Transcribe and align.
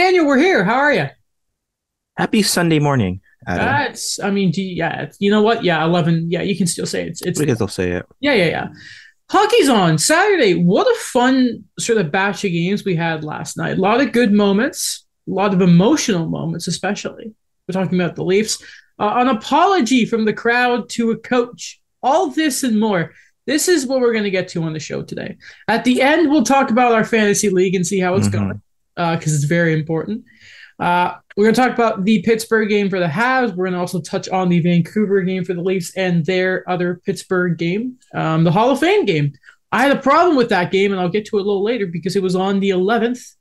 Daniel, 0.00 0.26
we're 0.26 0.38
here. 0.38 0.64
How 0.64 0.76
are 0.76 0.94
you? 0.94 1.08
Happy 2.16 2.40
Sunday 2.40 2.78
morning, 2.78 3.20
Adam. 3.46 3.66
That's, 3.66 4.18
I 4.18 4.30
mean, 4.30 4.50
do 4.50 4.62
you- 4.62 4.74
yeah, 4.74 5.10
you 5.18 5.30
know 5.30 5.42
what? 5.42 5.62
Yeah, 5.62 5.84
11. 5.84 6.30
Yeah, 6.30 6.40
you 6.40 6.56
can 6.56 6.66
still 6.66 6.86
say 6.86 7.06
it's, 7.06 7.20
it's, 7.20 7.38
I 7.38 7.44
guess 7.44 7.60
I'll 7.60 7.68
say 7.68 7.90
it. 7.92 8.06
yeah, 8.18 8.32
yeah, 8.32 8.46
yeah. 8.46 8.68
Hockey's 9.28 9.68
on 9.68 9.98
Saturday. 9.98 10.54
What 10.54 10.86
a 10.86 10.98
fun 11.00 11.64
sort 11.78 11.98
of 11.98 12.10
batch 12.10 12.44
of 12.46 12.50
games 12.50 12.82
we 12.82 12.96
had 12.96 13.24
last 13.24 13.58
night. 13.58 13.76
A 13.76 13.80
lot 13.80 14.00
of 14.00 14.12
good 14.12 14.32
moments, 14.32 15.04
a 15.28 15.32
lot 15.32 15.52
of 15.52 15.60
emotional 15.60 16.26
moments, 16.30 16.66
especially. 16.66 17.34
We're 17.68 17.74
talking 17.84 18.00
about 18.00 18.16
the 18.16 18.24
Leafs. 18.24 18.56
Uh, 18.98 19.12
an 19.16 19.28
apology 19.28 20.06
from 20.06 20.24
the 20.24 20.32
crowd 20.32 20.88
to 20.90 21.10
a 21.10 21.16
coach. 21.18 21.78
All 22.02 22.30
this 22.30 22.62
and 22.62 22.80
more. 22.80 23.12
This 23.46 23.68
is 23.68 23.84
what 23.86 24.00
we're 24.00 24.12
going 24.12 24.24
to 24.24 24.30
get 24.30 24.48
to 24.48 24.62
on 24.62 24.72
the 24.72 24.80
show 24.80 25.02
today. 25.02 25.36
At 25.68 25.84
the 25.84 26.00
end, 26.00 26.30
we'll 26.30 26.42
talk 26.42 26.70
about 26.70 26.92
our 26.92 27.04
fantasy 27.04 27.50
league 27.50 27.74
and 27.74 27.86
see 27.86 28.00
how 28.00 28.14
it's 28.14 28.28
Mhm. 28.28 28.32
going 28.32 28.62
because 28.96 29.34
it's 29.34 29.44
very 29.44 29.72
important. 29.72 30.24
Uh, 30.78 31.14
we're 31.36 31.44
going 31.44 31.54
to 31.54 31.60
talk 31.60 31.74
about 31.74 32.04
the 32.04 32.22
Pittsburgh 32.22 32.68
game 32.70 32.88
for 32.88 32.98
the 32.98 33.06
Habs. 33.06 33.54
We're 33.54 33.66
going 33.66 33.74
to 33.74 33.78
also 33.78 34.00
touch 34.00 34.30
on 34.30 34.48
the 34.48 34.60
Vancouver 34.60 35.20
game 35.20 35.44
for 35.44 35.52
the 35.52 35.60
Leafs 35.60 35.94
and 35.94 36.24
their 36.24 36.68
other 36.68 37.02
Pittsburgh 37.04 37.58
game, 37.58 37.98
um, 38.14 38.44
the 38.44 38.50
Hall 38.50 38.70
of 38.70 38.80
Fame 38.80 39.04
game. 39.04 39.32
I 39.72 39.82
had 39.82 39.96
a 39.96 40.00
problem 40.00 40.36
with 40.36 40.48
that 40.48 40.72
game, 40.72 40.92
and 40.92 41.00
I'll 41.00 41.10
get 41.10 41.26
to 41.26 41.36
it 41.36 41.42
a 41.42 41.44
little 41.44 41.62
later 41.62 41.86
because 41.86 42.16
it 42.16 42.22
was 42.22 42.34
on 42.34 42.60
the 42.60 42.70
11th, 42.70 43.34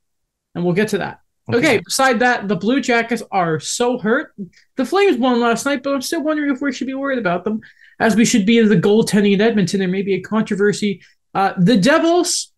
and 0.53 0.65
we'll 0.65 0.73
get 0.73 0.89
to 0.89 0.99
that. 0.99 1.21
Okay, 1.51 1.81
beside 1.83 2.19
that, 2.19 2.47
the 2.47 2.55
Blue 2.55 2.79
Jackets 2.79 3.23
are 3.31 3.59
so 3.59 3.97
hurt. 3.97 4.35
The 4.75 4.85
Flames 4.85 5.17
won 5.17 5.39
last 5.39 5.65
night, 5.65 5.81
but 5.81 5.95
I'm 5.95 6.01
still 6.01 6.21
wondering 6.21 6.53
if 6.53 6.61
we 6.61 6.71
should 6.71 6.85
be 6.85 6.93
worried 6.93 7.17
about 7.17 7.43
them, 7.43 7.61
as 7.99 8.15
we 8.15 8.23
should 8.23 8.45
be 8.45 8.59
in 8.59 8.69
the 8.69 8.77
goaltending 8.77 9.33
in 9.33 9.41
Edmonton. 9.41 9.79
There 9.79 9.87
may 9.87 10.03
be 10.03 10.13
a 10.13 10.21
controversy. 10.21 11.01
Uh, 11.33 11.53
the 11.57 11.77
Devils, 11.77 12.51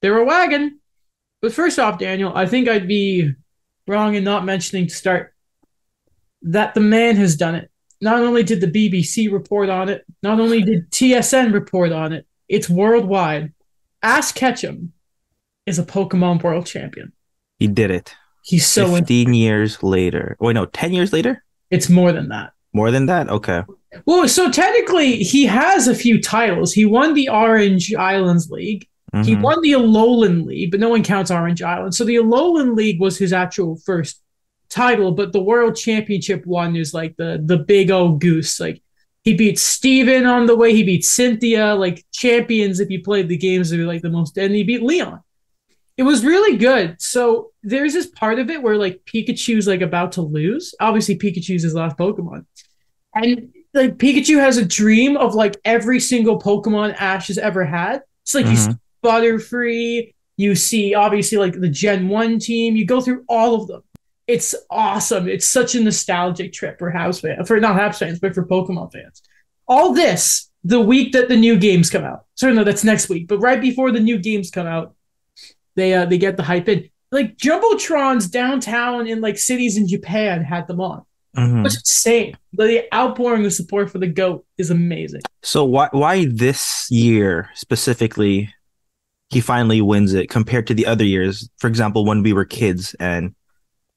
they're 0.00 0.18
a 0.18 0.24
wagon. 0.24 0.80
But 1.42 1.52
first 1.52 1.78
off, 1.80 1.98
Daniel, 1.98 2.32
I 2.34 2.46
think 2.46 2.68
I'd 2.68 2.86
be 2.88 3.32
wrong 3.88 4.14
in 4.14 4.22
not 4.22 4.44
mentioning 4.44 4.86
to 4.86 4.94
start 4.94 5.34
that 6.42 6.74
the 6.74 6.80
man 6.80 7.16
has 7.16 7.36
done 7.36 7.56
it. 7.56 7.68
Not 8.00 8.20
only 8.20 8.42
did 8.44 8.60
the 8.60 8.68
BBC 8.68 9.30
report 9.30 9.68
on 9.68 9.88
it, 9.88 10.04
not 10.22 10.40
only 10.40 10.62
did 10.62 10.90
TSN 10.90 11.52
report 11.52 11.92
on 11.92 12.12
it, 12.12 12.26
it's 12.48 12.70
worldwide. 12.70 13.52
Ash 14.02 14.32
Ketchum 14.32 14.92
is 15.66 15.78
a 15.78 15.84
Pokemon 15.84 16.42
World 16.42 16.66
Champion. 16.66 17.12
He 17.58 17.66
did 17.66 17.90
it. 17.90 18.14
He's 18.44 18.66
so 18.66 18.86
in- 18.86 19.02
15 19.04 19.34
years 19.34 19.82
later. 19.82 20.36
Wait, 20.40 20.54
no, 20.54 20.66
10 20.66 20.92
years 20.92 21.12
later? 21.12 21.44
it's 21.70 21.88
more 21.88 22.12
than 22.12 22.28
that. 22.28 22.52
More 22.74 22.90
than 22.90 23.06
that? 23.06 23.28
Okay. 23.30 23.62
Well, 24.04 24.28
so 24.28 24.50
technically, 24.50 25.18
he 25.18 25.44
has 25.46 25.86
a 25.88 25.94
few 25.94 26.20
titles. 26.20 26.72
He 26.72 26.84
won 26.84 27.14
the 27.14 27.28
Orange 27.28 27.94
Islands 27.94 28.50
League. 28.50 28.88
He 29.24 29.36
Mhm. 29.36 29.42
won 29.42 29.60
the 29.62 29.72
Alolan 29.72 30.46
League, 30.46 30.70
but 30.70 30.80
no 30.80 30.88
one 30.88 31.02
counts 31.02 31.30
Orange 31.30 31.60
Island. 31.62 31.94
So 31.94 32.04
the 32.04 32.16
Alolan 32.16 32.74
League 32.74 32.98
was 32.98 33.18
his 33.18 33.32
actual 33.32 33.76
first 33.76 34.20
title, 34.70 35.12
but 35.12 35.32
the 35.32 35.42
World 35.42 35.76
Championship 35.76 36.46
one 36.46 36.76
is 36.76 36.94
like 36.94 37.16
the 37.18 37.42
the 37.44 37.58
big 37.58 37.90
old 37.90 38.20
goose. 38.22 38.58
Like 38.58 38.80
he 39.22 39.34
beat 39.34 39.58
Steven 39.58 40.24
on 40.24 40.46
the 40.46 40.56
way. 40.56 40.72
He 40.74 40.82
beat 40.82 41.04
Cynthia. 41.04 41.74
Like 41.74 42.04
champions, 42.12 42.80
if 42.80 42.88
you 42.90 43.02
played 43.02 43.28
the 43.28 43.36
games, 43.36 43.70
are 43.72 43.84
like 43.86 44.00
the 44.02 44.08
most. 44.10 44.38
And 44.38 44.54
he 44.54 44.64
beat 44.64 44.82
Leon. 44.82 45.20
It 45.98 46.04
was 46.04 46.24
really 46.24 46.56
good. 46.56 46.96
So 46.98 47.50
there's 47.62 47.92
this 47.92 48.06
part 48.06 48.38
of 48.38 48.48
it 48.48 48.62
where 48.62 48.76
like 48.78 49.02
Pikachu's 49.04 49.66
like 49.68 49.82
about 49.82 50.12
to 50.12 50.22
lose. 50.22 50.74
Obviously, 50.80 51.18
Pikachu's 51.18 51.62
his 51.64 51.74
last 51.74 51.98
Pokemon, 51.98 52.46
and 53.14 53.48
like 53.74 53.98
Pikachu 53.98 54.38
has 54.38 54.56
a 54.56 54.64
dream 54.64 55.18
of 55.18 55.34
like 55.34 55.58
every 55.66 56.00
single 56.00 56.40
Pokemon 56.40 56.94
Ash 56.98 57.28
has 57.28 57.36
ever 57.36 57.66
had. 57.66 58.00
It's 58.22 58.34
like 58.34 58.46
Mhm. 58.46 58.56
see 58.56 58.72
Butterfree, 59.02 60.14
you 60.36 60.54
see 60.54 60.94
obviously 60.94 61.38
like 61.38 61.58
the 61.60 61.68
Gen 61.68 62.08
1 62.08 62.38
team, 62.38 62.76
you 62.76 62.86
go 62.86 63.00
through 63.00 63.24
all 63.28 63.54
of 63.60 63.68
them. 63.68 63.82
It's 64.26 64.54
awesome. 64.70 65.28
It's 65.28 65.46
such 65.46 65.74
a 65.74 65.80
nostalgic 65.82 66.52
trip 66.52 66.78
for 66.78 66.92
Habs 66.92 67.20
fans, 67.20 67.46
for 67.48 67.58
not 67.60 67.78
Habs 67.78 67.98
fans, 67.98 68.18
but 68.20 68.34
for 68.34 68.46
Pokemon 68.46 68.92
fans. 68.92 69.22
All 69.68 69.92
this 69.92 70.50
the 70.64 70.80
week 70.80 71.12
that 71.12 71.28
the 71.28 71.36
new 71.36 71.56
games 71.58 71.90
come 71.90 72.04
out. 72.04 72.24
Sorry, 72.36 72.54
no, 72.54 72.62
that's 72.64 72.84
next 72.84 73.08
week. 73.08 73.26
But 73.26 73.38
right 73.38 73.60
before 73.60 73.90
the 73.90 74.00
new 74.00 74.18
games 74.18 74.50
come 74.50 74.66
out, 74.66 74.94
they 75.74 75.94
uh, 75.94 76.04
they 76.06 76.18
get 76.18 76.36
the 76.36 76.42
hype 76.44 76.68
in. 76.68 76.88
Like 77.10 77.36
jumbotrons 77.36 78.30
downtown 78.30 79.06
in 79.06 79.20
like 79.20 79.38
cities 79.38 79.76
in 79.76 79.88
Japan 79.88 80.44
had 80.44 80.66
them 80.68 80.80
on. 80.80 81.02
Mhm. 81.36 81.66
It's 81.66 81.76
insane. 81.76 82.36
The 82.52 82.84
outpouring 82.94 83.44
of 83.44 83.52
support 83.52 83.90
for 83.90 83.98
the 83.98 84.06
goat 84.06 84.44
is 84.56 84.70
amazing. 84.70 85.22
So 85.42 85.64
why 85.64 85.88
why 85.90 86.26
this 86.26 86.86
year 86.90 87.50
specifically 87.54 88.54
he 89.32 89.40
finally 89.40 89.80
wins 89.80 90.12
it 90.14 90.28
compared 90.28 90.66
to 90.68 90.74
the 90.74 90.86
other 90.86 91.04
years? 91.04 91.48
For 91.58 91.66
example, 91.66 92.04
when 92.04 92.22
we 92.22 92.32
were 92.32 92.44
kids 92.44 92.94
and 93.00 93.34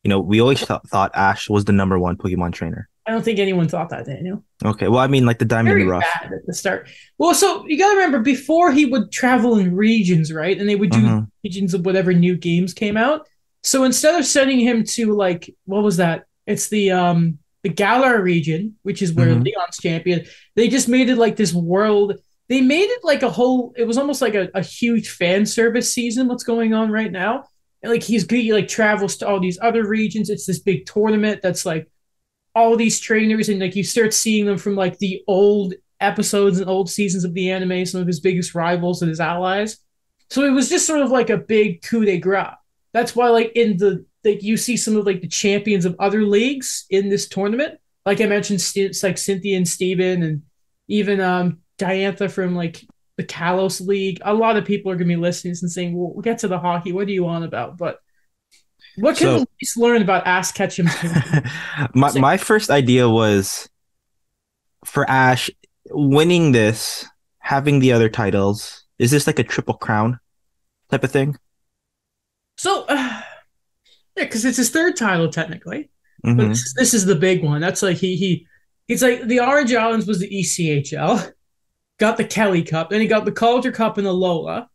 you 0.03 0.09
know, 0.09 0.19
we 0.19 0.39
always 0.39 0.59
th- 0.65 0.81
thought 0.87 1.09
Ash 1.15 1.49
was 1.49 1.65
the 1.65 1.71
number 1.73 1.97
one 1.97 2.15
Pokemon 2.15 2.53
trainer. 2.53 2.87
I 3.07 3.11
don't 3.11 3.23
think 3.25 3.39
anyone 3.39 3.67
thought 3.67 3.89
that, 3.89 4.05
Daniel. 4.05 4.43
Okay, 4.63 4.87
well, 4.87 4.99
I 4.99 5.07
mean, 5.07 5.25
like 5.25 5.39
the 5.39 5.45
Diamond 5.45 5.69
Very 5.73 5.81
and 5.81 5.89
Rough. 5.89 6.03
bad 6.21 6.31
at 6.31 6.45
the 6.45 6.53
start. 6.53 6.89
Well, 7.17 7.33
so 7.33 7.65
you 7.67 7.77
gotta 7.77 7.95
remember 7.95 8.19
before 8.19 8.71
he 8.71 8.85
would 8.85 9.11
travel 9.11 9.57
in 9.57 9.75
regions, 9.75 10.31
right? 10.31 10.59
And 10.59 10.69
they 10.69 10.75
would 10.75 10.91
do 10.91 10.99
Mhm. 11.01 11.27
regions 11.43 11.73
of 11.73 11.85
whatever 11.87 12.13
new 12.13 12.37
games 12.37 12.73
came 12.73 12.97
out. 12.97 13.27
So 13.63 13.83
instead 13.83 14.13
of 14.13 14.25
sending 14.25 14.59
him 14.59 14.83
to 14.95 15.13
like 15.13 15.53
what 15.65 15.81
was 15.83 15.97
that? 15.97 16.25
It's 16.45 16.69
the 16.69 16.91
um 16.91 17.39
the 17.63 17.69
Galar 17.69 18.21
region, 18.21 18.75
which 18.83 19.01
is 19.01 19.11
where 19.11 19.27
Mhm. 19.33 19.43
Leon's 19.43 19.77
champion. 19.81 20.25
They 20.55 20.67
just 20.67 20.87
made 20.87 21.09
it 21.09 21.17
like 21.17 21.35
this 21.35 21.51
world. 21.53 22.13
They 22.47 22.61
made 22.61 22.89
it 22.89 23.03
like 23.03 23.23
a 23.23 23.29
whole. 23.29 23.73
It 23.75 23.85
was 23.85 23.97
almost 23.97 24.21
like 24.21 24.35
a, 24.35 24.49
a 24.53 24.61
huge 24.61 25.09
fan 25.09 25.45
service 25.45 25.93
season. 25.93 26.27
What's 26.27 26.43
going 26.43 26.73
on 26.73 26.91
right 26.91 27.11
now? 27.11 27.45
And 27.81 27.91
like 27.91 28.03
he's 28.03 28.29
he 28.29 28.53
like 28.53 28.67
travels 28.67 29.17
to 29.17 29.27
all 29.27 29.39
these 29.39 29.59
other 29.61 29.87
regions. 29.87 30.29
It's 30.29 30.45
this 30.45 30.59
big 30.59 30.85
tournament 30.85 31.41
that's 31.41 31.65
like 31.65 31.89
all 32.53 32.75
these 32.77 32.99
trainers, 32.99 33.49
and 33.49 33.59
like 33.59 33.75
you 33.75 33.83
start 33.83 34.13
seeing 34.13 34.45
them 34.45 34.57
from 34.57 34.75
like 34.75 34.97
the 34.99 35.23
old 35.27 35.73
episodes 35.99 36.59
and 36.59 36.69
old 36.69 36.89
seasons 36.89 37.23
of 37.23 37.33
the 37.33 37.51
anime, 37.51 37.85
some 37.85 38.01
of 38.01 38.07
his 38.07 38.19
biggest 38.19 38.53
rivals 38.53 39.01
and 39.01 39.09
his 39.09 39.19
allies. 39.19 39.77
So 40.29 40.43
it 40.43 40.51
was 40.51 40.69
just 40.69 40.87
sort 40.87 41.01
of 41.01 41.11
like 41.11 41.29
a 41.29 41.37
big 41.37 41.81
coup 41.81 42.05
de 42.05 42.17
grace. 42.17 42.55
That's 42.93 43.15
why, 43.15 43.29
like 43.29 43.51
in 43.55 43.77
the 43.77 44.05
like 44.23 44.41
you 44.43 44.57
see 44.57 44.77
some 44.77 44.95
of 44.97 45.05
like 45.05 45.21
the 45.21 45.27
champions 45.27 45.85
of 45.85 45.95
other 45.99 46.23
leagues 46.23 46.85
in 46.89 47.09
this 47.09 47.27
tournament. 47.27 47.79
Like 48.05 48.21
I 48.21 48.25
mentioned, 48.25 48.63
it's 48.75 49.03
like 49.03 49.17
Cynthia 49.17 49.57
and 49.57 49.67
Steven 49.67 50.23
and 50.23 50.43
even 50.87 51.19
um 51.19 51.59
Diantha 51.79 52.29
from 52.31 52.55
like 52.55 52.85
the 53.17 53.23
Kalos 53.23 53.85
League. 53.85 54.19
A 54.23 54.33
lot 54.33 54.57
of 54.57 54.65
people 54.65 54.91
are 54.91 54.95
gonna 54.95 55.07
be 55.07 55.15
listening 55.15 55.55
and 55.61 55.71
saying, 55.71 55.95
"Well, 55.97 56.13
we'll 56.13 56.21
get 56.21 56.39
to 56.39 56.47
the 56.47 56.59
hockey. 56.59 56.91
What 56.91 57.07
do 57.07 57.13
you 57.13 57.23
want 57.23 57.45
about?" 57.45 57.77
But 57.77 57.99
what 58.97 59.17
can 59.17 59.27
So- 59.39 59.45
Leafs 59.61 59.77
learn 59.77 60.01
about 60.01 60.25
Ash 60.27 60.51
Ketchum's 60.51 60.93
my 61.93 62.11
my 62.17 62.37
first 62.37 62.69
idea 62.69 63.09
was 63.09 63.69
for 64.85 65.09
Ash 65.09 65.49
winning 65.91 66.51
this, 66.51 67.05
having 67.39 67.79
the 67.79 67.91
other 67.91 68.09
titles. 68.09 68.83
Is 68.99 69.11
this 69.11 69.27
like 69.27 69.39
a 69.39 69.43
triple 69.43 69.73
crown 69.75 70.19
type 70.89 71.03
of 71.03 71.11
thing? 71.11 71.37
So, 72.57 72.85
uh, 72.87 73.21
yeah, 74.15 74.23
because 74.23 74.45
it's 74.45 74.57
his 74.57 74.69
third 74.69 74.95
title 74.95 75.29
technically, 75.29 75.89
but 76.23 76.31
Mhm. 76.35 76.49
this, 76.49 76.59
is- 76.59 76.73
this 76.77 76.93
is 76.93 77.05
the 77.05 77.15
big 77.15 77.43
one. 77.43 77.59
That's 77.61 77.81
like 77.81 77.97
he 77.97 78.15
he 78.15 78.47
he's 78.87 79.01
like 79.03 79.27
the 79.27 79.39
Orange 79.41 79.73
Islands 79.73 80.07
was 80.07 80.19
the 80.19 80.29
ECHL, 80.29 81.31
got 81.99 82.17
the 82.17 82.25
Kelly 82.25 82.63
Cup, 82.63 82.89
then 82.89 83.01
he 83.01 83.07
got 83.07 83.25
the 83.25 83.31
Calder 83.31 83.71
Cup 83.71 83.97
and 83.97 84.05
the 84.05 84.13
Lola, 84.13 84.69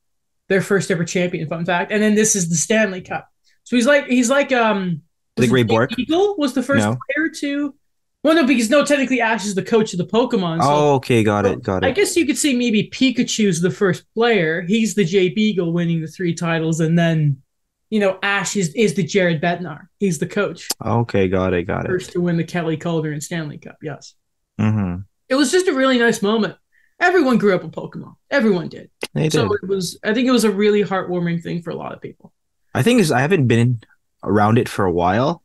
their 0.49 0.63
first 0.63 0.91
ever 0.91 1.05
champion. 1.05 1.49
Fun 1.49 1.65
fact, 1.65 1.93
and 1.93 2.03
then 2.03 2.15
this 2.15 2.35
is 2.37 2.49
the 2.49 2.57
Stanley 2.57 3.01
Cup. 3.03 3.29
So 3.65 3.77
he's 3.77 3.87
like 3.87 4.07
he's 4.07 4.31
like 4.31 4.53
um 4.53 5.03
The 5.37 5.45
it 5.45 5.69
Bork? 5.69 5.99
Eagle 5.99 6.37
was 6.37 6.55
the 6.55 6.63
first 6.63 6.87
No. 6.87 6.97
player 7.15 7.29
to. 7.41 7.75
Well, 8.23 8.35
no, 8.35 8.45
because 8.47 8.69
no, 8.69 8.85
technically 8.85 9.23
Ash 9.23 9.47
is 9.47 9.55
the 9.55 9.63
coach 9.63 9.95
of 9.95 9.99
the 9.99 10.05
Pokemon. 10.07 10.61
So 10.63 10.69
Oh, 10.71 10.95
okay, 10.97 11.23
got 11.25 11.47
it, 11.47 11.63
got 11.63 11.83
it. 11.83 11.87
I 11.87 11.91
guess 11.91 12.17
you 12.17 12.27
could 12.27 12.37
say 12.37 12.53
maybe 12.55 12.91
Pikachu's 12.91 13.63
the 13.63 13.71
first 13.71 14.05
player. 14.13 14.61
He's 14.61 14.95
the 14.95 15.05
Jay 15.05 15.31
Beagle 15.31 15.73
winning 15.73 16.03
the 16.03 16.07
three 16.07 16.35
titles, 16.35 16.81
and 16.81 16.99
then 16.99 17.41
you 17.89 17.99
know 17.99 18.19
Ash 18.23 18.57
is, 18.57 18.75
is 18.75 18.93
the 18.95 19.03
Jared 19.05 19.41
Bednar. 19.41 19.87
He's 20.01 20.19
the 20.19 20.27
coach, 20.27 20.69
Okay, 20.85 21.29
got 21.29 21.55
it, 21.55 21.63
got 21.63 21.87
it. 21.87 21.89
first 21.89 22.13
to 22.13 22.21
win 22.21 22.37
the 22.37 22.45
Kelly 22.45 22.77
Calder 22.77 23.11
and 23.13 23.23
Stanley 23.23 23.57
Cup. 23.59 23.77
Yes, 23.83 24.15
hmm 24.59 24.97
it 25.31 25.37
was 25.37 25.51
just 25.53 25.69
a 25.69 25.73
really 25.73 25.99
nice 25.99 26.21
moment. 26.23 26.57
Everyone 27.01 27.39
grew 27.39 27.55
up 27.55 27.63
with 27.63 27.73
Pokemon. 27.73 28.15
Everyone 28.31 28.69
did. 28.69 28.91
Did. 29.15 29.33
So 29.33 29.53
it 29.55 29.67
was. 29.67 29.99
I 30.05 30.13
think 30.15 30.29
it 30.29 30.33
was 30.33 30.45
a 30.45 30.51
really 30.51 30.85
heartwarming 30.85 31.43
thing 31.43 31.63
for 31.63 31.71
a 31.71 31.75
lot 31.75 31.93
of 31.95 32.01
people. 32.01 32.33
I 32.75 32.83
think 32.83 33.01
is 33.01 33.11
I 33.11 33.21
haven't 33.21 33.47
been 33.47 33.81
around 34.23 34.59
it 34.59 34.69
for 34.69 34.85
a 34.85 34.93
while. 34.93 35.43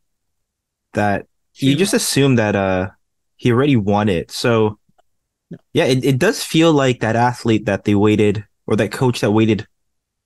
That 0.92 1.26
you 1.54 1.74
just 1.76 1.94
assume 1.94 2.36
that 2.36 2.54
uh 2.56 2.90
he 3.36 3.50
already 3.52 3.76
won 3.76 4.08
it. 4.08 4.30
So 4.30 4.78
No. 5.50 5.58
yeah, 5.72 5.84
it, 5.84 6.04
it 6.04 6.18
does 6.18 6.42
feel 6.42 6.72
like 6.72 7.00
that 7.00 7.16
athlete 7.16 7.66
that 7.66 7.84
they 7.84 7.94
waited 7.94 8.44
or 8.66 8.76
that 8.76 8.92
coach 8.92 9.20
that 9.20 9.30
waited 9.32 9.66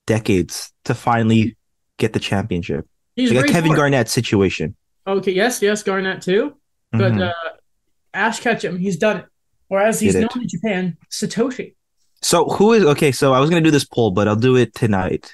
decades 0.07 0.73
to 0.85 0.95
finally 0.95 1.57
get 1.99 2.13
the 2.13 2.21
championship. 2.21 2.87
He's 3.17 3.33
Like 3.33 3.47
a 3.47 3.49
Kevin 3.53 3.69
smart. 3.71 3.79
Garnett 3.79 4.09
situation. 4.09 4.77
Okay. 5.07 5.33
Yes. 5.33 5.61
Yes. 5.63 5.83
Garnett 5.83 6.23
too. 6.23 6.55
But 6.93 7.13
Mhm. 7.13 7.29
uh, 7.31 7.51
Ash 8.15 8.41
Ketchum, 8.41 8.79
he's 8.79 8.97
done 8.97 9.19
it. 9.19 9.27
Or 9.71 9.81
as 9.81 10.01
he's 10.01 10.13
Did 10.15 10.23
known 10.23 10.31
it. 10.37 10.43
in 10.43 10.49
Japan, 10.49 10.97
Satoshi. 11.11 11.75
So 12.23 12.45
who 12.47 12.73
is 12.75 12.85
okay? 12.85 13.13
So 13.13 13.33
I 13.33 13.41
was 13.41 13.49
gonna 13.49 13.63
do 13.63 13.71
this 13.71 13.85
poll, 13.85 14.11
but 14.11 14.29
I'll 14.29 14.37
do 14.37 14.57
it 14.57 14.75
tonight 14.75 15.33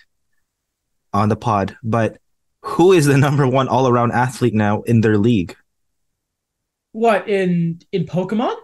on 1.13 1.29
the 1.29 1.37
pod. 1.37 1.77
But 1.83 2.19
who 2.63 2.93
is 2.93 3.07
the 3.07 3.17
number 3.27 3.47
one 3.49 3.67
all 3.69 3.89
around 3.89 4.13
athlete 4.13 4.55
now 4.55 4.83
in 4.83 5.01
their 5.01 5.19
league? 5.19 5.57
What 6.93 7.29
in 7.29 7.81
in 7.93 8.05
Pokemon? 8.05 8.57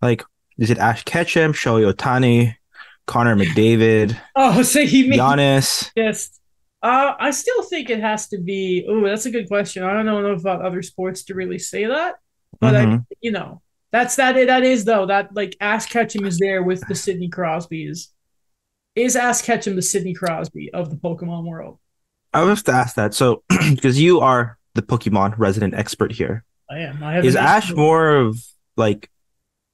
Like, 0.00 0.22
is 0.58 0.70
it 0.70 0.78
Ash 0.78 1.02
Ketchum, 1.04 1.52
Shohei 1.52 1.90
Ohtani, 1.92 2.54
Connor 3.06 3.36
McDavid, 3.36 4.16
Oh, 4.36 4.62
so 4.62 4.84
he 4.86 5.08
made 5.08 5.18
Giannis? 5.18 5.90
Yes. 5.96 6.30
Uh, 6.80 7.14
I 7.18 7.32
still 7.32 7.62
think 7.64 7.90
it 7.90 7.98
has 8.00 8.28
to 8.28 8.38
be. 8.38 8.86
Oh, 8.88 9.04
that's 9.04 9.26
a 9.26 9.30
good 9.32 9.48
question. 9.48 9.82
I 9.82 9.92
don't 9.94 10.06
know 10.06 10.24
enough 10.24 10.40
about 10.40 10.62
other 10.64 10.80
sports 10.82 11.24
to 11.24 11.34
really 11.34 11.58
say 11.58 11.86
that, 11.86 12.16
but 12.60 12.76
I, 12.76 12.84
Mhm. 12.84 13.06
you 13.20 13.32
know, 13.32 13.62
that's 13.90 14.16
that. 14.16 14.34
That 14.34 14.62
is 14.62 14.84
though 14.84 15.06
that 15.06 15.34
like 15.34 15.56
Ash 15.60 15.86
Ketchum 15.86 16.24
is 16.24 16.38
there 16.38 16.62
with 16.62 16.86
the 16.88 16.94
Sidney 16.94 17.28
Crosbys. 17.28 18.08
Is 18.94 19.16
Ash 19.16 19.42
Ketchum 19.42 19.76
the 19.76 19.82
Sidney 19.82 20.14
Crosby 20.14 20.72
of 20.72 20.90
the 20.90 20.96
Pokemon 20.96 21.44
world? 21.44 21.78
I 22.32 22.42
was 22.42 22.62
to 22.64 22.72
ask 22.72 22.96
that. 22.96 23.14
So, 23.14 23.42
because 23.70 24.00
you 24.00 24.20
are 24.20 24.58
the 24.74 24.82
Pokemon 24.82 25.34
resident 25.38 25.74
expert 25.74 26.12
here, 26.12 26.44
I 26.70 26.80
am. 26.80 27.02
I 27.02 27.14
have. 27.14 27.24
is 27.24 27.36
Ash 27.36 27.72
more 27.72 28.16
of 28.16 28.38
like, 28.76 29.10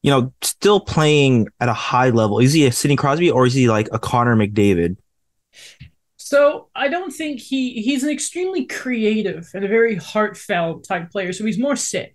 you 0.02 0.10
know, 0.10 0.32
still 0.42 0.80
playing 0.80 1.48
at 1.60 1.68
a 1.68 1.74
high 1.74 2.10
level? 2.10 2.38
Is 2.38 2.52
he 2.52 2.66
a 2.66 2.72
Sidney 2.72 2.96
Crosby 2.96 3.30
or 3.30 3.46
is 3.46 3.54
he 3.54 3.68
like 3.68 3.88
a 3.92 3.98
Connor 3.98 4.36
McDavid? 4.36 4.96
So 6.16 6.68
I 6.74 6.88
don't 6.88 7.10
think 7.10 7.40
he 7.40 7.82
he's 7.82 8.02
an 8.02 8.10
extremely 8.10 8.64
creative 8.64 9.50
and 9.52 9.64
a 9.64 9.68
very 9.68 9.96
heartfelt 9.96 10.84
type 10.84 11.10
player. 11.10 11.32
So 11.32 11.44
he's 11.44 11.58
more 11.58 11.76
Sid, 11.76 12.13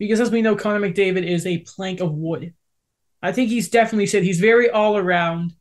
because 0.00 0.18
as 0.18 0.32
we 0.32 0.42
know, 0.42 0.56
Connor 0.56 0.80
McDavid 0.80 1.24
is 1.24 1.46
a 1.46 1.58
plank 1.58 2.00
of 2.00 2.12
wood. 2.12 2.54
I 3.22 3.30
think 3.30 3.50
he's 3.50 3.68
definitely 3.68 4.06
said 4.06 4.24
He's 4.24 4.40
very 4.40 4.68
all 4.70 4.96
around, 4.96 5.52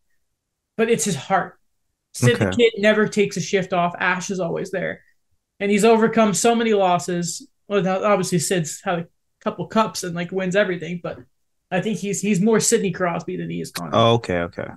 but 0.78 0.90
it's 0.90 1.04
his 1.04 1.16
heart. 1.16 1.60
Sid 2.14 2.40
the 2.40 2.50
kid 2.50 2.74
never 2.80 3.08
takes 3.08 3.38
a 3.38 3.42
shift 3.42 3.72
off. 3.74 3.94
Ash 4.00 4.32
is 4.32 4.40
always 4.40 4.72
there, 4.72 5.04
and 5.60 5.70
he's 5.70 5.86
overcome 5.86 6.34
so 6.34 6.56
many 6.56 6.74
losses. 6.74 7.48
Well, 7.68 7.88
obviously 7.88 8.40
Sid's 8.40 8.82
had 8.82 9.00
a 9.00 9.08
couple 9.42 9.68
cups 9.68 10.04
and 10.04 10.16
like 10.16 10.32
wins 10.32 10.56
everything, 10.56 11.02
but 11.04 11.20
I 11.70 11.82
think 11.82 12.00
he's 12.00 12.22
he's 12.22 12.42
more 12.42 12.60
Sidney 12.60 12.92
Crosby 12.92 13.38
than 13.38 13.50
he 13.50 13.62
is 13.62 13.72
Connor. 13.72 13.92
Oh, 13.94 14.14
okay, 14.14 14.40
okay. 14.40 14.70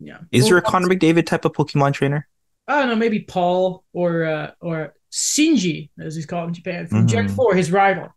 yeah. 0.00 0.18
Is 0.30 0.48
there 0.48 0.58
a 0.58 0.62
Connor 0.62 0.88
McDavid 0.88 1.24
type 1.24 1.44
of 1.46 1.52
Pokemon 1.52 1.94
trainer? 1.94 2.28
I 2.66 2.80
don't 2.80 2.88
know, 2.88 2.96
maybe 2.96 3.20
Paul 3.20 3.84
or 3.92 4.24
uh, 4.24 4.50
or 4.60 4.94
Shinji, 5.12 5.90
as 5.98 6.16
he's 6.16 6.26
called 6.26 6.48
in 6.48 6.54
Japan, 6.54 6.86
from 6.88 7.06
Gen 7.06 7.28
Mhm. 7.28 7.36
4, 7.36 7.54
his 7.54 7.70
rival. 7.70 8.13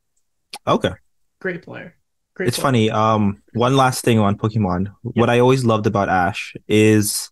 Okay. 0.65 0.91
Great 1.39 1.63
player. 1.63 1.95
Great 2.35 2.47
It's 2.47 2.57
player. 2.57 2.63
funny. 2.63 2.91
Um, 2.91 3.41
one 3.53 3.75
last 3.75 4.03
thing 4.03 4.19
on 4.19 4.37
Pokemon. 4.37 4.93
What 5.01 5.29
I 5.29 5.39
always 5.39 5.65
loved 5.65 5.87
about 5.87 6.09
Ash 6.09 6.55
is 6.67 7.31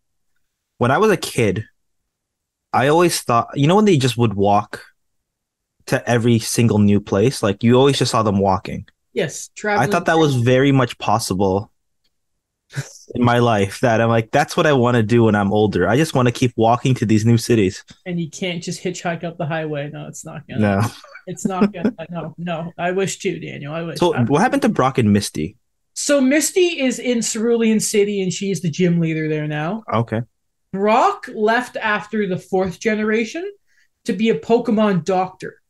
when 0.77 0.91
I 0.91 0.97
was 0.97 1.11
a 1.11 1.17
kid, 1.17 1.65
I 2.73 2.87
always 2.87 3.21
thought, 3.21 3.47
you 3.55 3.67
know, 3.67 3.75
when 3.75 3.85
they 3.85 3.97
just 3.97 4.17
would 4.17 4.33
walk 4.33 4.83
to 5.87 6.07
every 6.09 6.39
single 6.39 6.79
new 6.79 6.99
place, 6.99 7.43
like 7.43 7.63
you 7.63 7.75
always 7.75 7.99
just 7.99 8.11
saw 8.11 8.23
them 8.23 8.39
walking. 8.39 8.87
Yes, 9.13 9.49
traveling. 9.55 9.87
I 9.87 9.91
thought 9.91 10.05
that 10.07 10.17
was 10.17 10.35
very 10.35 10.71
much 10.71 10.97
possible 10.97 11.71
in 13.13 13.23
my 13.23 13.39
life. 13.39 13.79
That 13.81 14.01
I'm 14.01 14.09
like, 14.09 14.31
that's 14.31 14.57
what 14.57 14.65
I 14.65 14.73
want 14.73 14.95
to 14.95 15.03
do 15.03 15.23
when 15.25 15.35
I'm 15.35 15.51
older. 15.53 15.87
I 15.87 15.97
just 15.97 16.15
want 16.15 16.27
to 16.27 16.31
keep 16.31 16.53
walking 16.55 16.95
to 16.95 17.05
these 17.05 17.25
new 17.25 17.37
cities. 17.37 17.83
and 18.05 18.19
you 18.19 18.29
can't 18.29 18.63
just 18.63 18.83
hitchhike 18.83 19.23
up 19.23 19.37
the 19.37 19.45
highway. 19.45 19.89
No, 19.91 20.07
it's 20.07 20.25
not 20.25 20.47
gonna. 20.47 20.59
No. 20.61 20.81
It's 21.27 21.45
not 21.45 21.73
gonna. 21.73 21.93
no, 22.09 22.35
no. 22.37 22.71
I 22.77 22.91
wish 22.91 23.19
too, 23.19 23.39
Daniel. 23.39 23.73
I 23.73 23.81
wish. 23.83 23.99
So 23.99 24.13
I- 24.15 24.23
what 24.23 24.41
happened 24.41 24.61
to 24.63 24.69
Brock 24.69 24.97
and 24.97 25.11
Misty? 25.13 25.57
so 25.97 26.19
Misty 26.19 26.81
is 26.81 26.99
in 26.99 27.21
Cerulean 27.21 27.79
City, 27.79 28.21
and 28.21 28.31
she's 28.33 28.61
the 28.61 28.69
gym 28.69 28.99
leader 28.99 29.29
there 29.29 29.47
now. 29.47 29.83
Okay. 29.93 30.21
Brock 30.73 31.29
left 31.33 31.77
after 31.77 32.27
the 32.27 32.37
fourth 32.37 32.79
generation 32.79 33.49
to 34.03 34.13
be 34.13 34.29
a 34.29 34.37
Pokemon 34.37 35.05
doctor. 35.05 35.61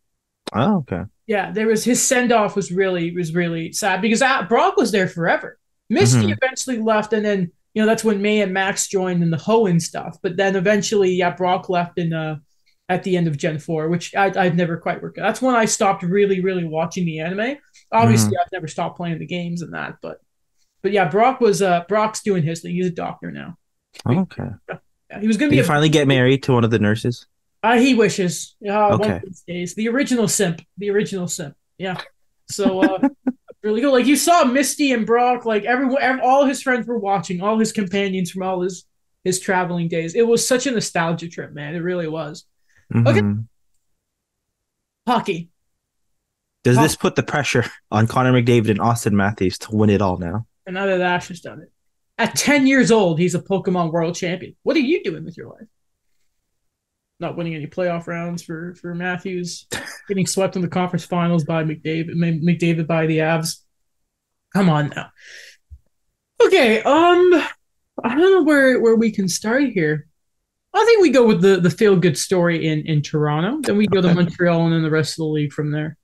Oh, 0.51 0.77
okay. 0.77 1.03
Yeah, 1.27 1.51
there 1.51 1.67
was 1.67 1.83
his 1.83 2.03
send 2.03 2.31
off 2.31 2.55
was 2.55 2.71
really 2.71 3.11
was 3.15 3.33
really 3.33 3.71
sad 3.71 4.01
because 4.01 4.21
uh, 4.21 4.43
Brock 4.43 4.77
was 4.77 4.91
there 4.91 5.07
forever. 5.07 5.57
Misty 5.89 6.27
Mhm. 6.27 6.37
eventually 6.41 6.77
left, 6.79 7.13
and 7.13 7.23
then 7.25 7.51
you 7.73 7.81
know 7.81 7.85
that's 7.85 8.03
when 8.03 8.21
May 8.21 8.41
and 8.41 8.53
Max 8.53 8.87
joined 8.87 9.21
in 9.23 9.29
the 9.29 9.37
Hoenn 9.37 9.81
stuff. 9.81 10.17
But 10.21 10.37
then 10.37 10.55
eventually, 10.55 11.11
yeah, 11.11 11.31
Brock 11.35 11.69
left 11.69 11.97
in 11.97 12.13
uh 12.13 12.37
at 12.87 13.03
the 13.03 13.17
end 13.17 13.27
of 13.27 13.37
Gen 13.37 13.57
Four, 13.59 13.89
which 13.89 14.13
I 14.15 14.31
I'd 14.35 14.55
never 14.57 14.77
quite 14.77 15.01
worked. 15.01 15.17
out. 15.17 15.23
That's 15.27 15.41
when 15.41 15.55
I 15.55 15.65
stopped 15.65 16.03
really 16.03 16.41
really 16.41 16.63
watching 16.65 17.05
the 17.05 17.19
anime. 17.19 17.57
Obviously, 17.91 18.35
I've 18.37 18.51
never 18.51 18.67
stopped 18.67 18.97
playing 18.97 19.19
the 19.19 19.25
games 19.27 19.61
and 19.61 19.73
that, 19.73 19.95
but 20.01 20.19
but 20.81 20.91
yeah, 20.91 21.07
Brock 21.09 21.39
was 21.41 21.61
uh 21.61 21.83
Brock's 21.87 22.21
doing 22.21 22.43
his 22.43 22.61
thing. 22.61 22.75
He's 22.75 22.87
a 22.87 22.91
doctor 22.91 23.31
now. 23.31 23.57
Okay. 24.07 24.49
Yeah, 25.09 25.19
he 25.19 25.27
was 25.27 25.37
gonna 25.37 25.49
Did 25.49 25.51
be 25.51 25.55
he 25.57 25.61
a 25.61 25.65
finally 25.65 25.89
get 25.89 26.07
married 26.07 26.43
to 26.43 26.53
one 26.53 26.63
of 26.63 26.71
the 26.71 26.79
nurses? 26.79 27.27
uh, 27.63 27.77
he 27.77 27.93
wishes. 27.95 28.55
Uh, 28.67 28.89
one 28.97 29.01
Okay. 29.01 29.15
of 29.17 29.21
these 29.23 29.41
days. 29.47 29.73
The 29.75 29.87
original 29.89 30.27
simp. 30.27 30.61
The 30.77 30.89
original 30.91 31.27
simp. 31.27 31.55
Yeah. 31.79 31.99
So 32.47 32.81
uh, 32.81 33.09
really 33.65 33.81
cool. 33.81 33.91
Like 33.91 34.05
you 34.05 34.15
saw 34.15 34.43
Misty 34.45 34.91
and 34.93 35.05
Brock. 35.05 35.43
Like 35.45 35.65
everyone, 35.65 36.01
ev- 36.01 36.19
all 36.23 36.45
his 36.45 36.61
friends 36.61 36.87
were 36.87 36.97
watching. 36.99 37.41
All 37.41 37.57
his 37.59 37.71
companions 37.73 38.31
from 38.31 38.43
all 38.43 38.61
his 38.61 38.85
his 39.23 39.39
traveling 39.39 39.87
days. 39.87 40.13
It 40.15 40.27
was 40.27 40.47
such 40.47 40.67
a 40.67 40.71
nostalgia 40.71 41.27
trip, 41.27 41.51
man. 41.51 41.75
It 41.75 41.79
really 41.79 42.07
was. 42.07 42.45
Okay. 42.95 43.19
Mhm. 43.21 43.47
Hockey. 45.07 45.49
Does 46.63 46.77
Oh. 46.77 46.81
this 46.81 46.95
put 46.95 47.15
the 47.15 47.23
pressure 47.23 47.65
on 47.91 48.07
Connor 48.07 48.33
McDavid 48.33 48.69
and 48.69 48.79
Austin 48.81 49.15
Matthews 49.15 49.57
to 49.59 49.75
win 49.75 49.89
it 49.89 50.01
all 50.01 50.17
now? 50.17 50.45
And 50.65 50.73
now 50.75 50.85
that 50.85 51.01
Ash 51.01 51.27
has 51.29 51.41
done 51.41 51.61
it. 51.61 51.71
At 52.17 52.35
10 52.35 52.65
years 52.65 52.91
old, 52.91 53.19
he's 53.19 53.35
a 53.35 53.41
Pokemon 53.41 53.91
World 53.91 54.15
Champion. 54.15 54.55
What 54.63 54.75
are 54.75 54.79
you 54.79 55.03
doing 55.03 55.25
with 55.25 55.37
your 55.37 55.49
life? 55.49 55.67
Not 57.19 57.37
winning 57.37 57.55
any 57.55 57.67
playoff 57.67 58.07
rounds 58.07 58.43
for 58.43 58.75
for 58.75 58.93
Matthews, 58.93 59.67
getting 60.07 60.27
swept 60.27 60.55
in 60.55 60.61
the 60.61 60.67
conference 60.67 61.05
finals 61.05 61.43
by 61.43 61.63
McDavid, 61.63 62.15
McDavid 62.15 62.87
by 62.87 63.05
the 63.05 63.19
Avs. 63.19 63.61
Come 64.53 64.69
on 64.69 64.89
now. 64.95 65.09
Okay, 66.45 66.81
um, 66.81 67.43
I 68.03 68.15
don't 68.15 68.19
know 68.19 68.43
where 68.43 68.81
where 68.81 68.95
we 68.95 69.11
can 69.11 69.29
start 69.29 69.63
here. 69.69 70.07
I 70.73 70.83
think 70.83 71.01
we 71.01 71.09
go 71.09 71.25
with 71.25 71.41
the 71.41 71.57
the 71.57 71.69
feel 71.69 71.95
good 71.95 72.17
story 72.17 72.67
in 72.67 72.85
in 72.85 73.01
Toronto. 73.01 73.61
Then 73.61 73.77
we 73.77 73.87
go 73.87 74.01
to 74.01 74.13
Montreal 74.13 74.65
and 74.65 74.73
then 74.73 74.83
the 74.83 74.89
rest 74.89 75.13
of 75.13 75.17
the 75.17 75.25
league 75.25 75.53
from 75.53 75.71
there. 75.71 75.97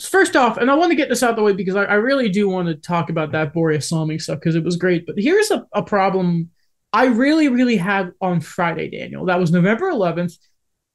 First 0.00 0.36
off, 0.36 0.56
and 0.56 0.70
I 0.70 0.74
want 0.74 0.90
to 0.90 0.96
get 0.96 1.08
this 1.08 1.22
out 1.22 1.30
of 1.30 1.36
the 1.36 1.42
way 1.42 1.52
because 1.52 1.76
I, 1.76 1.84
I 1.84 1.94
really 1.94 2.28
do 2.28 2.48
want 2.48 2.68
to 2.68 2.74
talk 2.74 3.10
about 3.10 3.32
that 3.32 3.52
Börje 3.52 3.82
Salming 3.82 4.20
stuff 4.20 4.38
because 4.38 4.54
it 4.54 4.64
was 4.64 4.76
great. 4.76 5.06
But 5.06 5.16
here's 5.18 5.50
a, 5.50 5.66
a 5.72 5.82
problem 5.82 6.50
I 6.94 7.06
really, 7.06 7.48
really 7.48 7.76
had 7.76 8.12
on 8.20 8.40
Friday, 8.40 8.88
Daniel. 8.88 9.24
That 9.26 9.40
was 9.40 9.50
November 9.50 9.90
11th. 9.90 10.38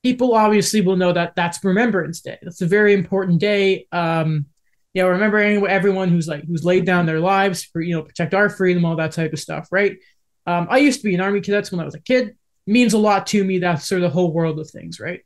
People 0.01 0.33
obviously 0.33 0.79
will 0.79 0.95
know 0.95 1.11
that 1.11 1.35
that's 1.35 1.61
Remembrance 1.61 2.21
Day. 2.21 2.37
That's 2.41 2.61
a 2.61 2.65
very 2.65 2.93
important 2.93 3.39
day. 3.41 3.85
Um, 3.91 4.45
you 4.93 5.03
know, 5.03 5.09
remembering 5.09 5.67
everyone 5.67 6.07
who's 6.07 6.25
like 6.27 6.45
who's 6.45 6.63
laid 6.63 6.85
down 6.85 7.05
their 7.05 7.19
lives 7.19 7.65
for 7.65 7.81
you 7.81 7.95
know 7.95 8.03
protect 8.03 8.33
our 8.33 8.49
freedom, 8.49 8.85
all 8.85 8.95
that 8.95 9.11
type 9.11 9.33
of 9.33 9.39
stuff, 9.39 9.67
right? 9.71 9.97
Um, 10.47 10.67
I 10.69 10.77
used 10.77 11.01
to 11.01 11.07
be 11.09 11.15
an 11.15 11.21
army 11.21 11.41
cadet 11.41 11.69
when 11.69 11.81
I 11.81 11.85
was 11.85 11.95
a 11.95 11.99
kid. 11.99 12.35
means 12.65 12.93
a 12.93 12.97
lot 12.97 13.27
to 13.27 13.43
me. 13.43 13.59
That's 13.59 13.85
sort 13.85 14.01
of 14.01 14.09
the 14.09 14.13
whole 14.13 14.31
world 14.31 14.57
of 14.59 14.69
things, 14.69 14.99
right? 15.01 15.21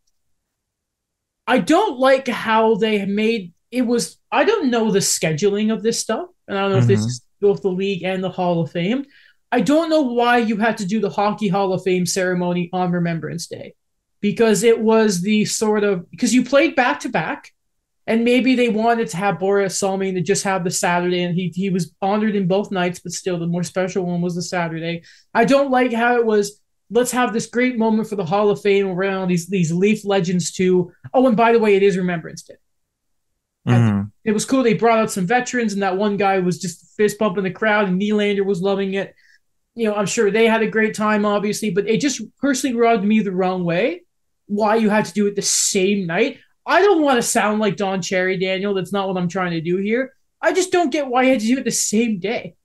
I 1.45 1.59
don't 1.59 1.99
like 1.99 2.27
how 2.27 2.75
they 2.75 3.05
made 3.05 3.53
it 3.69 3.83
was. 3.83 4.17
I 4.31 4.43
don't 4.43 4.71
know 4.71 4.89
the 4.91 4.99
scheduling 4.99 5.71
of 5.71 5.83
this 5.83 5.99
stuff, 5.99 6.29
and 6.47 6.57
I 6.57 6.61
don't 6.61 6.71
know 6.71 6.77
if 6.79 6.87
this 6.87 7.01
Mhm. 7.01 7.07
is 7.07 7.21
both 7.41 7.61
the 7.61 7.69
league 7.69 8.03
and 8.03 8.23
the 8.23 8.29
Hall 8.29 8.61
of 8.61 8.71
Fame. 8.71 9.05
I 9.53 9.61
don't 9.61 9.91
know 9.91 10.01
why 10.01 10.39
you 10.39 10.57
had 10.57 10.79
to 10.79 10.85
do 10.85 10.99
the 10.99 11.11
Hockey 11.11 11.47
Hall 11.47 11.73
of 11.73 11.83
Fame 11.83 12.07
ceremony 12.07 12.71
on 12.73 12.91
Remembrance 12.91 13.45
Day, 13.45 13.75
because 14.19 14.63
it 14.63 14.79
was 14.79 15.21
the 15.21 15.45
sort 15.45 15.83
of 15.83 16.09
because 16.09 16.33
you 16.33 16.43
played 16.43 16.75
back 16.75 17.01
to 17.01 17.09
back, 17.09 17.53
and 18.07 18.25
maybe 18.25 18.55
they 18.55 18.69
wanted 18.69 19.09
to 19.09 19.17
have 19.17 19.37
Börje 19.37 19.69
Salming 19.71 20.15
to 20.15 20.21
just 20.21 20.43
have 20.43 20.63
the 20.63 20.71
Saturday, 20.71 21.21
and 21.21 21.35
he 21.35 21.51
he 21.53 21.69
was 21.69 21.93
honored 22.01 22.35
in 22.35 22.47
both 22.47 22.71
nights, 22.71 22.99
but 22.99 23.11
still 23.11 23.37
the 23.37 23.45
more 23.45 23.61
special 23.61 24.07
one 24.07 24.21
was 24.21 24.33
the 24.33 24.41
Saturday. 24.41 25.03
I 25.35 25.45
don't 25.45 25.69
like 25.69 25.93
how 25.93 26.15
it 26.15 26.25
was. 26.25 26.59
Let's 26.89 27.11
have 27.11 27.31
this 27.31 27.45
great 27.45 27.77
moment 27.77 28.09
for 28.09 28.15
the 28.15 28.25
Hall 28.25 28.49
of 28.49 28.59
Fame 28.59 28.87
around 28.87 29.27
these 29.27 29.45
these 29.47 29.71
Leaf 29.71 30.03
legends 30.03 30.51
too. 30.51 30.91
Oh, 31.13 31.27
and 31.27 31.37
by 31.37 31.51
the 31.51 31.59
way, 31.59 31.75
it 31.75 31.83
is 31.83 31.95
Remembrance 31.95 32.41
Day. 32.41 32.55
Mhm. 33.67 34.11
It 34.25 34.31
was 34.31 34.45
cool. 34.45 34.63
They 34.63 34.73
brought 34.73 34.97
out 34.97 35.11
some 35.11 35.27
veterans, 35.27 35.73
and 35.73 35.83
that 35.83 35.95
one 35.95 36.17
guy 36.17 36.39
was 36.39 36.59
just 36.59 36.95
fist 36.97 37.19
bumping 37.19 37.43
the 37.43 37.51
crowd, 37.51 37.87
and 37.87 38.01
Nylander 38.01 38.45
was 38.45 38.59
loving 38.59 38.95
it. 38.95 39.13
You 39.75 39.87
know, 39.87 39.95
I'm 39.95 40.05
sure 40.05 40.29
they 40.29 40.47
had 40.47 40.61
a 40.61 40.67
great 40.67 40.93
time, 40.93 41.25
obviously, 41.25 41.69
but 41.71 41.87
it 41.87 41.99
just 41.99 42.21
personally 42.37 42.75
rubbed 42.75 43.03
me 43.03 43.21
the 43.21 43.31
wrong 43.31 43.63
way. 43.63 44.03
Why 44.45 44.75
you 44.75 44.89
had 44.89 45.05
to 45.05 45.13
do 45.13 45.25
it 45.27 45.35
the 45.35 45.41
same 45.41 46.05
night? 46.05 46.39
I 46.65 46.81
don't 46.81 47.01
want 47.01 47.17
to 47.17 47.23
sound 47.23 47.59
like 47.59 47.75
Don 47.75 48.01
Cherry, 48.01 48.37
Daniel. 48.37 48.73
That's 48.73 48.93
not 48.93 49.07
what 49.07 49.17
I'm 49.17 49.27
trying 49.27 49.51
to 49.51 49.61
do 49.61 49.77
here. 49.77 50.13
I 50.41 50.53
just 50.53 50.71
don't 50.71 50.91
get 50.91 51.07
why 51.07 51.23
you 51.23 51.31
had 51.31 51.39
to 51.39 51.47
do 51.47 51.57
it 51.57 51.65
the 51.65 51.71
same 51.71 52.19
day. 52.19 52.55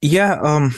Yeah, 0.00 0.40
um, 0.42 0.74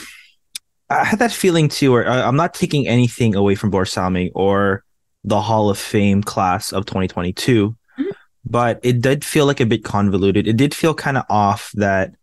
I 0.89 1.03
had 1.05 1.19
that 1.19 1.31
feeling 1.31 1.69
too. 1.69 1.91
Where 1.91 2.07
I'm 2.07 2.35
not 2.35 2.53
taking 2.53 2.87
anything 2.87 3.35
away 3.35 3.55
from 3.55 3.71
Borsami 3.71 4.31
or 4.35 4.83
the 5.23 5.41
Hall 5.41 5.69
of 5.69 5.77
Fame 5.77 6.21
class 6.23 6.71
of 6.71 6.85
2022, 6.85 7.75
Mhm. 7.99 8.11
but 8.45 8.79
it 8.83 9.01
did 9.01 9.23
feel 9.23 9.45
like 9.45 9.59
a 9.59 9.65
bit 9.65 9.83
convoluted. 9.83 10.47
It 10.47 10.57
did 10.57 10.73
feel 10.73 10.93
kind 10.93 11.17
of 11.17 11.23
off 11.29 11.71
that 11.75 12.13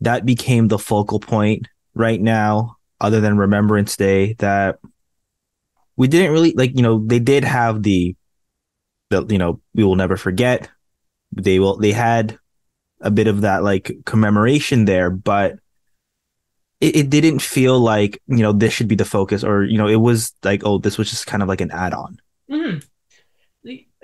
that 0.00 0.26
became 0.26 0.68
the 0.68 0.78
focal 0.78 1.20
point 1.20 1.68
right 1.94 2.20
now, 2.20 2.76
other 3.00 3.20
than 3.20 3.36
Remembrance 3.36 3.96
Day. 3.96 4.34
That 4.34 4.78
we 5.96 6.08
didn't 6.08 6.32
really 6.32 6.54
like. 6.54 6.76
You 6.76 6.82
know, 6.82 7.02
they 7.04 7.18
did 7.18 7.44
have 7.44 7.82
the 7.82 8.16
the 9.10 9.26
you 9.28 9.38
know 9.38 9.60
we 9.74 9.84
will 9.84 9.96
never 9.96 10.16
forget. 10.16 10.68
They 11.32 11.58
will. 11.58 11.76
They 11.78 11.92
had 11.92 12.38
a 13.00 13.10
bit 13.10 13.26
of 13.26 13.42
that 13.42 13.62
like 13.62 13.92
commemoration 14.04 14.84
there, 14.84 15.10
but 15.10 15.58
it, 16.80 16.96
it 16.96 17.10
didn't 17.10 17.40
feel 17.40 17.78
like 17.78 18.20
you 18.26 18.38
know 18.38 18.52
this 18.52 18.72
should 18.72 18.88
be 18.88 18.96
the 18.96 19.04
focus, 19.04 19.44
or 19.44 19.64
you 19.64 19.78
know 19.78 19.88
it 19.88 19.96
was 19.96 20.34
like 20.42 20.62
oh 20.64 20.78
this 20.78 20.98
was 20.98 21.10
just 21.10 21.26
kind 21.26 21.42
of 21.42 21.48
like 21.48 21.60
an 21.60 21.70
add 21.70 21.94
on. 21.94 22.18
Mm-hmm. 22.50 22.78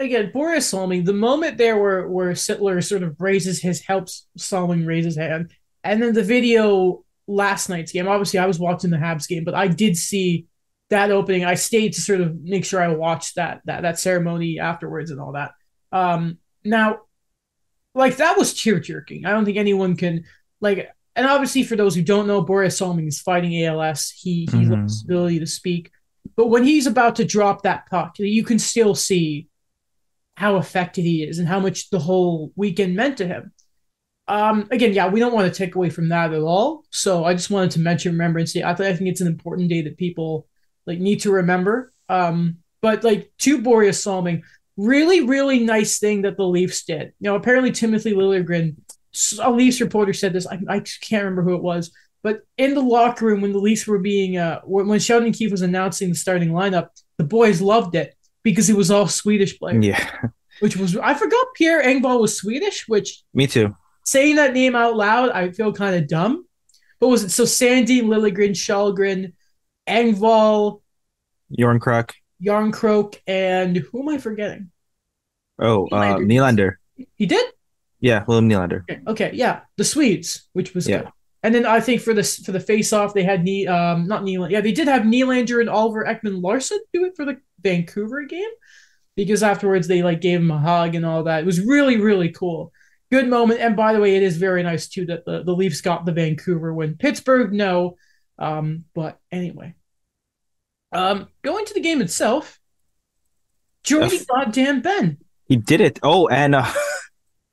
Again, 0.00 0.30
Börje 0.33 0.62
Salming, 0.62 1.04
the 1.04 1.12
moment 1.12 1.59
there 1.59 1.76
where 1.76 2.07
where 2.07 2.33
Sittler 2.33 2.85
sort 2.85 3.02
of 3.02 3.21
raises 3.21 3.61
his 3.61 3.80
helps 3.80 4.28
Salming 4.37 4.87
raise 4.87 5.04
his 5.04 5.16
hand, 5.16 5.50
and 5.83 6.00
then 6.00 6.14
the 6.14 6.23
video 6.23 7.04
last 7.28 7.68
night's 7.68 7.92
game. 7.92 8.08
Obviously, 8.08 8.40
I 8.40 8.47
was 8.47 8.58
watching 8.58 8.90
the 8.90 8.97
Habs 8.97 9.28
game, 9.28 9.44
but 9.44 9.54
I 9.54 9.68
did 9.68 9.97
see 9.97 10.47
that 10.90 11.11
opening. 11.11 11.44
I 11.44 11.54
stayed 11.54 11.92
to 11.92 12.00
sort 12.00 12.20
of 12.20 12.40
make 12.42 12.64
sure 12.64 12.82
I 12.82 12.88
watched 12.88 13.37
that 13.37 13.61
that 13.66 13.82
that 13.82 13.99
ceremony 14.00 14.58
afterwards 14.58 15.11
and 15.11 15.20
all 15.20 15.32
that. 15.32 15.52
Um, 15.92 16.38
now, 16.64 17.00
like 17.94 18.16
that 18.16 18.37
was 18.37 18.54
tear 18.54 18.80
jerking. 18.80 19.26
I 19.26 19.30
don't 19.30 19.44
think 19.44 19.58
anyone 19.58 19.97
can 19.97 20.25
like. 20.61 20.90
And 21.14 21.26
obviously, 21.26 21.64
for 21.64 21.76
those 21.76 21.94
who 21.94 22.02
don't 22.02 22.28
know, 22.28 22.44
Börje 22.44 22.68
Salming 22.68 23.08
is 23.08 23.20
fighting 23.20 23.64
ALS. 23.64 24.11
He 24.11 24.40
he 24.40 24.47
mm-hmm. 24.47 24.82
lost 24.82 25.04
ability 25.04 25.40
to 25.40 25.47
speak, 25.47 25.90
but 26.37 26.49
when 26.49 26.64
he's 26.64 26.87
about 26.87 27.16
to 27.16 27.25
drop 27.25 27.62
that 27.62 27.88
puck, 27.90 28.18
you 28.18 28.44
can 28.44 28.58
still 28.58 28.94
see 28.94 29.49
how 30.37 30.56
affected 30.56 31.02
he 31.02 31.25
is 31.25 31.40
and 31.40 31.49
how 31.49 31.58
much 31.58 31.90
the 31.90 31.99
whole 31.99 32.52
weekend 32.54 32.94
meant 32.94 33.18
to 33.18 33.26
him. 33.26 33.52
Um, 34.28 34.68
again, 34.70 34.92
yeah, 34.92 35.08
we 35.08 35.20
don't 35.20 35.32
want 35.32 35.52
to 35.52 35.56
take 35.56 35.75
away 35.75 35.90
from 35.90 36.11
that 36.11 36.32
at 36.32 36.40
all. 36.40 36.85
So 36.90 37.25
I 37.25 37.32
just 37.32 37.50
wanted 37.50 37.70
to 37.73 37.80
mention 37.80 38.12
Remembrance 38.12 38.52
Day. 38.52 38.62
I, 38.62 38.75
th- 38.75 38.88
I 38.88 38.94
think 38.94 39.08
it's 39.11 39.23
an 39.23 39.26
important 39.26 39.70
day 39.70 39.82
that 39.82 39.97
people 39.97 40.47
like 40.87 40.99
need 40.99 41.20
to 41.20 41.32
remember. 41.32 41.90
Um, 42.08 42.58
but 42.80 43.04
like 43.04 43.32
to 43.38 43.62
Börje 43.62 43.94
Salming, 43.94 44.42
really, 44.76 45.23
really 45.23 45.61
nice 45.61 45.99
thing 45.99 46.23
that 46.23 46.37
the 46.37 46.44
Leafs 46.44 46.85
did. 46.85 47.12
You 47.20 47.30
know, 47.30 47.37
apparently 47.37 47.73
Timothy 47.73 48.12
Liljegren, 48.12 48.76
a 49.40 49.50
Leafs 49.50 49.80
reporter 49.80 50.12
said 50.12 50.32
this. 50.32 50.47
I, 50.47 50.58
I 50.68 50.80
can't 50.80 51.25
remember 51.25 51.42
who 51.42 51.54
it 51.54 51.62
was, 51.62 51.90
but 52.23 52.42
in 52.56 52.75
the 52.75 52.82
locker 52.82 53.26
room 53.26 53.40
when 53.40 53.52
the 53.52 53.58
Leafs 53.58 53.87
were 53.87 53.99
being 53.99 54.37
uh 54.37 54.61
when 54.64 55.00
Sheldon 55.00 55.32
Keefe 55.32 55.50
was 55.50 55.62
announcing 55.62 56.11
the 56.11 56.14
starting 56.14 56.50
lineup, 56.50 56.88
the 57.16 57.25
boys 57.25 57.61
loved 57.61 57.94
it 57.94 58.14
because 58.42 58.70
it 58.70 58.76
was 58.76 58.90
all 58.90 59.08
Swedish 59.08 59.58
players. 59.58 59.85
Yeah. 59.85 60.11
Which 60.61 60.76
was 60.76 60.97
I 60.97 61.14
forgot 61.14 61.47
Pierre 61.54 61.82
Engvall 61.82 62.20
was 62.20 62.37
Swedish, 62.37 62.87
which 62.88 63.23
me 63.35 63.47
too. 63.47 63.75
Saying 64.09 64.37
that 64.37 64.55
name 64.55 64.75
out 64.75 64.97
loud, 64.97 65.33
I 65.33 65.50
feel 65.50 65.71
kind 65.71 65.95
of 65.95 66.09
dumb. 66.09 66.47
But 66.99 67.09
was 67.09 67.25
it 67.25 67.31
so 67.31 67.45
Sandin, 67.45 68.05
Liljegren, 68.05 68.53
Källgren, 68.53 69.35
Engvall, 69.87 70.81
Järnkrok, 71.53 72.12
Järnkrok, 72.43 73.17
and 73.27 73.77
who 73.77 74.00
am 74.00 74.09
I 74.09 74.17
forgetting? 74.17 74.71
Oh, 75.59 75.88
Nylander. 75.93 76.15
Uh, 76.15 76.19
Nylander. 76.21 76.73
He 77.17 77.27
did? 77.27 77.53
Yeah, 78.00 78.25
William 78.27 78.49
Nylander. 78.49 78.85
Okay, 78.91 79.00
okay, 79.07 79.31
yeah, 79.35 79.61
the 79.77 79.85
Swedes, 79.85 80.49
which 80.55 80.73
was 80.73 80.88
yeah. 80.88 81.00
good. 81.00 81.09
And 81.43 81.55
then 81.55 81.67
I 81.67 81.79
think 81.79 82.00
for 82.00 82.15
this 82.15 82.38
for 82.38 82.53
the 82.53 82.61
face 82.61 82.95
off, 82.95 83.12
they 83.12 83.25
had 83.25 83.45
Ne- 83.45 83.67
um 83.67 84.09
not 84.09 84.23
Nylander. 84.23 84.53
Yeah, 84.53 84.62
they 84.62 84.73
did 84.73 84.88
have 84.88 85.03
Nylander 85.03 85.61
and 85.61 85.69
Oliver 85.69 86.07
Ekman 86.07 86.43
Larsson 86.43 86.81
do 86.95 87.05
it 87.05 87.12
for 87.15 87.27
the 87.27 87.37
Vancouver 87.61 88.25
game 88.25 88.49
because 89.17 89.43
afterwards 89.43 89.87
they 89.87 90.03
like 90.03 90.23
gave 90.23 90.41
him 90.41 90.50
a 90.50 90.59
hug 90.59 90.95
and 90.95 91.05
all 91.05 91.25
that. 91.25 91.41
It 91.41 91.47
was 91.47 91.61
really 91.61 91.99
really 91.99 92.31
cool. 92.31 92.73
Good 93.11 93.29
moment. 93.29 93.61
And 93.61 93.75
by 93.75 93.93
the 93.93 94.00
way, 94.00 94.17
it 94.17 94.23
is 94.23 94.37
very 94.37 94.62
nice 94.62 94.88
too 94.88 95.07
that 95.07 95.25
the, 95.25 95.43
the 95.43 95.55
Leafs 95.55 95.81
got 95.81 96.05
the 96.05 96.12
Vancouver 96.12 96.75
win. 96.75 96.97
Pittsburgh, 96.97 97.53
no. 97.53 97.97
Um, 98.38 98.85
but 98.95 99.19
anyway. 99.33 99.75
Um, 100.93 101.29
going 101.43 101.67
to 101.67 101.75
the 101.75 101.81
game 101.81 102.00
itself, 102.00 102.59
Jordie 103.83 104.21
goddamn 104.27 104.81
Benn. 104.81 105.19
He 105.47 105.57
did 105.57 105.81
it. 105.81 105.99
Oh, 106.03 106.29
and 106.29 106.55
uh, 106.55 106.71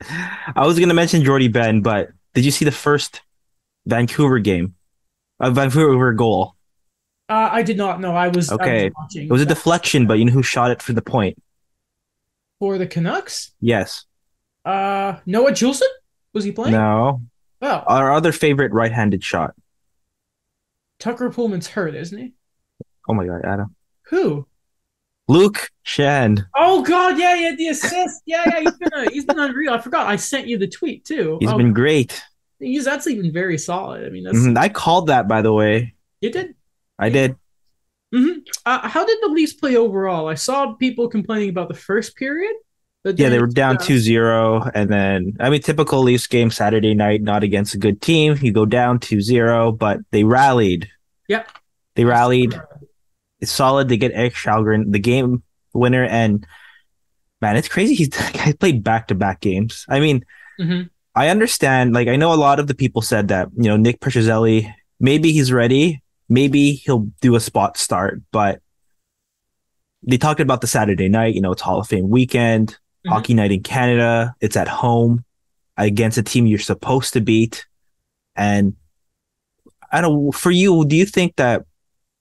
I 0.56 0.66
was 0.66 0.78
gonna 0.78 0.94
mention 0.94 1.22
Jordie 1.22 1.48
Benn, 1.48 1.82
but 1.82 2.08
did 2.34 2.44
you 2.44 2.50
see 2.50 2.64
the 2.64 2.72
first 2.72 3.20
Vancouver 3.86 4.38
game? 4.38 4.74
A 5.38 5.50
Vancouver 5.50 6.12
goal. 6.14 6.54
Uh, 7.28 7.50
I 7.52 7.62
did 7.62 7.76
not 7.76 8.00
know. 8.00 8.12
I 8.12 8.28
was 8.28 8.50
okay. 8.50 8.86
I 8.86 8.90
was 8.96 9.16
it 9.16 9.30
was 9.30 9.42
a 9.42 9.46
deflection, 9.46 10.06
but 10.06 10.14
you 10.14 10.24
know 10.24 10.32
who 10.32 10.42
shot 10.42 10.70
it 10.70 10.80
for 10.80 10.94
the 10.94 11.02
point? 11.02 11.36
For 12.58 12.78
the 12.78 12.86
Canucks? 12.86 13.52
Yes. 13.60 14.05
Uh, 14.66 15.20
Noah 15.24 15.52
Juulsen? 15.52 15.88
Was 16.32 16.44
he 16.44 16.52
playing? 16.52 16.72
No. 16.72 17.22
Oh. 17.62 17.82
Our 17.86 18.12
other 18.12 18.32
favorite 18.32 18.72
right-handed 18.72 19.22
shot. 19.24 19.54
Tucker 20.98 21.30
Poolman's 21.30 21.68
hurt, 21.68 21.94
isn't 21.94 22.18
he? 22.18 22.32
Oh 23.08 23.14
my 23.14 23.26
god, 23.26 23.42
Adam. 23.44 23.74
Who? 24.08 24.46
Luke 25.28 25.70
Schenn. 25.84 26.46
Oh 26.56 26.82
god, 26.82 27.18
yeah, 27.18 27.34
yeah, 27.36 27.54
the 27.56 27.68
assist. 27.68 28.22
Yeah, 28.26 28.42
yeah, 28.46 28.60
he's 28.60 28.76
been 28.76 28.92
a, 28.92 29.10
he's 29.10 29.24
been 29.24 29.38
unreal. 29.38 29.72
I 29.72 29.78
forgot. 29.78 30.06
I 30.06 30.16
sent 30.16 30.46
you 30.46 30.58
the 30.58 30.68
tweet 30.68 31.04
too. 31.04 31.38
He's 31.40 31.50
oh, 31.50 31.56
been 31.56 31.72
great. 31.72 32.22
He's 32.58 32.86
actually 32.86 33.20
been 33.20 33.32
very 33.32 33.58
solid. 33.58 34.04
I 34.04 34.08
mean, 34.10 34.24
that's 34.24 34.38
mm-hmm. 34.38 34.58
I 34.58 34.68
called 34.68 35.08
that 35.08 35.28
by 35.28 35.42
the 35.42 35.52
way. 35.52 35.94
You 36.20 36.30
did. 36.30 36.54
I 36.98 37.08
did. 37.08 37.36
Mm-hmm. 38.14 38.40
Uh, 38.64 38.88
how 38.88 39.04
did 39.04 39.18
the 39.20 39.28
Leafs 39.28 39.52
play 39.52 39.76
overall? 39.76 40.28
I 40.28 40.34
saw 40.34 40.72
people 40.74 41.08
complaining 41.08 41.50
about 41.50 41.68
the 41.68 41.74
first 41.74 42.16
period. 42.16 42.54
Yeah, 43.14 43.28
they 43.28 43.38
were 43.38 43.46
down 43.46 43.76
2-0 43.76 44.70
and 44.74 44.90
then 44.90 45.36
I 45.38 45.48
mean 45.48 45.62
typical 45.62 46.02
Leafs 46.02 46.26
game 46.26 46.50
Saturday 46.50 46.94
night 46.94 47.22
not 47.22 47.44
against 47.44 47.74
a 47.74 47.78
good 47.78 48.02
team. 48.02 48.36
You 48.40 48.52
go 48.52 48.66
down 48.66 48.98
2-0, 48.98 49.78
but 49.78 50.00
they 50.10 50.24
rallied. 50.24 50.88
Yep. 51.28 51.48
They 51.94 52.04
rallied. 52.04 52.60
It's 53.40 53.52
solid 53.52 53.88
They 53.88 53.96
get 53.96 54.12
Erik 54.12 54.34
Källgren, 54.34 54.90
the 54.90 54.98
game 54.98 55.42
winner 55.72 56.04
and 56.04 56.46
man, 57.40 57.56
it's 57.56 57.68
crazy 57.68 57.94
he's 57.94 58.16
he 58.44 58.52
played 58.54 58.82
back-to-back 58.82 59.40
games. 59.40 59.84
I 59.88 60.00
mean, 60.00 60.24
mm-hmm. 60.58 60.88
I 61.14 61.28
understand 61.28 61.94
like 61.94 62.08
I 62.08 62.16
know 62.16 62.32
a 62.32 62.34
lot 62.34 62.58
of 62.58 62.66
the 62.66 62.74
people 62.74 63.02
said 63.02 63.28
that, 63.28 63.48
you 63.56 63.68
know, 63.68 63.76
Nick 63.76 64.00
Petruzzelli 64.00 64.72
maybe 64.98 65.30
he's 65.30 65.52
ready, 65.52 66.02
maybe 66.28 66.72
he'll 66.72 67.06
do 67.20 67.36
a 67.36 67.40
spot 67.40 67.76
start, 67.76 68.20
but 68.32 68.62
they 70.02 70.18
talked 70.18 70.40
about 70.40 70.60
the 70.60 70.66
Saturday 70.66 71.08
night, 71.08 71.34
you 71.34 71.40
know, 71.40 71.52
it's 71.52 71.62
Hall 71.62 71.80
of 71.80 71.86
Fame 71.86 72.08
weekend 72.08 72.78
mm-hmm. 73.06 73.12
hockey 73.12 73.34
night 73.34 73.52
in 73.52 73.62
Canada. 73.62 74.34
It's 74.40 74.56
at 74.56 74.68
home 74.68 75.24
against 75.76 76.18
a 76.18 76.22
team 76.22 76.46
you're 76.46 76.58
supposed 76.58 77.12
to 77.14 77.20
beat. 77.20 77.66
And 78.34 78.74
I 79.92 80.00
don't 80.00 80.32
for 80.32 80.50
you, 80.50 80.84
do 80.84 80.96
you 80.96 81.06
think 81.06 81.36
that 81.36 81.64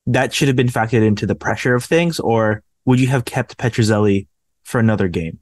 that 0.07 0.33
should 0.33 0.47
have 0.47 0.57
been 0.57 0.67
factored 0.67 1.05
into 1.05 1.25
the 1.25 1.35
pressure 1.35 1.73
of 1.73 1.83
things, 1.83 2.19
or 2.19 2.61
would 2.85 2.99
you 2.99 3.07
have 3.07 3.25
kept 3.25 3.57
Petruzzelli 3.57 4.27
for 4.63 4.79
another 4.79 5.07
game? 5.07 5.39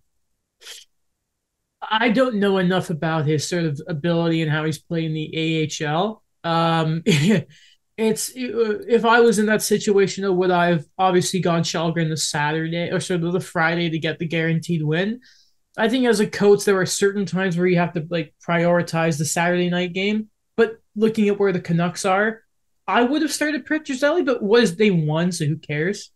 I 1.81 2.09
don't 2.09 2.35
know 2.35 2.59
enough 2.59 2.89
about 2.89 3.25
his 3.25 3.47
sort 3.47 3.65
of 3.65 3.81
ability 3.87 4.41
and 4.41 4.49
how 4.49 4.63
he's 4.63 4.79
playing 4.79 5.13
the 5.13 5.69
AHL. 5.85 6.23
Um, 6.45 7.03
it's 7.97 8.31
if 8.35 9.05
I 9.05 9.19
was 9.19 9.39
in 9.39 9.45
that 9.47 9.61
situation, 9.61 10.35
would 10.35 10.51
I 10.51 10.67
have 10.67 10.85
obviously 10.97 11.39
gone 11.39 11.63
Källgren 11.63 12.09
the 12.09 12.17
Saturday 12.17 12.89
or 12.89 12.99
sort 12.99 13.23
of 13.23 13.33
the 13.33 13.39
Friday 13.39 13.89
to 13.89 13.99
get 13.99 14.19
the 14.19 14.27
guaranteed 14.27 14.83
win? 14.83 15.21
I 15.77 15.89
think 15.89 16.05
as 16.05 16.19
a 16.19 16.27
coach, 16.27 16.65
there 16.65 16.79
are 16.79 16.85
certain 16.85 17.25
times 17.25 17.57
where 17.57 17.67
you 17.67 17.77
have 17.77 17.93
to 17.93 18.05
like 18.09 18.33
prioritize 18.47 19.17
the 19.17 19.25
Saturday 19.25 19.69
night 19.69 19.93
game. 19.93 20.29
But 20.55 20.77
looking 20.95 21.29
at 21.29 21.39
where 21.39 21.51
the 21.51 21.59
Canucks 21.59 22.05
are, 22.05 22.41
I 22.87 23.03
would 23.03 23.21
have 23.21 23.33
started 23.33 23.65
Petruzzelli, 23.65 24.25
but 24.25 24.43
was 24.43 24.75
they 24.75 24.91
won, 24.91 25.31
so 25.31 25.45
who 25.45 25.57
cares? 25.57 26.11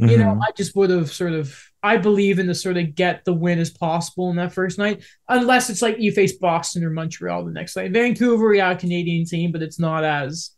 Mm-hmm. 0.00 0.10
You 0.10 0.18
know, 0.18 0.26
mm-hmm. 0.26 0.42
I 0.42 0.50
just 0.56 0.76
would 0.76 0.90
have 0.90 1.12
sort 1.12 1.32
of. 1.32 1.58
I 1.80 1.96
believe 1.96 2.40
in 2.40 2.48
the 2.48 2.56
sort 2.56 2.76
of 2.76 2.96
get 2.96 3.24
the 3.24 3.32
win 3.32 3.60
as 3.60 3.70
possible 3.70 4.30
in 4.30 4.36
that 4.36 4.52
first 4.52 4.78
night, 4.78 5.04
unless 5.28 5.70
it's 5.70 5.80
like 5.80 6.00
you 6.00 6.10
face 6.10 6.36
Boston 6.36 6.84
or 6.84 6.90
Montreal 6.90 7.44
the 7.44 7.52
next 7.52 7.76
night. 7.76 7.92
Vancouver, 7.92 8.52
yeah, 8.52 8.74
Canadian 8.74 9.24
team, 9.26 9.52
but 9.52 9.62
it's 9.62 9.78
not 9.78 10.02
as 10.02 10.50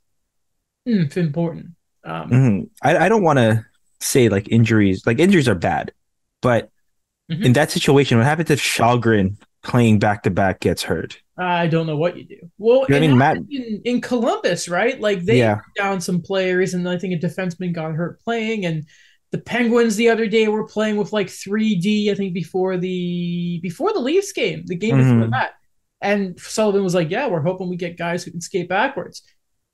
mm, 0.86 1.16
important. 1.16 1.66
Um, 2.04 2.30
mm-hmm. 2.30 2.64
I, 2.82 3.06
I 3.06 3.08
don't 3.08 3.22
want 3.22 3.38
to 3.38 3.64
say 4.00 4.28
like 4.28 4.48
injuries, 4.48 5.02
like 5.06 5.18
injuries 5.18 5.48
are 5.48 5.54
bad, 5.54 5.92
but 6.42 6.70
mm-hmm. 7.30 7.42
in 7.42 7.52
that 7.54 7.70
situation, 7.70 8.18
what 8.18 8.26
happens 8.26 8.50
if 8.50 8.60
Källgren 8.60 9.36
playing 9.62 9.98
back 9.98 10.22
to 10.22 10.30
back 10.30 10.60
gets 10.60 10.82
hurt? 10.82 11.20
I 11.36 11.66
don't 11.68 11.86
know 11.86 11.96
what 11.96 12.16
you 12.16 12.24
do. 12.24 12.50
Well, 12.58 12.84
you 12.88 12.94
know 12.94 12.96
I 12.96 13.00
mean, 13.00 13.18
Matt 13.18 13.36
in, 13.36 13.80
in, 13.84 14.00
Columbus, 14.00 14.68
right? 14.68 15.00
Like 15.00 15.24
they 15.24 15.38
yeah. 15.38 15.60
down 15.76 16.00
some 16.00 16.20
players, 16.20 16.74
and 16.74 16.86
I 16.88 16.98
think 16.98 17.14
a 17.14 17.26
defenseman 17.26 17.74
got 17.74 17.94
hurt 17.94 18.20
playing, 18.20 18.66
and 18.66 18.84
the 19.30 19.38
Penguins 19.38 19.96
the 19.96 20.10
other 20.10 20.26
day 20.26 20.48
were 20.48 20.66
playing 20.66 20.96
with 20.96 21.12
like 21.12 21.28
3D. 21.28 22.10
I 22.10 22.14
think 22.14 22.34
before 22.34 22.76
the 22.76 23.58
before 23.62 23.92
the 23.92 24.00
Leafs 24.00 24.32
game, 24.32 24.64
the 24.66 24.76
game 24.76 24.96
mm-hmm. 24.96 25.20
before 25.20 25.30
that, 25.30 25.52
and 26.02 26.38
Sullivan 26.38 26.84
was 26.84 26.94
like, 26.94 27.10
"Yeah, 27.10 27.28
we're 27.28 27.40
hoping 27.40 27.70
we 27.70 27.76
get 27.76 27.96
guys 27.96 28.22
who 28.22 28.32
can 28.32 28.42
skate 28.42 28.68
backwards." 28.68 29.22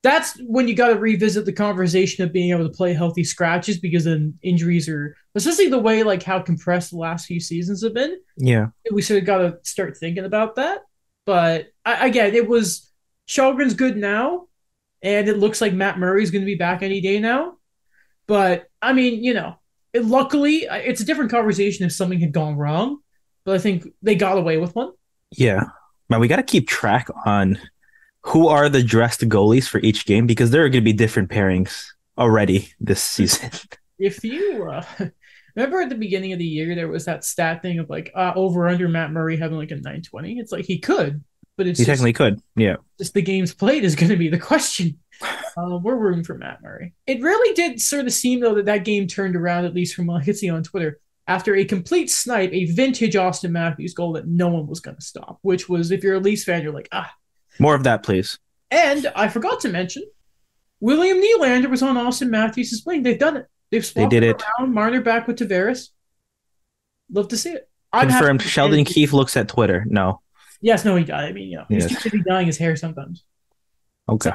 That's 0.03 0.39
when 0.41 0.67
you 0.67 0.75
got 0.75 0.89
to 0.89 0.95
revisit 0.95 1.45
the 1.45 1.53
conversation 1.53 2.23
of 2.23 2.31
being 2.31 2.51
able 2.51 2.67
to 2.67 2.75
play 2.75 2.93
healthy 2.93 3.23
scratches 3.23 3.79
because 3.79 4.03
then 4.05 4.37
injuries 4.43 4.87
are 4.87 5.15
especially 5.35 5.69
the 5.69 5.79
way 5.79 6.03
like 6.03 6.23
how 6.23 6.39
compressed 6.39 6.91
the 6.91 6.97
last 6.97 7.25
few 7.25 7.39
seasons 7.39 7.83
have 7.83 7.93
been. 7.93 8.17
Yeah, 8.37 8.67
we 8.91 9.01
sort 9.01 9.19
of 9.19 9.25
got 9.25 9.37
to 9.39 9.57
start 9.63 9.97
thinking 9.97 10.25
about 10.25 10.55
that. 10.55 10.81
But 11.25 11.67
I, 11.85 12.07
again, 12.07 12.35
it 12.35 12.47
was 12.47 12.91
Källgren's 13.27 13.73
good 13.73 13.97
now, 13.97 14.47
and 15.01 15.27
it 15.27 15.39
looks 15.39 15.61
like 15.61 15.73
Matt 15.73 15.99
Murray's 15.99 16.31
going 16.31 16.43
to 16.43 16.45
be 16.45 16.55
back 16.55 16.83
any 16.83 17.01
day 17.01 17.19
now. 17.19 17.57
But 18.27 18.67
I 18.81 18.93
mean, 18.93 19.23
you 19.23 19.33
know, 19.33 19.55
it, 19.93 20.05
luckily, 20.05 20.67
it's 20.69 21.01
a 21.01 21.05
different 21.05 21.31
conversation 21.31 21.85
if 21.85 21.91
something 21.91 22.19
had 22.19 22.31
gone 22.31 22.55
wrong, 22.55 22.99
but 23.45 23.55
I 23.55 23.59
think 23.59 23.87
they 24.01 24.15
got 24.15 24.37
away 24.37 24.57
with 24.57 24.75
one. 24.75 24.91
Yeah, 25.31 25.63
man, 26.09 26.19
we 26.19 26.27
got 26.27 26.37
to 26.37 26.43
keep 26.43 26.67
track 26.67 27.09
on 27.25 27.59
who 28.27 28.49
are 28.49 28.67
the 28.67 28.83
dressed 28.83 29.21
goalies 29.21 29.67
for 29.67 29.79
each 29.79 30.05
game 30.05 30.27
because 30.27 30.51
there 30.51 30.61
are 30.63 30.69
going 30.69 30.83
to 30.83 30.85
be 30.85 30.93
different 30.93 31.29
pairings 31.29 31.87
already 32.17 32.73
this 32.79 33.01
season. 33.01 33.51
If 33.99 34.23
you 34.23 34.69
uh, 34.69 34.83
remember 35.55 35.81
at 35.81 35.89
the 35.89 35.95
beginning 35.95 36.33
of 36.33 36.39
the 36.39 36.45
year, 36.45 36.75
there 36.75 36.89
was 36.89 37.05
that 37.05 37.23
stat 37.23 37.61
thing 37.61 37.79
of 37.79 37.89
like 37.89 38.11
uh, 38.13 38.33
over 38.35 38.67
under 38.67 38.87
Matt 38.89 39.11
Murray 39.11 39.37
having 39.37 39.57
like 39.57 39.71
a 39.71 39.75
920. 39.75 40.39
It's 40.39 40.51
like 40.51 40.65
he 40.65 40.77
could, 40.77 41.23
but 41.55 41.67
it's 41.67 41.79
he 41.79 41.85
just, 41.85 41.97
technically 41.97 42.13
could. 42.13 42.41
Yeah, 42.55 42.75
just 42.99 43.13
the 43.13 43.21
games 43.21 43.53
played 43.53 43.83
is 43.83 43.95
going 43.95 44.09
to 44.09 44.17
be 44.17 44.29
the 44.29 44.37
question. 44.37 44.99
Uh, 45.21 45.79
we're 45.81 45.95
rooting 45.95 46.23
for 46.23 46.37
Matt 46.37 46.61
Murray. 46.61 46.93
It 47.07 47.21
really 47.21 47.55
did 47.55 47.81
sort 47.81 48.05
of 48.05 48.13
seem 48.13 48.41
though 48.41 48.55
that 48.55 48.65
that 48.65 48.85
game 48.85 49.07
turned 49.07 49.35
around 49.35 49.65
at 49.65 49.73
least 49.73 49.95
from 49.95 50.05
what 50.05 50.21
I 50.21 50.25
could 50.25 50.37
see 50.37 50.49
on 50.49 50.63
Twitter 50.63 50.99
after 51.27 51.55
a 51.55 51.65
complete 51.65 52.11
snipe, 52.11 52.53
a 52.53 52.65
vintage 52.65 53.15
Austin 53.15 53.51
Matthews 53.51 53.93
goal 53.93 54.13
that 54.13 54.27
no 54.27 54.49
one 54.49 54.67
was 54.67 54.79
going 54.79 54.97
to 54.97 55.01
stop. 55.01 55.39
Which 55.41 55.67
was, 55.67 55.91
if 55.91 56.03
you're 56.03 56.15
a 56.15 56.19
Leafs 56.19 56.43
fan, 56.43 56.61
you're 56.61 56.73
like, 56.73 56.89
ah. 56.91 57.11
More 57.59 57.75
of 57.75 57.83
that, 57.83 58.03
please. 58.03 58.39
And 58.71 59.11
I 59.15 59.27
forgot 59.27 59.61
to 59.61 59.69
mention, 59.69 60.03
William 60.79 61.17
Nylander 61.17 61.69
was 61.69 61.81
on 61.81 61.97
Austin 61.97 62.29
Matthews' 62.29 62.83
wing. 62.85 63.03
They've 63.03 63.17
done 63.17 63.37
it. 63.37 63.47
They've 63.71 63.85
swapped 63.85 64.09
they 64.09 64.19
did 64.19 64.29
it 64.29 64.43
around. 64.59 64.73
Marner 64.73 65.01
back 65.01 65.27
with 65.27 65.37
Tavares. 65.37 65.89
Love 67.11 67.27
to 67.29 67.37
see 67.37 67.51
it. 67.51 67.69
I'm 67.91 68.09
Confirmed. 68.09 68.41
Sheldon 68.41 68.85
Keefe 68.85 69.13
looks 69.13 69.37
at 69.37 69.47
Twitter. 69.47 69.85
No. 69.87 70.21
Yes, 70.61 70.83
no, 70.83 70.95
he 70.95 71.03
died. 71.03 71.29
I 71.29 71.31
mean, 71.33 71.49
you 71.49 71.57
know, 71.57 71.65
he's 71.69 72.01
too 72.01 72.21
dyeing 72.23 72.47
his 72.47 72.57
hair 72.57 72.75
sometimes. 72.75 73.23
Okay. 74.09 74.31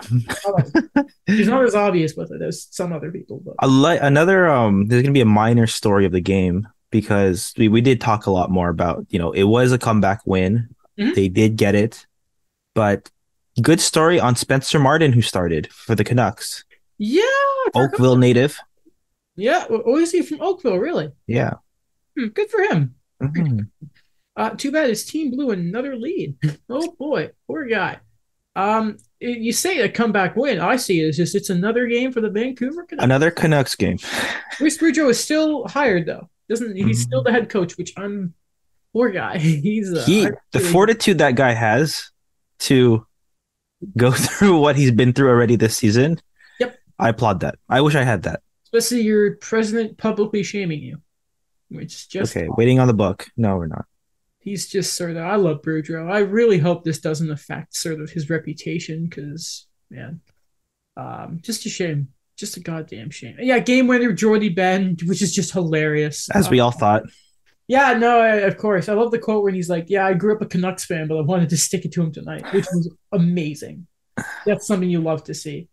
he's 1.26 1.48
not 1.48 1.64
as 1.64 1.74
obvious 1.74 2.14
with 2.14 2.30
it 2.30 2.42
as 2.42 2.68
some 2.70 2.92
other 2.92 3.10
people. 3.10 3.42
But 3.44 3.66
li- 3.66 3.98
another 3.98 4.48
um, 4.48 4.86
there's 4.86 5.02
gonna 5.02 5.12
be 5.12 5.22
a 5.22 5.26
minor 5.26 5.66
story 5.66 6.04
of 6.04 6.12
the 6.12 6.20
game 6.20 6.68
because 6.90 7.54
we, 7.56 7.68
we 7.68 7.80
did 7.80 8.00
talk 8.00 8.26
a 8.26 8.30
lot 8.30 8.50
more 8.50 8.68
about 8.68 9.06
you 9.08 9.18
know 9.18 9.32
it 9.32 9.44
was 9.44 9.72
a 9.72 9.78
comeback 9.78 10.20
win. 10.26 10.68
Mm-hmm. 10.98 11.14
They 11.14 11.28
did 11.28 11.56
get 11.56 11.74
it, 11.74 12.06
but 12.74 13.10
good 13.60 13.80
story 13.80 14.18
on 14.18 14.36
Spencer 14.36 14.78
Martin 14.78 15.12
who 15.12 15.22
started 15.22 15.72
for 15.72 15.94
the 15.94 16.04
Canucks. 16.04 16.64
Yeah, 16.98 17.22
Oakville 17.74 18.16
native. 18.16 18.58
Yeah, 19.36 19.66
oh, 19.68 19.96
is 19.96 20.12
he 20.12 20.22
from 20.22 20.40
Oakville? 20.40 20.78
Really? 20.78 21.10
Yeah. 21.26 21.54
Hmm, 22.18 22.28
good 22.28 22.50
for 22.50 22.60
him. 22.62 22.94
Mm-hmm. 23.22 23.60
Uh, 24.36 24.50
too 24.50 24.72
bad 24.72 24.88
his 24.88 25.04
team 25.04 25.30
blew 25.30 25.50
another 25.50 25.96
lead. 25.96 26.36
oh 26.68 26.94
boy, 26.98 27.30
poor 27.46 27.64
guy. 27.66 27.98
Um, 28.54 28.98
you 29.20 29.52
say 29.52 29.80
a 29.80 29.88
comeback 29.88 30.36
win. 30.36 30.60
I 30.60 30.76
see 30.76 31.00
it 31.00 31.08
as 31.08 31.16
just 31.16 31.34
it's 31.34 31.50
another 31.50 31.86
game 31.86 32.12
for 32.12 32.20
the 32.20 32.30
Vancouver 32.30 32.84
Canucks. 32.84 33.04
Another 33.04 33.30
Canucks 33.30 33.74
game. 33.74 33.98
Bruce 34.58 34.78
Boudreau 34.78 35.10
is 35.10 35.22
still 35.22 35.66
hired 35.68 36.06
though. 36.06 36.28
Doesn't 36.48 36.76
he's 36.76 36.84
mm-hmm. 36.84 36.92
still 36.92 37.22
the 37.22 37.32
head 37.32 37.48
coach, 37.48 37.78
which 37.78 37.92
I'm 37.96 38.34
poor 38.92 39.10
guy. 39.10 39.38
He's 39.38 39.92
uh, 39.92 40.04
he 40.04 40.28
the 40.50 40.60
fortitude 40.60 41.18
that 41.18 41.34
guy 41.34 41.52
has 41.52 42.10
to 42.60 43.06
go 43.96 44.10
through 44.12 44.58
what 44.60 44.76
he's 44.76 44.90
been 44.90 45.12
through 45.12 45.28
already 45.28 45.56
this 45.56 45.76
season. 45.76 46.20
Yep. 46.60 46.78
I 46.98 47.08
applaud 47.10 47.40
that. 47.40 47.56
I 47.68 47.80
wish 47.80 47.94
I 47.94 48.04
had 48.04 48.22
that. 48.22 48.40
Especially 48.64 49.02
your 49.02 49.36
president 49.36 49.98
publicly 49.98 50.42
shaming 50.42 50.80
you. 50.80 50.98
Which 51.68 51.94
is 51.94 52.06
just 52.06 52.36
Okay, 52.36 52.48
waiting 52.56 52.80
on 52.80 52.86
the 52.86 52.94
book. 52.94 53.26
No, 53.36 53.56
we're 53.56 53.66
not 53.66 53.86
he's 54.42 54.68
just 54.68 54.94
sort 54.94 55.12
of 55.12 55.18
I 55.18 55.36
love 55.36 55.62
Boudreau. 55.62 56.10
I 56.12 56.18
really 56.18 56.58
hope 56.58 56.84
this 56.84 56.98
doesn't 56.98 57.30
affect 57.30 57.74
sort 57.74 58.00
of 58.00 58.10
his 58.10 58.28
reputation 58.28 59.06
because 59.06 59.66
man, 59.90 60.20
um, 60.96 61.38
just 61.42 61.64
a 61.64 61.68
shame. 61.68 62.08
Just 62.36 62.56
a 62.56 62.60
goddamn 62.60 63.10
shame. 63.10 63.36
Yeah, 63.38 63.58
game 63.60 63.86
winner 63.86 64.12
Jordie 64.12 64.48
Benn, 64.48 64.96
which 65.04 65.22
is 65.22 65.34
just 65.34 65.52
hilarious. 65.52 66.28
As 66.30 66.50
we 66.50 66.60
all 66.60 66.70
thought. 66.70 67.04
Yeah, 67.72 67.94
no, 67.94 68.20
I, 68.20 68.34
of 68.40 68.58
course. 68.58 68.90
I 68.90 68.92
love 68.92 69.12
the 69.12 69.18
quote 69.18 69.42
where 69.42 69.50
he's 69.50 69.70
like, 69.70 69.86
"Yeah, 69.88 70.06
I 70.06 70.12
grew 70.12 70.34
up 70.36 70.42
a 70.42 70.46
Canucks 70.46 70.84
fan, 70.84 71.08
but 71.08 71.16
I 71.16 71.22
wanted 71.22 71.48
to 71.48 71.56
stick 71.56 71.86
it 71.86 71.92
to 71.92 72.02
him 72.02 72.12
tonight," 72.12 72.44
which 72.52 72.66
was 72.66 72.94
amazing. 73.12 73.86
That's 74.44 74.66
something 74.66 74.90
you 74.90 75.00
love 75.00 75.24
to 75.24 75.32
see. 75.32 75.68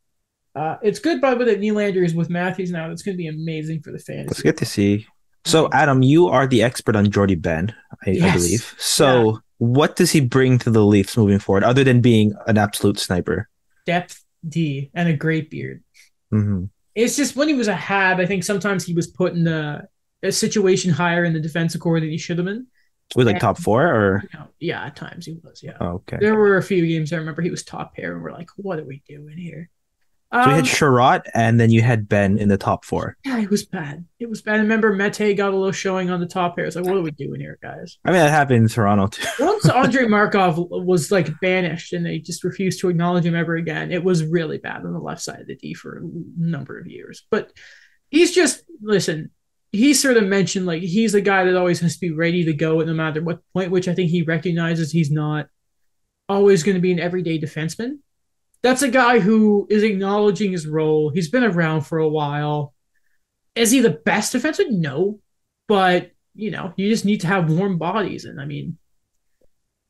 Uh, 0.56 0.78
it's 0.82 1.00
good, 1.00 1.20
by 1.20 1.32
the 1.32 1.36
way, 1.36 1.46
that 1.54 1.60
Nylander 1.60 2.02
is 2.06 2.16
with 2.16 2.30
Matthews 2.30 2.72
now. 2.72 2.88
That's 2.88 3.02
going 3.02 3.16
to 3.16 3.18
be 3.18 3.28
amazing 3.28 3.82
for 3.82 3.92
the 3.92 4.00
fans. 4.00 4.32
It's 4.32 4.42
good 4.42 4.56
to 4.60 4.66
see. 4.66 5.08
So, 5.44 5.68
Adam, 5.74 6.02
you 6.02 6.30
are 6.30 6.48
the 6.48 6.64
expert 6.64 6.96
on 6.96 7.12
Jordie 7.12 7.36
Benn, 7.36 7.76
I, 8.08 8.12
yes. 8.12 8.30
I 8.30 8.34
believe. 8.34 8.76
So, 8.78 9.32
yeah. 9.32 9.38
what 9.58 9.98
does 9.98 10.12
he 10.12 10.22
bring 10.22 10.58
to 10.60 10.70
the 10.70 10.86
Leafs 10.86 11.18
moving 11.18 11.40
forward, 11.40 11.66
other 11.66 11.84
than 11.84 12.00
being 12.00 12.34
an 12.48 12.58
absolute 12.58 12.98
sniper? 12.98 13.50
Depth 13.86 14.24
D 14.48 14.90
and 14.94 15.10
a 15.10 15.18
great 15.18 15.50
beard. 15.50 15.84
Mm-hmm. 16.34 16.66
It's 16.96 17.18
just 17.18 17.36
when 17.36 17.50
he 17.50 17.56
was 17.56 17.68
a 17.68 17.76
Hab, 17.76 18.22
I 18.22 18.26
think 18.26 18.46
sometimes 18.46 18.86
he 18.86 18.94
was 18.94 19.08
put 19.08 19.34
in 19.34 19.48
a, 19.48 19.86
a 20.24 20.32
situation 20.32 20.92
higher 20.92 21.24
in 21.24 21.34
the 21.34 21.40
defensive 21.40 21.82
core 21.82 22.00
than 22.00 22.10
he 22.10 22.18
should 22.18 22.38
have 22.38 22.46
been. 22.46 22.68
Was 23.16 23.26
like 23.26 23.40
top 23.40 23.58
four 23.58 23.84
or? 23.84 24.24
Yeah, 24.60 24.86
at 24.86 24.96
times 24.96 25.26
he 25.26 25.40
was. 25.44 25.64
Yeah. 25.64 25.78
Oh, 25.80 25.88
okay. 25.88 26.18
There 26.20 26.36
were 26.36 26.58
a 26.58 26.64
few 26.64 26.86
games 26.86 27.12
I 27.12 27.18
remember 27.18 27.42
he 27.42 27.50
was 27.50 27.64
top 27.64 27.96
pair, 27.96 28.14
and 28.14 28.22
we're 28.22 28.32
like, 28.32 28.50
"What 28.56 28.78
are 28.78 28.86
we 28.86 29.02
doing 29.08 29.36
here?" 29.36 29.70
So 30.32 30.42
um, 30.42 30.50
you 30.50 30.56
had 30.58 30.66
Chiarot 30.66 31.26
and 31.34 31.60
then 31.60 31.72
you 31.72 31.82
had 31.82 32.08
Benn 32.08 32.38
in 32.38 32.50
the 32.50 32.58
top 32.58 32.86
four. 32.86 33.18
Yeah, 33.26 33.40
it 33.40 33.50
was 33.50 33.66
bad. 33.66 34.06
It 34.20 34.30
was 34.30 34.44
bad. 34.44 34.56
I 34.56 34.58
remember 34.60 34.94
Mete 34.94 35.36
got 35.36 35.54
a 35.54 35.58
little 35.58 35.72
showing 35.72 36.12
on 36.12 36.20
the 36.20 36.28
top 36.28 36.56
here. 36.56 36.66
It's 36.66 36.76
like, 36.76 36.86
what 36.86 36.98
are 36.98 37.02
we 37.02 37.10
doing 37.10 37.40
here, 37.40 37.58
guys? 37.64 37.98
I 38.06 38.12
mean, 38.12 38.20
that 38.20 38.30
happened 38.30 38.62
in 38.62 38.70
Toronto 38.70 39.08
too. 39.08 39.28
Once 39.44 39.68
Andre 39.68 40.06
Markov 40.06 40.60
was 40.70 41.12
like 41.12 41.32
banished 41.42 41.94
and 41.94 42.06
they 42.06 42.20
just 42.20 42.44
refused 42.44 42.80
to 42.82 42.90
acknowledge 42.90 43.26
him 43.26 43.36
ever 43.36 43.56
again, 43.56 43.92
it 43.92 44.04
was 44.04 44.24
really 44.24 44.60
bad 44.60 44.86
on 44.86 44.94
the 44.94 45.00
left 45.00 45.22
side 45.22 45.40
of 45.40 45.48
the 45.48 45.56
D 45.56 45.74
for 45.74 45.98
a 45.98 46.02
number 46.38 46.78
of 46.78 46.86
years. 46.86 47.26
But 47.32 47.52
he's 48.12 48.34
just 48.34 48.64
listen. 48.84 49.32
He 49.72 49.94
sort 49.94 50.18
of 50.18 50.24
mentioned 50.24 50.66
like 50.66 50.82
he's 50.82 51.14
a 51.14 51.22
guy 51.22 51.44
that 51.44 51.56
always 51.56 51.80
has 51.82 51.94
to 51.96 52.00
be 52.00 52.12
ready 52.12 52.46
to 52.46 52.54
go 52.54 52.80
no 52.82 52.94
matter 52.94 53.22
what 53.22 53.42
point, 53.54 53.72
which 53.72 53.88
I 53.88 53.94
think 53.94 54.10
he 54.10 54.24
recognizes 54.24 54.92
he's 54.92 55.12
not 55.12 55.48
always 56.28 56.64
going 56.64 56.76
to 56.76 56.82
be 56.82 56.92
an 56.92 57.00
everyday 57.00 57.40
defenseman 57.40 58.00
that's 58.62 58.82
a 58.82 58.90
guy 58.90 59.20
who 59.20 59.68
is 59.70 59.84
acknowledging 59.84 60.52
his 60.52 60.68
role. 60.68 61.10
He's 61.10 61.30
been 61.30 61.44
around 61.44 61.82
for 61.82 62.00
a 62.00 62.10
while. 62.10 62.74
Is 63.56 63.72
he 63.72 63.80
the 63.80 63.90
best 63.90 64.34
defenseman? 64.34 64.80
No, 64.80 65.20
but 65.68 66.12
you 66.36 66.52
know, 66.52 66.74
you 66.78 66.90
just 66.90 67.06
need 67.06 67.22
to 67.22 67.28
have 67.28 67.52
warm 67.52 67.78
bodies. 67.78 68.26
And 68.26 68.40
I 68.40 68.46
mean, 68.46 68.78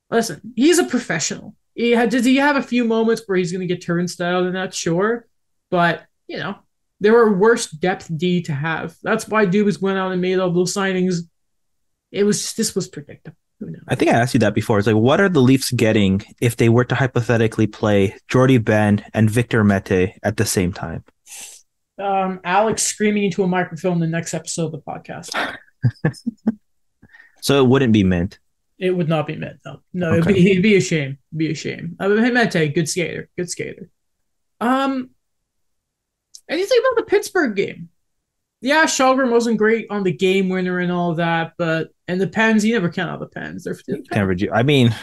listen, 0.10 0.54
he's 0.56 0.80
a 0.80 0.86
professional. 0.86 1.56
He 1.76 1.92
had, 1.92 2.10
does 2.10 2.26
he 2.26 2.38
have 2.38 2.56
a 2.56 2.64
few 2.64 2.84
moments 2.84 3.24
where 3.26 3.38
he's 3.38 3.52
going 3.52 3.68
to 3.68 3.74
get 3.74 3.84
turnstile 3.84 4.46
and 4.46 4.56
that? 4.56 4.74
Sure, 4.74 5.28
but 5.70 6.06
you 6.28 6.38
know, 6.38 6.56
there 7.00 7.18
are 7.18 7.34
worse 7.34 7.70
depth 7.70 8.10
D 8.16 8.42
to 8.44 8.54
have. 8.54 8.96
That's 9.04 9.28
why 9.28 9.46
Dubas 9.46 9.82
went 9.82 9.98
out 9.98 10.12
and 10.12 10.22
made 10.22 10.40
all 10.40 10.52
those 10.52 10.74
signings. 10.74 11.16
It 12.12 12.24
was 12.24 12.42
just, 12.42 12.58
this 12.58 12.76
was 12.76 12.88
predictable. 12.88 13.38
I 13.88 13.96
think 13.96 14.12
I 14.12 14.16
asked 14.16 14.34
you 14.34 14.40
that 14.40 14.54
before. 14.54 14.78
It's 14.78 14.88
like, 14.88 14.96
what 14.96 15.20
are 15.20 15.28
the 15.28 15.42
Leafs 15.42 15.72
getting 15.72 16.22
if 16.40 16.56
they 16.56 16.70
were 16.70 16.86
to 16.86 16.96
hypothetically 16.96 17.68
play 17.68 18.16
Jordie 18.30 18.58
Benn 18.58 19.04
and 19.14 19.30
Victor 19.30 19.64
Mete 19.64 20.14
at 20.24 20.38
the 20.38 20.46
same 20.46 20.72
time? 20.72 21.04
Um, 22.02 22.40
Alex 22.46 22.84
screaming 22.84 23.26
into 23.26 23.44
a 23.44 23.48
microphone 23.48 23.94
in 23.94 24.00
the 24.00 24.08
next 24.08 24.34
episode 24.34 24.68
of 24.68 24.72
the 24.72 24.80
podcast. 24.80 25.58
so 27.42 27.62
it 27.62 27.68
wouldn't 27.68 27.92
be 27.92 28.06
mint. 28.06 28.40
It 28.78 28.92
would 28.92 29.10
not 29.10 29.28
be 29.28 29.36
mint. 29.36 29.60
No, 29.66 29.82
no, 29.94 30.12
okay. 30.12 30.20
it'd, 30.20 30.36
be, 30.36 30.52
it'd 30.52 30.64
be 30.64 30.76
a 30.78 30.82
shame. 30.82 31.18
It'd 31.32 31.38
be 31.38 31.52
a 31.52 31.56
shame. 31.56 31.98
I 32.00 32.08
mean, 32.08 32.34
Mete, 32.34 32.74
good 32.74 32.88
skater, 32.88 33.30
good 33.36 33.50
skater. 33.50 33.90
Um, 34.62 35.10
anything 36.50 36.78
about 36.80 36.98
the 36.98 37.10
Pittsburgh 37.10 37.56
game? 37.56 37.90
yeah, 38.62 38.86
Källgren 38.86 39.32
wasn't 39.32 39.58
great 39.58 39.88
on 39.90 40.04
the 40.04 40.12
game 40.12 40.50
winner 40.50 40.80
and 40.80 40.92
all 40.92 41.14
that, 41.16 41.54
but 41.58 41.90
and 42.08 42.20
the 42.20 42.28
Pens, 42.28 42.66
you 42.66 42.74
never 42.74 42.90
count 42.90 43.10
out 43.10 43.20
the 43.20 43.28
Pens. 43.28 43.64
They're 43.64 43.78
never 44.12 44.36
do. 44.36 44.50
I 44.52 44.64
mean, 44.64 44.94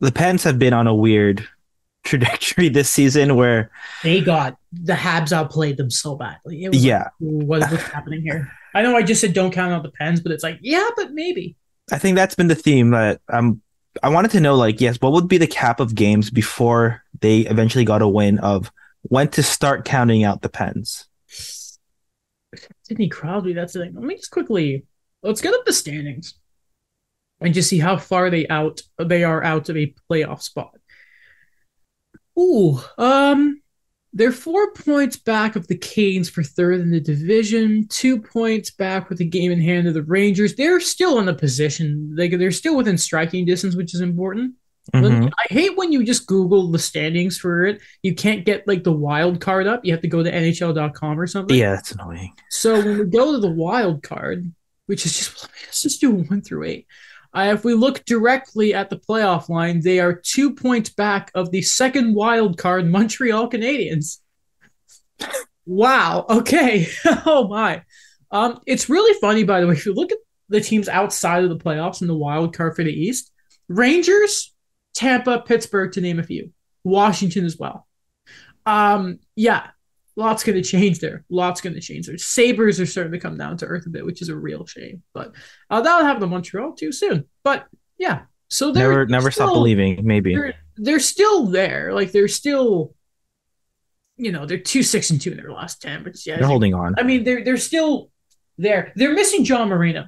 the 0.00 0.12
Pens 0.12 0.44
have 0.44 0.58
been 0.58 0.74
on 0.74 0.86
a 0.86 0.94
weird 0.94 1.46
trajectory 2.04 2.68
this 2.68 2.90
season 2.90 3.36
where 3.36 3.70
they 4.02 4.20
got 4.20 4.58
the 4.72 4.92
Habs 4.92 5.32
outplayed 5.32 5.78
them 5.78 5.90
so 5.90 6.16
badly. 6.16 6.68
yeah, 6.72 7.04
like, 7.04 7.12
what, 7.46 7.70
what's 7.70 7.82
happening 7.84 8.22
here? 8.22 8.50
I 8.74 8.82
know 8.82 8.94
I 8.94 9.02
just 9.02 9.20
said 9.20 9.32
don't 9.32 9.52
count 9.52 9.72
out 9.72 9.82
the 9.82 9.90
Pens, 9.90 10.20
but 10.20 10.32
it's 10.32 10.42
like 10.42 10.58
yeah, 10.60 10.88
but 10.96 11.12
maybe. 11.12 11.56
I 11.90 11.98
think 11.98 12.16
that's 12.16 12.34
been 12.34 12.48
the 12.48 12.54
theme 12.54 12.90
that 12.90 13.22
um 13.30 13.62
I 14.02 14.10
wanted 14.10 14.32
to 14.32 14.40
know 14.40 14.54
like 14.54 14.82
yes, 14.82 15.00
what 15.00 15.12
would 15.12 15.28
be 15.28 15.38
the 15.38 15.46
cap 15.46 15.80
of 15.80 15.94
games 15.94 16.30
before 16.30 17.02
they 17.20 17.40
eventually 17.40 17.86
got 17.86 18.02
a 18.02 18.08
win 18.08 18.38
of 18.40 18.70
when 19.02 19.28
to 19.28 19.42
start 19.42 19.84
counting 19.84 20.24
out 20.24 20.42
the 20.42 20.48
Pens. 20.48 21.08
Sidney 22.82 23.08
Crosby, 23.08 23.52
that's 23.52 23.74
the 23.74 23.80
thing. 23.80 23.94
Let 23.94 24.04
me 24.04 24.16
just 24.16 24.30
quickly 24.30 24.84
let's 25.22 25.40
get 25.40 25.54
up 25.54 25.64
the 25.64 25.72
standings 25.72 26.34
and 27.40 27.54
just 27.54 27.68
see 27.68 27.78
how 27.78 27.96
far 27.96 28.30
they 28.30 28.46
out 28.48 28.80
they 28.98 29.24
are 29.24 29.42
out 29.42 29.68
of 29.68 29.76
a 29.76 29.94
playoff 30.10 30.42
spot. 30.42 30.74
Ooh, 32.38 32.80
um, 32.96 33.60
they're 34.12 34.32
four 34.32 34.72
points 34.72 35.16
back 35.16 35.56
of 35.56 35.66
the 35.66 35.76
Canes 35.76 36.30
for 36.30 36.42
third 36.42 36.80
in 36.80 36.90
the 36.90 37.00
division, 37.00 37.86
two 37.88 38.20
points 38.20 38.70
back 38.70 39.08
with 39.08 39.18
the 39.18 39.24
game 39.24 39.52
in 39.52 39.60
hand 39.60 39.86
of 39.86 39.94
the 39.94 40.02
Rangers. 40.02 40.54
They're 40.54 40.80
still 40.80 41.18
in 41.18 41.26
the 41.26 41.34
position. 41.34 42.14
They, 42.16 42.28
they're 42.28 42.50
still 42.50 42.76
within 42.76 42.96
striking 42.96 43.44
distance, 43.44 43.76
which 43.76 43.94
is 43.94 44.00
important. 44.00 44.54
Mhm. 44.94 45.30
I 45.30 45.52
hate 45.52 45.76
when 45.76 45.92
you 45.92 46.04
just 46.04 46.26
Google 46.26 46.70
the 46.70 46.78
standings 46.78 47.38
for 47.38 47.64
it. 47.66 47.80
You 48.02 48.14
can't 48.14 48.44
get 48.44 48.66
like 48.66 48.84
the 48.84 48.92
wild 48.92 49.40
card 49.40 49.66
up. 49.66 49.84
You 49.84 49.92
have 49.92 50.00
to 50.02 50.08
go 50.08 50.22
to 50.22 50.30
NHL.com 50.30 51.20
or 51.20 51.26
something. 51.26 51.56
Yeah, 51.56 51.74
that's 51.74 51.92
annoying. 51.92 52.32
So 52.50 52.78
when 52.78 52.98
we 52.98 53.04
go 53.04 53.32
to 53.32 53.38
the 53.38 53.50
wild 53.50 54.02
card, 54.02 54.50
which 54.86 55.04
is 55.04 55.16
just 55.16 55.48
let's 55.66 55.82
just 55.82 56.00
do 56.00 56.10
one 56.12 56.40
through 56.42 56.64
eight. 56.64 56.86
Uh, 57.34 57.52
if 57.52 57.62
we 57.64 57.74
look 57.74 58.04
directly 58.06 58.72
at 58.72 58.88
the 58.88 58.96
playoff 58.96 59.50
line, 59.50 59.80
they 59.80 60.00
are 60.00 60.14
two 60.14 60.54
points 60.54 60.88
back 60.88 61.30
of 61.34 61.50
the 61.50 61.60
second 61.60 62.14
wild 62.14 62.56
card 62.56 62.86
Montreal 62.90 63.50
Canadiens. 63.50 64.18
wow. 65.66 66.24
Okay. 66.30 66.88
oh 67.26 67.46
my. 67.48 67.82
Um, 68.30 68.60
it's 68.66 68.88
really 68.88 69.18
funny, 69.20 69.44
by 69.44 69.60
the 69.60 69.66
way. 69.66 69.74
If 69.74 69.86
you 69.86 69.94
look 69.94 70.12
at 70.12 70.18
the 70.48 70.60
teams 70.60 70.88
outside 70.88 71.44
of 71.44 71.50
the 71.50 71.56
playoffs 71.58 72.00
in 72.00 72.08
the 72.08 72.16
wild 72.16 72.56
card 72.56 72.74
for 72.74 72.82
the 72.84 72.92
East, 72.92 73.30
Rangers, 73.68 74.54
Tampa, 74.94 75.40
Pittsburgh, 75.40 75.92
to 75.92 76.00
name 76.00 76.18
a 76.18 76.22
few, 76.22 76.52
Washington 76.84 77.44
as 77.44 77.56
well. 77.58 77.86
Um, 78.66 79.20
yeah, 79.36 79.68
lots 80.16 80.44
going 80.44 80.60
to 80.60 80.68
change 80.68 80.98
there. 80.98 81.24
Lots 81.30 81.60
going 81.60 81.74
to 81.74 81.80
change 81.80 82.06
there. 82.06 82.18
Sabres 82.18 82.80
are 82.80 82.86
starting 82.86 83.12
to 83.12 83.20
come 83.20 83.38
down 83.38 83.56
to 83.58 83.66
earth 83.66 83.86
a 83.86 83.90
bit, 83.90 84.04
which 84.04 84.20
is 84.20 84.28
a 84.28 84.36
real 84.36 84.66
shame. 84.66 85.02
But 85.14 85.34
uh, 85.70 85.80
that'll 85.80 86.06
happen 86.06 86.20
to 86.22 86.26
Montreal 86.26 86.72
too 86.72 86.92
soon. 86.92 87.24
But 87.44 87.66
yeah, 87.98 88.22
so 88.48 88.72
they're 88.72 88.88
Never, 88.90 89.06
never 89.06 89.30
still, 89.30 89.46
stop 89.46 89.54
believing. 89.54 90.04
Maybe. 90.04 90.34
They're, 90.34 90.54
they're 90.76 91.00
still 91.00 91.46
there. 91.46 91.92
Like 91.92 92.12
they're 92.12 92.28
still, 92.28 92.94
you 94.16 94.32
know, 94.32 94.46
they're 94.46 94.58
two 94.58 94.82
six 94.82 95.10
and 95.10 95.20
two 95.20 95.30
in 95.30 95.36
their 95.36 95.52
last 95.52 95.80
ten. 95.80 96.02
But 96.02 96.14
yeah, 96.26 96.38
They're 96.38 96.46
holding 96.46 96.74
on. 96.74 96.94
I 96.98 97.04
mean, 97.04 97.24
they're 97.24 97.44
they're 97.44 97.56
still 97.56 98.10
there. 98.58 98.92
They're 98.96 99.14
missing 99.14 99.44
John 99.44 99.68
Marino. 99.68 100.06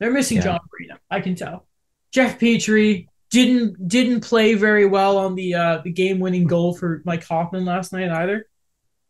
They're 0.00 0.12
missing 0.12 0.38
Yeah. 0.38 0.44
John 0.44 0.60
Marino. 0.72 0.96
I 1.10 1.20
can 1.20 1.34
tell. 1.36 1.66
Jeff 2.12 2.38
Petry 2.38 3.06
didn't 3.34 3.88
didn't 3.88 4.20
play 4.20 4.54
very 4.54 4.86
well 4.86 5.18
on 5.18 5.34
the 5.34 5.54
uh, 5.54 5.78
the 5.82 5.90
game 5.90 6.20
winning 6.20 6.46
goal 6.46 6.74
for 6.74 7.02
Mike 7.04 7.24
Hoffman 7.24 7.64
last 7.64 7.92
night 7.92 8.10
either. 8.10 8.46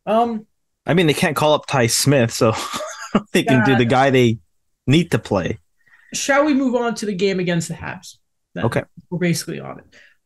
Um, 0.07 0.47
I 0.85 0.95
mean, 0.95 1.05
they 1.05 1.13
can't 1.13 1.35
call 1.35 1.53
up 1.53 1.67
Ty 1.67 1.87
Smith, 1.87 2.33
so 2.33 2.53
they 3.33 3.43
can 3.43 3.63
do 3.65 3.75
the 3.75 3.85
guy 3.85 4.09
they 4.09 4.39
need 4.87 5.11
to 5.11 5.19
play. 5.19 5.59
shall 6.13 6.43
we 6.43 6.53
move 6.53 6.75
on 6.75 6.95
to 6.95 7.05
the 7.05 7.13
game 7.13 7.39
against 7.39 7.67
the 7.67 7.75
Habs? 7.75 8.17
Then? 8.55 8.65
Okay. 8.65 8.83
we're 9.09 9.19
basically 9.19 9.59
on 9.59 9.79
it. 9.79 9.85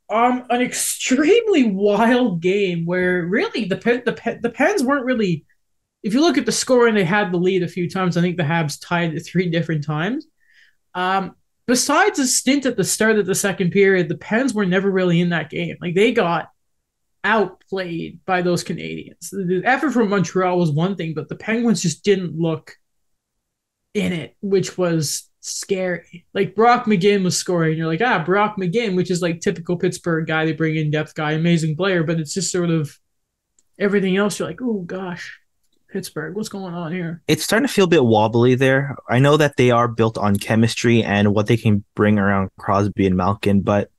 Um, 0.09 0.45
an 0.49 0.61
extremely 0.61 1.63
wild 1.71 2.41
game 2.41 2.85
where 2.85 3.25
really 3.25 3.65
the 3.65 3.77
Pen, 3.77 4.03
the 4.05 4.13
Pen, 4.13 4.39
the 4.41 4.49
Pens 4.49 4.81
weren't 4.81 5.05
really. 5.05 5.45
If 6.03 6.13
you 6.13 6.21
look 6.21 6.37
at 6.37 6.45
the 6.45 6.53
scoring, 6.53 6.95
they 6.95 7.03
had 7.03 7.33
the 7.33 7.37
lead 7.37 7.63
a 7.63 7.67
few 7.67 7.89
times. 7.89 8.15
I 8.15 8.21
think 8.21 8.37
the 8.37 8.43
Habs 8.43 8.79
tied 8.81 9.13
it 9.13 9.19
three 9.19 9.49
different 9.49 9.83
times. 9.83 10.25
Um, 10.95 11.35
besides 11.69 12.17
a 12.17 12.25
stint 12.25 12.65
at 12.65 12.75
the 12.75 12.83
start 12.83 13.19
of 13.19 13.27
the 13.27 13.35
second 13.35 13.69
period, 13.69 14.09
the 14.09 14.17
Pens 14.17 14.55
were 14.55 14.65
never 14.65 14.89
really 14.89 15.21
in 15.21 15.29
that 15.29 15.51
game. 15.51 15.77
Like 15.79 15.93
they 15.93 16.11
got 16.11 16.49
outplayed 17.23 18.25
by 18.25 18.41
those 18.41 18.63
Canadians. 18.63 19.29
The 19.29 19.61
effort 19.63 19.91
from 19.91 20.09
Montreal 20.09 20.57
was 20.57 20.71
one 20.71 20.95
thing, 20.95 21.13
but 21.13 21.29
the 21.29 21.35
Penguins 21.35 21.83
just 21.83 22.03
didn't 22.03 22.35
look 22.35 22.75
in 23.93 24.13
it, 24.13 24.35
which 24.41 24.79
was 24.79 25.29
scary. 25.41 26.25
Like 26.33 26.55
Brock 26.55 26.85
McGinn 26.85 27.23
was 27.23 27.37
scoring. 27.37 27.77
You're 27.77 27.85
like, 27.85 28.01
ah, 28.01 28.23
Brock 28.23 28.55
McGinn, 28.57 28.95
which 28.95 29.11
is 29.11 29.21
like 29.21 29.39
typical 29.39 29.77
Pittsburgh 29.77 30.25
guy. 30.25 30.45
They 30.45 30.53
bring 30.53 30.75
in 30.75 30.89
depth 30.89 31.13
guy, 31.13 31.33
amazing 31.33 31.75
player, 31.75 32.03
but 32.03 32.19
it's 32.19 32.33
just 32.33 32.51
sort 32.51 32.71
of 32.71 32.97
everything 33.77 34.17
else. 34.17 34.39
You're 34.39 34.47
like, 34.47 34.61
oh 34.63 34.81
gosh, 34.81 35.39
Pittsburgh, 35.91 36.35
what's 36.35 36.49
going 36.49 36.73
on 36.73 36.91
here? 36.91 37.21
It's 37.27 37.43
starting 37.43 37.67
to 37.67 37.73
feel 37.73 37.85
a 37.85 37.89
bit 37.89 38.05
wobbly 38.05 38.55
there. 38.55 38.95
I 39.09 39.19
know 39.19 39.37
that 39.37 39.57
they 39.57 39.71
are 39.71 39.87
built 39.87 40.17
on 40.17 40.35
chemistry 40.35 41.03
and 41.03 41.33
what 41.33 41.47
they 41.47 41.57
can 41.57 41.83
bring 41.95 42.19
around 42.19 42.51
Crosby 42.59 43.07
and 43.07 43.17
Malkin, 43.17 43.61
but 43.61 43.89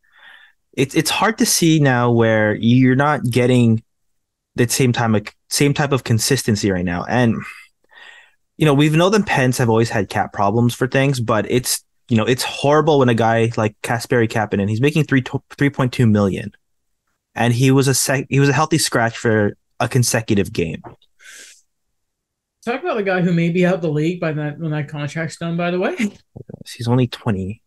it's 0.72 0.94
it's 0.94 1.11
hard 1.11 1.38
to 1.38 1.46
see 1.46 1.81
now 1.81 2.12
where 2.12 2.55
you're 2.55 2.94
not 2.94 3.24
getting 3.24 3.83
the 4.55 4.68
same 4.68 4.92
time 4.92 5.20
same 5.48 5.74
type 5.74 5.92
of 5.92 6.05
consistency 6.05 6.70
right 6.70 6.85
now. 6.85 7.05
And 7.09 7.37
you 8.57 8.66
know, 8.66 8.74
we've 8.74 8.94
known 8.94 9.11
the 9.11 9.20
Pens 9.20 9.59
have 9.59 9.68
always 9.68 9.90
had 9.90 10.09
cap 10.09 10.33
problems 10.33 10.74
for 10.74 10.87
things, 10.87 11.18
but 11.18 11.50
it's 11.50 11.85
you 12.09 12.16
know, 12.16 12.24
it's 12.24 12.42
horrible 12.42 12.98
when 12.98 13.09
a 13.09 13.14
guy 13.14 13.50
like 13.57 13.74
Kasperi 13.83 14.29
Kapanen, 14.29 14.68
he's 14.68 14.81
making 14.81 15.05
three 15.05 15.24
three 15.57 15.70
point 15.70 15.92
two 15.92 16.07
million, 16.07 16.53
and 17.35 17.53
he 17.53 17.70
was 17.70 17.88
a 17.88 17.94
sec- 17.94 18.26
he 18.29 18.38
was 18.38 18.48
a 18.48 18.53
healthy 18.53 18.79
scratch 18.79 19.18
for 19.18 19.57
a 19.81 19.88
consecutive 19.88 20.53
game. 20.53 20.83
Talk 22.64 22.81
about 22.83 22.96
the 22.96 23.03
guy 23.03 23.23
who 23.23 23.33
may 23.33 23.49
be 23.51 23.64
out 23.64 23.81
the 23.81 23.90
league 23.90 24.20
by 24.20 24.33
that 24.33 24.59
when 24.59 24.70
that 24.73 24.88
contract's 24.88 25.37
done. 25.38 25.57
By 25.57 25.70
the 25.70 25.79
way, 25.81 25.96
He's 26.77 26.88
only 26.88 27.07
twenty, 27.07 27.62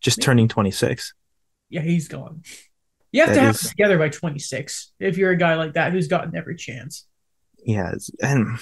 just 0.00 0.18
Yeah. 0.18 0.24
turning 0.26 0.48
twenty 0.48 0.70
six. 0.70 1.14
yeah, 1.70 1.80
he's 1.80 2.08
gone. 2.08 2.42
You 3.10 3.20
have 3.22 3.30
That 3.30 3.34
to 3.36 3.40
have 3.40 3.54
is- 3.54 3.68
together 3.70 3.96
by 3.96 4.08
26 4.08 4.92
if 4.98 5.16
you're 5.16 5.30
a 5.30 5.36
guy 5.36 5.54
like 5.54 5.74
that 5.74 5.92
who's 5.92 6.08
gotten 6.08 6.36
every 6.36 6.56
chance. 6.56 7.06
Yeah, 7.64 7.94
and 8.20 8.58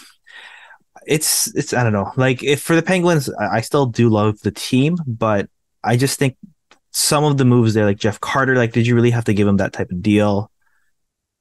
it's 1.06 1.52
it's 1.56 1.72
I 1.74 1.82
don't 1.82 1.92
know. 1.94 2.12
Like 2.16 2.42
if 2.44 2.60
for 2.62 2.76
the 2.76 2.82
Penguins, 2.82 3.28
I, 3.40 3.56
I 3.56 3.60
still 3.62 3.86
do 3.86 4.08
love 4.08 4.38
the 4.40 4.50
team, 4.52 4.96
but 5.06 5.48
I 5.82 5.96
just 5.96 6.18
think 6.18 6.36
some 6.92 7.24
of 7.24 7.38
the 7.38 7.44
moves 7.46 7.74
there, 7.74 7.86
like 7.86 7.98
Jeff 7.98 8.20
Carter, 8.20 8.54
like 8.54 8.72
did 8.72 8.86
you 8.86 8.94
really 8.94 9.10
have 9.10 9.24
to 9.24 9.34
give 9.34 9.48
him 9.48 9.56
that 9.56 9.72
type 9.72 9.90
of 9.90 10.02
deal? 10.02 10.50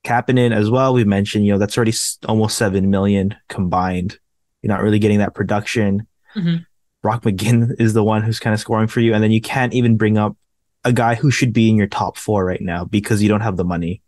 Kapanen 0.06 0.52
as 0.56 0.70
well. 0.70 0.94
We 0.94 1.04
mentioned, 1.04 1.46
you 1.46 1.52
know, 1.52 1.60
that's 1.60 1.78
already 1.78 1.94
almost 2.28 2.58
seven 2.58 2.90
million 2.90 3.36
combined. 3.50 4.18
You're 4.62 4.74
not 4.74 4.82
really 4.82 5.00
getting 5.00 5.20
that 5.20 5.34
production. 5.34 6.08
Mhm. 6.36 6.66
Brock 7.02 7.24
McGinn 7.24 7.80
is 7.80 7.94
the 7.94 8.04
one 8.04 8.22
who's 8.22 8.40
kind 8.40 8.54
of 8.54 8.60
scoring 8.60 8.88
for 8.88 9.00
you, 9.00 9.14
and 9.14 9.24
then 9.24 9.32
you 9.32 9.42
can't 9.42 9.74
even 9.74 9.98
bring 9.98 10.18
up 10.18 10.38
a 10.84 10.94
guy 10.94 11.16
who 11.16 11.32
should 11.32 11.52
be 11.54 11.70
in 11.70 11.76
your 11.76 11.88
top 11.88 12.18
four 12.18 12.46
right 12.46 12.62
now 12.62 12.86
because 12.86 13.22
you 13.24 13.30
don't 13.30 13.42
have 13.42 13.58
the 13.58 13.64
money. 13.64 14.02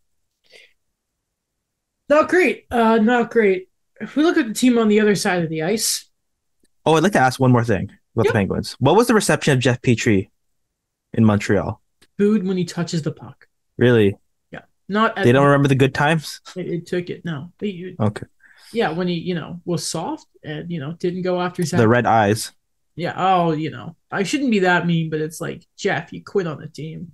Not 2.09 2.29
great. 2.29 2.65
Uh, 2.69 2.97
not 2.97 3.31
great. 3.31 3.69
If 4.01 4.15
we 4.15 4.23
look 4.23 4.37
at 4.37 4.47
the 4.47 4.53
team 4.53 4.77
on 4.77 4.87
the 4.87 4.99
other 4.99 5.15
side 5.15 5.43
of 5.43 5.49
the 5.49 5.63
ice, 5.63 6.09
Oh, 6.85 6.95
I'd 6.95 7.03
like 7.03 7.13
to 7.13 7.19
ask 7.19 7.39
one 7.39 7.51
more 7.53 7.63
thing 7.63 7.85
about 8.13 8.25
Yep. 8.25 8.33
the 8.33 8.33
Penguins. 8.33 8.73
What 8.73 8.97
was 8.97 9.07
the 9.07 9.13
reception 9.13 9.53
of 9.53 9.59
Jeff 9.59 9.81
Petry 9.81 10.29
in 11.13 11.23
Montreal? 11.25 11.79
booed 12.17 12.45
when 12.45 12.57
he 12.57 12.65
touches 12.65 13.01
the 13.01 13.11
puck. 13.11 13.47
Really? 13.77 14.15
Yeah. 14.51 14.61
Not 14.87 15.15
They 15.15 15.31
don't 15.31 15.45
remember 15.45 15.67
the 15.69 15.75
good 15.75 15.95
times? 15.95 16.41
It, 16.55 16.67
it 16.67 16.85
took 16.85 17.09
it. 17.09 17.23
No. 17.25 17.51
They- 17.57 17.95
Okay. 17.99 18.27
Yeah, 18.71 18.91
when 18.91 19.07
he, 19.07 19.15
you 19.15 19.35
know, 19.35 19.61
was 19.65 19.85
soft 19.85 20.25
and, 20.43 20.71
you 20.71 20.79
know, 20.79 20.93
didn't 20.93 21.21
go 21.21 21.39
after 21.39 21.63
Zach. 21.63 21.77
The 21.77 21.87
red 21.87 22.05
eyes. 22.05 22.51
yeah. 22.95 23.13
Oh, 23.15 23.51
you 23.51 23.69
know, 23.69 23.95
I 24.11 24.23
shouldn't 24.23 24.51
be 24.51 24.59
that 24.59 24.87
mean, 24.87 25.09
but 25.09 25.21
it's 25.21 25.39
like, 25.39 25.65
Jeff, 25.77 26.11
you 26.11 26.23
quit 26.23 26.47
on 26.47 26.59
the 26.59 26.67
team. 26.67 27.11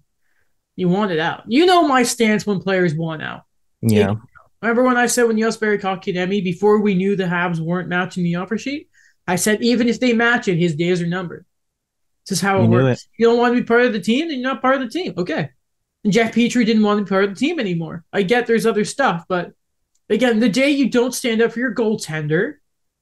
You 0.75 0.87
want 0.87 1.11
it 1.11 1.19
out. 1.19 1.43
You 1.47 1.65
know 1.65 1.87
my 1.87 2.03
stance 2.03 2.47
when 2.47 2.61
players 2.61 2.95
want 2.95 3.21
out. 3.21 3.43
Yeah. 3.81 4.15
Remember 4.61 4.83
when 4.83 4.97
I 4.97 5.07
said 5.07 5.23
when 5.23 5.37
Yosberry 5.37 5.79
caught 5.81 6.03
Kidemi, 6.03 6.43
before 6.43 6.79
we 6.79 6.95
knew 6.95 7.15
the 7.15 7.25
Habs 7.25 7.59
weren't 7.59 7.89
matching 7.89 8.23
the 8.23 8.35
offer 8.35 8.57
sheet, 8.57 8.89
I 9.27 9.35
said 9.35 9.61
even 9.61 9.87
if 9.89 9.99
they 9.99 10.13
match 10.13 10.47
it, 10.47 10.57
his 10.57 10.75
days 10.75 11.01
are 11.01 11.07
numbered. 11.07 11.45
This 12.27 12.37
is 12.37 12.41
how 12.41 12.59
it 12.59 12.63
You 12.63 12.69
works. 12.69 13.07
You 13.17 13.27
don't 13.27 13.37
want 13.37 13.55
to 13.55 13.61
be 13.61 13.65
part 13.65 13.83
of 13.83 13.93
the 13.93 13.99
team, 13.99 14.27
then 14.27 14.39
you're 14.39 14.49
not 14.49 14.61
part 14.61 14.75
of 14.75 14.81
the 14.81 14.89
team. 14.89 15.13
Okay. 15.17 15.49
And 16.03 16.13
Jeff 16.13 16.33
Petry 16.33 16.65
didn't 16.65 16.83
want 16.83 16.99
to 16.99 17.03
be 17.03 17.09
part 17.09 17.25
of 17.25 17.29
the 17.31 17.35
team 17.35 17.59
anymore. 17.59 18.03
I 18.13 18.23
get 18.23 18.47
there's 18.47 18.65
other 18.65 18.85
stuff, 18.85 19.25
but 19.27 19.51
again, 20.09 20.39
the 20.39 20.49
day 20.49 20.69
you 20.69 20.89
don't 20.89 21.13
stand 21.13 21.41
up 21.41 21.51
for 21.51 21.59
your 21.59 21.73
goaltender, 21.73 22.55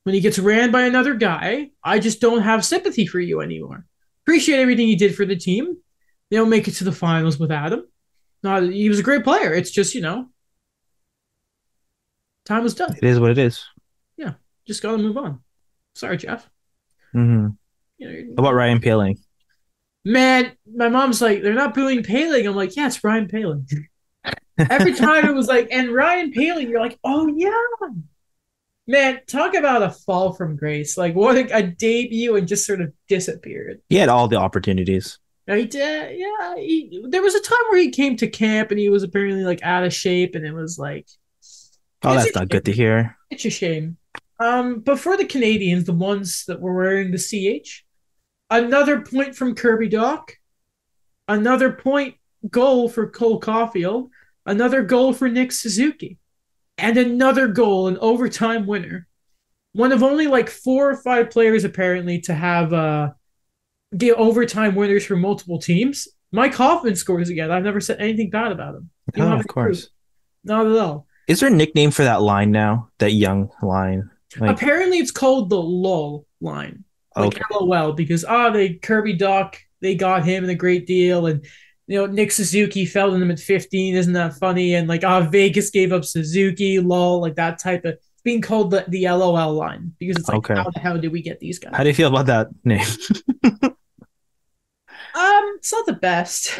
when 0.03 0.13
he 0.13 0.21
gets 0.21 0.39
ran 0.39 0.71
by 0.71 0.83
another 0.83 1.15
guy, 1.15 1.71
I 1.83 1.99
just 1.99 2.21
don't 2.21 2.41
have 2.41 2.63
sympathy 2.63 3.05
for 3.05 3.19
you 3.19 3.41
anymore. 3.41 3.85
Appreciate 4.23 4.59
everything 4.59 4.87
he 4.87 4.95
did 4.95 5.15
for 5.15 5.25
the 5.25 5.35
team. 5.35 5.77
They 6.29 6.37
don't 6.37 6.49
make 6.49 6.67
it 6.67 6.75
to 6.75 6.83
the 6.83 6.91
finals 6.91 7.37
without 7.37 7.73
him. 7.73 7.83
Not 8.43 8.63
he 8.63 8.87
was 8.89 8.99
a 8.99 9.03
great 9.03 9.23
player. 9.23 9.53
It's 9.53 9.71
just, 9.71 9.95
you 9.95 10.01
know, 10.01 10.29
time 12.45 12.63
was 12.63 12.73
done. 12.73 12.95
It 12.95 13.03
is 13.03 13.19
what 13.19 13.31
it 13.31 13.37
is. 13.37 13.65
Yeah, 14.15 14.33
just 14.65 14.81
gotta 14.81 14.97
move 14.97 15.17
on. 15.17 15.41
Sorry, 15.95 16.17
Jeff. 16.17 16.49
Mm-hmm. 17.13 17.47
You 17.97 18.25
know, 18.27 18.33
about 18.37 18.53
Ryan 18.53 18.79
Poehling? 18.79 19.17
man, 20.07 20.53
my 20.73 20.87
mom's 20.87 21.21
like, 21.21 21.41
they're 21.41 21.53
not 21.53 21.73
booing 21.73 22.01
Poehling. 22.03 22.47
I'm 22.47 22.55
like, 22.55 22.75
yeah, 22.75 22.87
it's 22.87 23.03
Ryan 23.03 23.27
Poehling. 23.27 23.69
Every 24.57 24.93
time 24.95 25.25
it 25.25 25.35
was 25.35 25.47
like, 25.47 25.69
and 25.71 25.93
Ryan 25.93 26.31
Poehling, 26.31 26.69
you're 26.69 26.79
like, 26.79 26.99
oh 27.03 27.27
yeah. 27.27 27.51
Man, 28.89 29.19
talk 29.27 29.53
about 29.53 29.83
a 29.83 29.89
fall 29.89 30.33
from 30.33 30.55
grace. 30.55 30.97
Like 30.97 31.13
what 31.13 31.35
a, 31.35 31.57
a 31.57 31.63
debut 31.63 32.35
and 32.35 32.47
just 32.47 32.65
sort 32.65 32.81
of 32.81 32.93
disappeared. 33.07 33.81
He 33.89 33.97
had 33.97 34.09
all 34.09 34.27
the 34.27 34.37
opportunities. 34.37 35.19
He 35.45 35.65
did, 35.65 36.17
yeah. 36.17 36.55
He, 36.55 37.05
there 37.09 37.21
was 37.21 37.35
a 37.35 37.41
time 37.41 37.57
where 37.69 37.79
he 37.79 37.89
came 37.89 38.17
to 38.17 38.27
camp 38.27 38.71
and 38.71 38.79
he 38.79 38.89
was 38.89 39.03
apparently 39.03 39.43
like 39.43 39.63
out 39.63 39.85
of 39.85 39.93
shape, 39.93 40.35
and 40.35 40.45
it 40.45 40.53
was 40.53 40.77
like, 40.77 41.07
Oh, 42.03 42.13
that's 42.13 42.35
not 42.35 42.49
good 42.49 42.65
to 42.65 42.71
hear. 42.71 43.17
It's 43.29 43.45
a 43.45 43.49
shame. 43.49 43.97
Um, 44.39 44.79
but 44.79 44.99
for 44.99 45.17
the 45.17 45.25
Canadians, 45.25 45.85
the 45.85 45.93
ones 45.93 46.45
that 46.47 46.61
were 46.61 46.73
wearing 46.73 47.11
the 47.11 47.17
CH, 47.17 47.83
another 48.49 49.01
point 49.01 49.35
from 49.35 49.55
Kirby 49.55 49.89
Dach, 49.89 50.29
another 51.27 51.71
point 51.71 52.15
goal 52.49 52.87
for 52.87 53.09
Cole 53.09 53.41
Caufield, 53.41 54.09
another 54.47 54.81
goal 54.81 55.13
for 55.13 55.29
Nick 55.29 55.51
Suzuki, 55.51 56.17
and 56.79 56.97
another 56.97 57.47
goal, 57.47 57.87
an 57.87 57.97
overtime 57.99 58.65
winner. 58.65 59.07
One 59.73 59.91
of 59.91 60.01
only 60.01 60.25
like 60.25 60.49
four 60.49 60.89
or 60.89 60.97
five 60.97 61.29
players 61.29 61.63
apparently 61.63 62.21
to 62.21 62.33
have 62.33 62.73
uh 62.73 63.11
get 63.95 64.15
overtime 64.15 64.73
winners 64.73 65.05
for 65.05 65.15
multiple 65.15 65.59
teams. 65.59 66.07
Mike 66.31 66.55
Hoffman 66.55 66.95
scores 66.95 67.29
again. 67.29 67.51
I've 67.51 67.63
never 67.63 67.79
said 67.79 67.99
anything 67.99 68.29
bad 68.29 68.51
about 68.51 68.75
him. 68.75 68.89
You 69.15 69.23
Oh, 69.23 69.39
of 69.39 69.47
course. 69.47 69.85
clue. 69.85 70.55
Not 70.55 70.67
at 70.67 70.77
all. 70.77 71.07
Is 71.27 71.41
there 71.41 71.49
a 71.49 71.53
nickname 71.53 71.91
for 71.91 72.03
that 72.03 72.21
line 72.21 72.51
now? 72.51 72.89
That 72.99 73.11
young 73.11 73.49
line? 73.61 74.09
Like, 74.39 74.51
Apparently, 74.51 74.97
it's 74.97 75.11
called 75.11 75.49
the 75.49 75.61
LOL 75.61 76.25
line, 76.41 76.83
like 77.15 77.35
okay. 77.35 77.43
LOL, 77.51 77.93
because 77.93 78.25
ah, 78.25 78.49
they 78.49 78.73
Kirby 78.73 79.17
Dach, 79.17 79.55
they 79.81 79.95
got 79.95 80.25
him 80.25 80.43
in 80.43 80.49
a 80.49 80.55
great 80.55 80.85
deal, 80.85 81.27
and 81.27 81.45
you 81.87 81.97
know 81.97 82.05
Nick 82.05 82.31
Suzuki 82.31 82.85
fell 82.85 83.13
in 83.13 83.19
them 83.19 83.31
at 83.31 83.39
15. 83.39 83.95
Isn't 83.95 84.13
that 84.13 84.35
funny? 84.35 84.75
And 84.75 84.87
like 84.87 85.03
ah, 85.03 85.21
Vegas 85.21 85.69
gave 85.69 85.91
up 85.91 86.05
Suzuki, 86.05 86.79
lol, 86.79 87.21
like 87.21 87.35
that 87.35 87.59
type 87.59 87.85
of. 87.85 87.93
It's 87.93 88.23
being 88.23 88.41
called 88.41 88.71
the, 88.71 88.83
the 88.87 89.07
LOL 89.07 89.53
line 89.53 89.93
because 89.99 90.17
it's 90.17 90.27
like, 90.27 90.37
Okay. 90.39 90.55
how 90.55 90.69
the 90.69 90.79
hell 90.79 90.97
did 90.97 91.11
we 91.11 91.21
get 91.21 91.39
these 91.39 91.59
guys? 91.59 91.73
How 91.75 91.83
do 91.83 91.89
you 91.89 91.95
feel 91.95 92.09
about 92.09 92.25
that 92.25 92.49
name? 92.63 92.85
Um, 95.17 95.55
it's 95.57 95.71
not 95.71 95.85
the 95.87 95.93
best. 95.93 96.59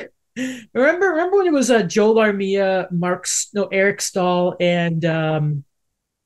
Remember, 0.74 1.10
remember 1.10 1.38
when 1.38 1.48
it 1.48 1.54
was 1.54 1.70
uh, 1.70 1.84
Joel 1.84 2.16
Armia, 2.16 2.92
Mark, 2.92 3.28
no, 3.54 3.66
Eric 3.66 4.02
Staal, 4.02 4.56
and 4.60 5.04
um, 5.06 5.63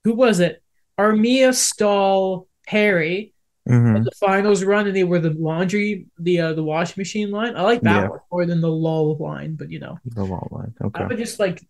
who 0.04 0.14
was 0.14 0.40
it? 0.40 0.62
Armia, 0.98 1.54
Staal, 1.54 2.48
Perry. 2.66 3.34
Mhm. 3.70 4.04
The 4.04 4.12
finals 4.20 4.64
run, 4.64 4.88
and 4.88 4.96
they 4.96 5.04
were 5.04 5.20
the 5.20 5.30
laundry, 5.32 6.08
the 6.20 6.40
uh, 6.40 6.54
the 6.54 6.64
washing 6.64 6.96
machine 7.00 7.30
line. 7.32 7.56
I 7.56 7.62
like 7.62 7.82
that 7.82 8.04
Yeah. 8.04 8.08
one 8.10 8.20
more 8.32 8.46
than 8.46 8.60
the 8.62 8.72
lull 8.72 9.16
line, 9.18 9.56
but 9.56 9.70
you 9.72 9.80
know, 9.80 10.00
The 10.06 10.26
wall 10.26 10.48
line. 10.52 10.74
I 10.82 10.86
Okay. 10.88 11.06
would 11.06 11.18
just 11.18 11.40
like 11.40 11.64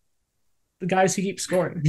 the 0.80 0.86
guys 0.88 1.16
who 1.16 1.22
keep 1.22 1.40
scoring. 1.40 1.84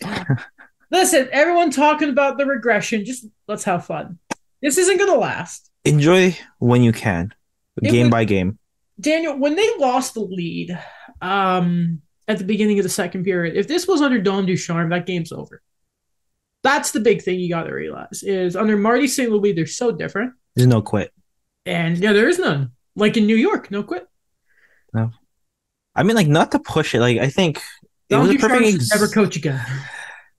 Listen, 0.90 1.28
everyone 1.32 1.70
talking 1.70 2.08
about 2.10 2.38
the 2.38 2.46
regression. 2.46 3.04
Just 3.04 3.26
let's 3.48 3.64
have 3.64 3.84
fun. 3.86 4.18
This 4.60 4.78
isn't 4.78 4.98
gonna 4.98 5.18
last. 5.18 5.70
Enjoy 5.84 6.36
when 6.58 6.82
you 6.82 6.92
can, 6.92 7.34
It 7.82 7.90
game 7.90 8.10
by 8.10 8.24
game. 8.24 8.58
Daniel, 9.00 9.36
when 9.36 9.56
they 9.56 9.68
lost 9.78 10.14
the 10.14 10.20
lead 10.20 10.78
um, 11.20 12.00
at 12.28 12.38
the 12.38 12.44
beginning 12.44 12.78
of 12.78 12.84
the 12.84 12.88
second 12.88 13.24
period, 13.24 13.56
if 13.56 13.66
this 13.66 13.88
was 13.88 14.00
under 14.02 14.20
Dom 14.20 14.46
Ducharme, 14.46 14.90
that 14.90 15.06
game's 15.06 15.32
over. 15.32 15.60
That's 16.62 16.92
the 16.92 17.00
big 17.00 17.22
thing 17.22 17.40
you 17.40 17.48
got 17.48 17.64
to 17.64 17.72
realize 17.72 18.22
is 18.22 18.54
under 18.56 18.76
Marty 18.76 19.08
St. 19.08 19.30
Louis, 19.30 19.52
they're 19.52 19.66
so 19.66 19.90
different. 19.90 20.34
There's 20.54 20.68
no 20.68 20.82
quit. 20.82 21.12
And 21.66 21.98
yeah, 21.98 22.12
there 22.12 22.28
is 22.28 22.38
none. 22.38 22.72
Like 22.94 23.16
in 23.16 23.26
New 23.26 23.36
York, 23.36 23.70
no 23.70 23.82
quit. 23.82 24.06
No. 24.92 25.10
I 25.94 26.02
mean, 26.02 26.16
like, 26.16 26.28
not 26.28 26.52
to 26.52 26.58
push 26.58 26.94
it. 26.94 27.00
Like, 27.00 27.18
I 27.18 27.28
think 27.28 27.60
it 28.08 28.16
was 28.16 28.30
a 28.30 28.34
perfect, 28.34 28.74
ex- 28.74 28.90
never 28.90 29.08
coach 29.08 29.36
again. 29.36 29.60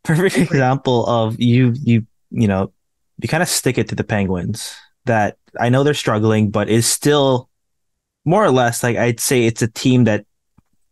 perfect 0.03 0.38
example 0.38 1.05
of 1.05 1.39
you, 1.39 1.73
you, 1.81 2.05
you 2.31 2.47
know, 2.47 2.71
you 3.21 3.27
kind 3.27 3.43
of 3.43 3.49
stick 3.49 3.77
it 3.77 3.89
to 3.89 3.95
the 3.95 4.03
Penguins 4.03 4.75
that 5.05 5.38
I 5.59 5.69
know 5.69 5.83
they're 5.83 5.93
struggling, 5.93 6.49
but 6.49 6.69
is 6.69 6.86
still 6.88 7.49
more 8.25 8.43
or 8.43 8.51
less 8.51 8.83
like 8.83 8.95
I'd 8.95 9.19
say 9.19 9.45
it's 9.45 9.62
a 9.62 9.67
team 9.67 10.05
that 10.05 10.25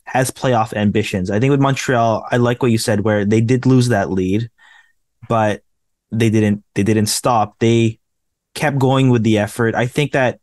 has 0.05 0.31
playoff 0.31 0.73
ambitions. 0.73 1.31
I 1.31 1.39
think 1.39 1.51
with 1.51 1.61
Montreal, 1.61 2.25
I 2.29 2.37
like 2.37 2.61
what 2.61 2.71
you 2.71 2.77
said 2.77 3.01
where 3.01 3.25
they 3.25 3.41
did 3.41 3.65
lose 3.65 3.87
that 3.87 4.11
lead, 4.11 4.49
but 5.31 5.63
they 6.11 6.29
didn't 6.29 6.61
they 6.75 6.83
didn't 6.83 7.05
stop. 7.05 7.57
They 7.59 7.99
kept 8.53 8.77
going 8.77 9.09
with 9.09 9.23
the 9.23 9.37
effort. 9.37 9.75
I 9.75 9.87
think 9.87 10.11
that 10.11 10.41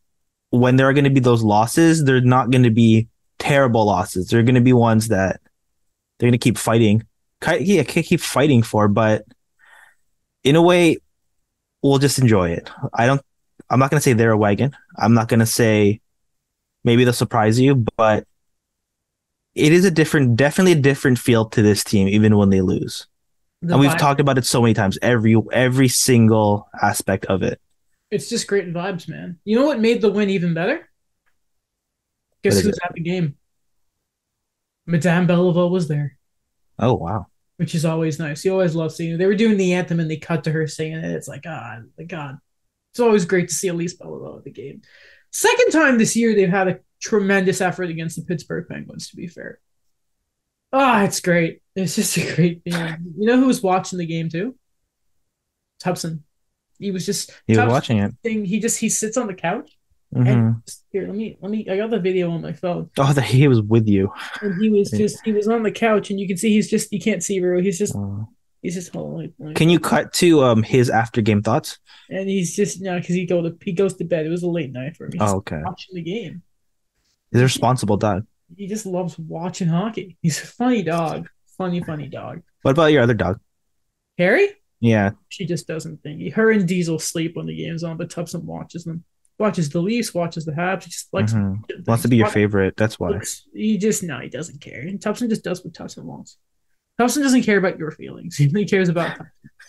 when 0.49 0.77
there 0.77 0.89
are 0.89 0.95
going 0.95 1.05
to 1.05 1.11
be 1.11 1.21
those 1.21 1.43
losses, 1.43 2.05
they're 2.05 2.23
not 2.23 2.49
going 2.51 2.63
to 2.63 2.71
be 2.71 3.07
terrible 3.39 3.85
losses. 3.85 4.29
They're 4.29 4.43
going 4.43 4.55
to 4.55 4.63
be 4.63 4.73
ones 4.73 5.09
that 5.09 5.43
they're 6.17 6.29
going 6.29 6.41
to 6.41 6.43
keep 6.43 6.57
fighting. 6.57 7.07
Yeah, 7.61 7.83
keep 7.83 8.21
fighting 8.21 8.63
for, 8.63 8.89
but 8.89 9.27
in 10.43 10.57
a 10.57 10.63
way, 10.63 10.97
we'll 11.83 11.99
just 11.99 12.19
enjoy 12.19 12.53
it. 12.53 12.71
I 12.95 13.05
don't. 13.05 13.21
I'm 13.69 13.79
not 13.79 13.91
going 13.91 14.01
to 14.01 14.03
say 14.03 14.15
they're 14.15 14.31
a 14.31 14.39
wagon. 14.39 14.75
I'm 14.97 15.13
not 15.13 15.29
going 15.29 15.41
to 15.41 15.47
say 15.47 16.01
maybe 16.83 17.05
they'll 17.05 17.13
surprise 17.13 17.61
you, 17.61 17.85
but 17.99 18.27
it 19.55 19.71
is 19.71 19.85
a 19.85 19.91
different, 19.91 20.37
definitely 20.37 20.73
a 20.73 20.81
different 20.81 21.19
feel 21.19 21.45
to 21.51 21.61
this 21.61 21.85
team, 21.85 22.09
even 22.09 22.39
when 22.39 22.49
they 22.49 22.63
lose. 22.63 23.07
The 23.63 23.75
and 23.75 23.81
we've 23.81 23.97
talked 23.97 24.21
about 24.21 24.39
it 24.39 24.47
so 24.47 24.63
many 24.63 24.75
times. 24.75 24.99
Every 25.03 25.37
every 25.53 25.89
single 25.89 26.69
aspect 26.81 27.27
of 27.27 27.43
it. 27.43 27.61
It's 28.11 28.29
just 28.29 28.47
great 28.47 28.73
vibes, 28.73 29.09
man. 29.09 29.39
You 29.45 29.59
know 29.59 29.67
what 29.67 29.81
made 29.81 30.01
the 30.01 30.11
win 30.11 30.31
even 30.31 30.55
better? 30.55 30.89
Guess 32.43 32.61
who's 32.61 32.79
at 32.85 32.95
the 32.95 33.01
game? 33.01 33.37
Madame 34.87 35.27
Belleville 35.27 35.71
was 35.71 35.89
there. 35.89 36.17
Oh 36.79 36.95
wow. 36.95 37.27
which 37.57 37.75
is 37.75 37.85
always 37.85 38.19
nice. 38.19 38.45
You 38.45 38.53
always 38.53 38.75
love 38.77 38.93
seeing 38.93 39.15
it. 39.15 39.19
They 39.19 39.27
were 39.27 39.35
doing 39.35 39.57
the 39.57 39.75
anthem 39.75 40.01
and 40.01 40.11
they 40.11 40.17
cut 40.17 40.45
to 40.45 40.53
her 40.53 40.67
singing 40.67 40.99
it. 40.99 41.11
It's 41.11 41.29
like, 41.29 41.43
ah, 41.47 41.79
my 41.99 42.05
God. 42.05 42.39
It's 42.93 43.01
always 43.01 43.25
great 43.27 43.49
to 43.49 43.55
see 43.55 43.69
Elise 43.69 43.95
Belleville 43.95 44.39
at 44.39 44.45
the 44.45 44.53
game. 44.53 44.83
Second 45.33 45.73
time 45.73 45.99
this 45.99 46.17
year, 46.17 46.35
they've 46.35 46.49
had 46.49 46.69
a 46.69 46.79
tremendous 47.03 47.61
effort 47.61 47.91
against 47.91 48.17
the 48.17 48.23
Pittsburgh 48.23 48.67
Penguins, 48.69 49.11
to 49.11 49.17
be 49.17 49.27
fair. 49.27 49.61
Ah, 50.73 51.05
it's 51.05 51.21
great. 51.21 51.63
It's 51.75 51.97
just 51.97 52.17
a 52.17 52.35
great 52.35 52.63
feeling. 52.65 52.97
You 53.19 53.27
know 53.27 53.39
who 53.41 53.47
was 53.47 53.63
watching 53.63 53.99
the 53.99 54.07
game 54.07 54.29
too? 54.29 54.55
Tubson. 55.83 56.21
He 56.79 56.91
was 56.91 57.07
just 57.07 57.33
He 57.47 57.53
was 57.57 57.59
Tubson 57.61 57.69
watching 57.71 57.99
it. 57.99 58.15
thing- 58.23 58.45
He 58.45 58.61
just 58.61 58.79
he 58.79 58.89
sits 58.89 59.17
on 59.17 59.27
the 59.27 59.35
couch 59.35 59.77
Mhm. 60.15 60.27
and 60.29 60.57
just, 60.67 60.85
here, 60.91 61.07
let 61.07 61.17
me 61.17 61.37
let 61.41 61.51
me 61.51 61.67
I 61.69 61.77
got 61.77 61.91
the 61.91 61.99
video 61.99 62.31
on 62.31 62.43
my 62.43 62.53
phone. 62.53 62.91
Oh, 62.99 63.13
that 63.13 63.23
he 63.25 63.47
was 63.49 63.61
with 63.63 63.87
you. 63.89 64.13
And 64.43 64.61
he 64.61 64.71
was 64.71 64.91
just 64.91 65.19
he 65.25 65.33
was 65.33 65.49
on 65.49 65.63
the 65.63 65.71
couch 65.73 66.11
and 66.11 66.19
you 66.21 66.27
can 66.27 66.37
see 66.37 66.51
he's 66.51 66.69
just 66.71 66.93
you 66.93 67.01
can't 67.01 67.23
see 67.23 67.41
Rue. 67.41 67.61
He's 67.63 67.79
just 67.79 67.95
Uh, 67.97 68.25
he's 68.63 68.75
just 68.75 68.93
holding 68.93 69.33
can 69.55 69.69
you 69.71 69.79
cut 69.81 70.13
to 70.15 70.43
um 70.45 70.63
his 70.63 70.91
after 70.91 71.21
game 71.21 71.43
thoughts? 71.43 71.79
and 72.11 72.29
he's 72.29 72.55
just 72.57 72.81
no, 72.81 72.99
because 72.99 73.15
he 73.15 73.27
go 73.27 73.43
to 73.43 73.57
he 73.63 73.73
goes 73.73 73.95
to 73.95 74.05
bed. 74.05 74.27
It 74.27 74.31
was 74.31 74.43
a 74.43 74.49
late 74.49 74.73
night 74.73 74.97
for 74.97 75.05
him. 75.07 75.13
He's 75.13 75.23
Oh, 75.23 75.37
okay. 75.39 75.61
watching 75.65 75.95
the 75.95 76.03
game. 76.03 76.43
He's 77.33 77.41
a 77.41 77.45
responsible 77.45 77.97
dog. 77.99 78.27
He 78.57 78.67
just 78.67 78.87
loves 78.87 79.19
watching 79.19 79.69
hockey. 79.69 80.17
He's 80.23 80.43
a 80.43 80.47
funny 80.47 80.83
dog. 80.83 81.29
Funny, 81.57 81.83
funny 81.83 82.09
dog. 82.09 82.43
What 82.63 82.73
about 82.73 82.87
your 82.93 83.03
other 83.03 83.15
dog? 83.15 83.41
Harry? 84.17 84.49
Yeah. 84.81 85.11
She 85.29 85.45
just 85.45 85.67
doesn't 85.67 86.03
think. 86.03 86.33
Her 86.35 86.51
and 86.51 86.67
Diesel 86.67 86.99
sleep 86.99 87.37
when 87.37 87.47
the 87.47 87.57
game's 87.57 87.83
on, 87.85 87.97
but 87.97 88.11
Tubson 88.11 88.45
watches 88.45 88.85
them. 88.85 89.05
Watches 89.39 89.69
the 89.71 89.81
Leafs, 89.81 90.15
watches 90.15 90.45
the 90.45 90.53
Habs. 90.53 90.85
He 90.85 90.91
just 90.91 91.13
likes 91.13 91.33
Mhm. 91.33 91.61
watching 91.61 91.85
Wants 91.87 92.03
to 92.03 92.09
be 92.09 92.17
your 92.17 92.29
favorite. 92.29 92.77
That's 92.77 92.99
why. 92.99 93.21
He 93.55 93.79
just 93.79 94.03
no, 94.03 94.19
he 94.19 94.29
doesn't 94.29 94.61
care. 94.61 94.81
And 94.81 94.99
Tubson 94.99 95.29
just 95.29 95.45
does 95.45 95.65
what 95.65 95.75
Tubson 95.75 96.05
wants. 96.05 96.39
Tubson 97.01 97.23
doesn't 97.23 97.43
care 97.43 97.59
about 97.59 97.79
your 97.79 97.91
feelings. 97.93 98.37
He 98.39 98.47
only 98.47 98.67
cares 98.67 98.89
about 98.89 99.17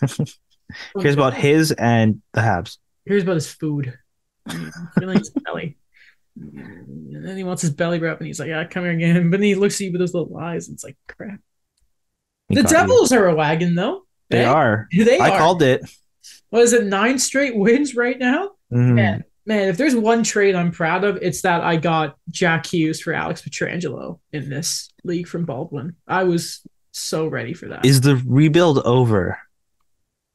Cares 1.00 1.14
about 1.14 1.34
his 1.34 1.72
and 1.72 2.22
the 2.32 2.40
Habs. 2.40 2.78
Here's 3.04 3.22
about 3.24 3.34
his 3.36 3.52
food. 3.52 3.96
Feeling 4.98 5.18
his 5.18 5.30
belly. 5.30 5.76
And 6.36 7.26
then 7.26 7.36
he 7.36 7.44
wants 7.44 7.62
his 7.62 7.70
belly 7.72 7.98
wrap 7.98 8.18
and 8.18 8.26
he's 8.26 8.38
like, 8.40 8.48
yeah, 8.48 8.64
come 8.64 8.84
here 8.84 8.92
again. 8.92 9.30
But 9.30 9.38
then 9.38 9.46
he 9.46 9.54
looks 9.54 9.76
at 9.80 9.86
you 9.86 9.92
with 9.92 10.00
those 10.00 10.14
little 10.14 10.36
eyes 10.38 10.68
and 10.68 10.74
it's 10.76 10.84
like, 10.84 10.96
crap. 11.08 11.40
He 12.48 12.54
The 12.56 12.62
got 12.62 12.70
you. 12.70 12.76
Devils 12.78 13.12
are 13.12 13.28
a 13.28 13.34
wagon, 13.34 13.74
though. 13.74 14.06
They 14.30 14.44
Eh? 14.44 14.48
are. 14.48 14.88
They 14.96 15.18
I 15.18 15.30
are. 15.30 15.38
called 15.38 15.62
it. 15.62 15.82
What 16.50 16.62
is 16.62 16.72
it, 16.72 16.84
nine 16.86 17.18
straight 17.18 17.56
wins 17.56 17.94
right 17.94 18.18
now? 18.18 18.50
Mhm. 18.72 18.94
Man, 18.94 19.24
man, 19.46 19.68
if 19.68 19.76
there's 19.76 19.94
one 19.96 20.22
trade 20.24 20.54
I'm 20.54 20.70
proud 20.72 21.04
of, 21.04 21.16
it's 21.20 21.42
that 21.42 21.62
I 21.62 21.76
got 21.76 22.16
Jack 22.30 22.66
Hughes 22.66 23.00
for 23.00 23.12
Alex 23.12 23.42
Pietrangelo 23.42 24.18
in 24.32 24.48
this 24.48 24.90
league 25.04 25.28
from 25.28 25.44
Baldwin. 25.44 25.96
I 26.08 26.24
was 26.24 26.60
so 26.92 27.26
ready 27.26 27.54
for 27.54 27.68
that. 27.68 27.84
Is 27.84 28.00
the 28.00 28.16
rebuild 28.26 28.78
over? 28.80 29.38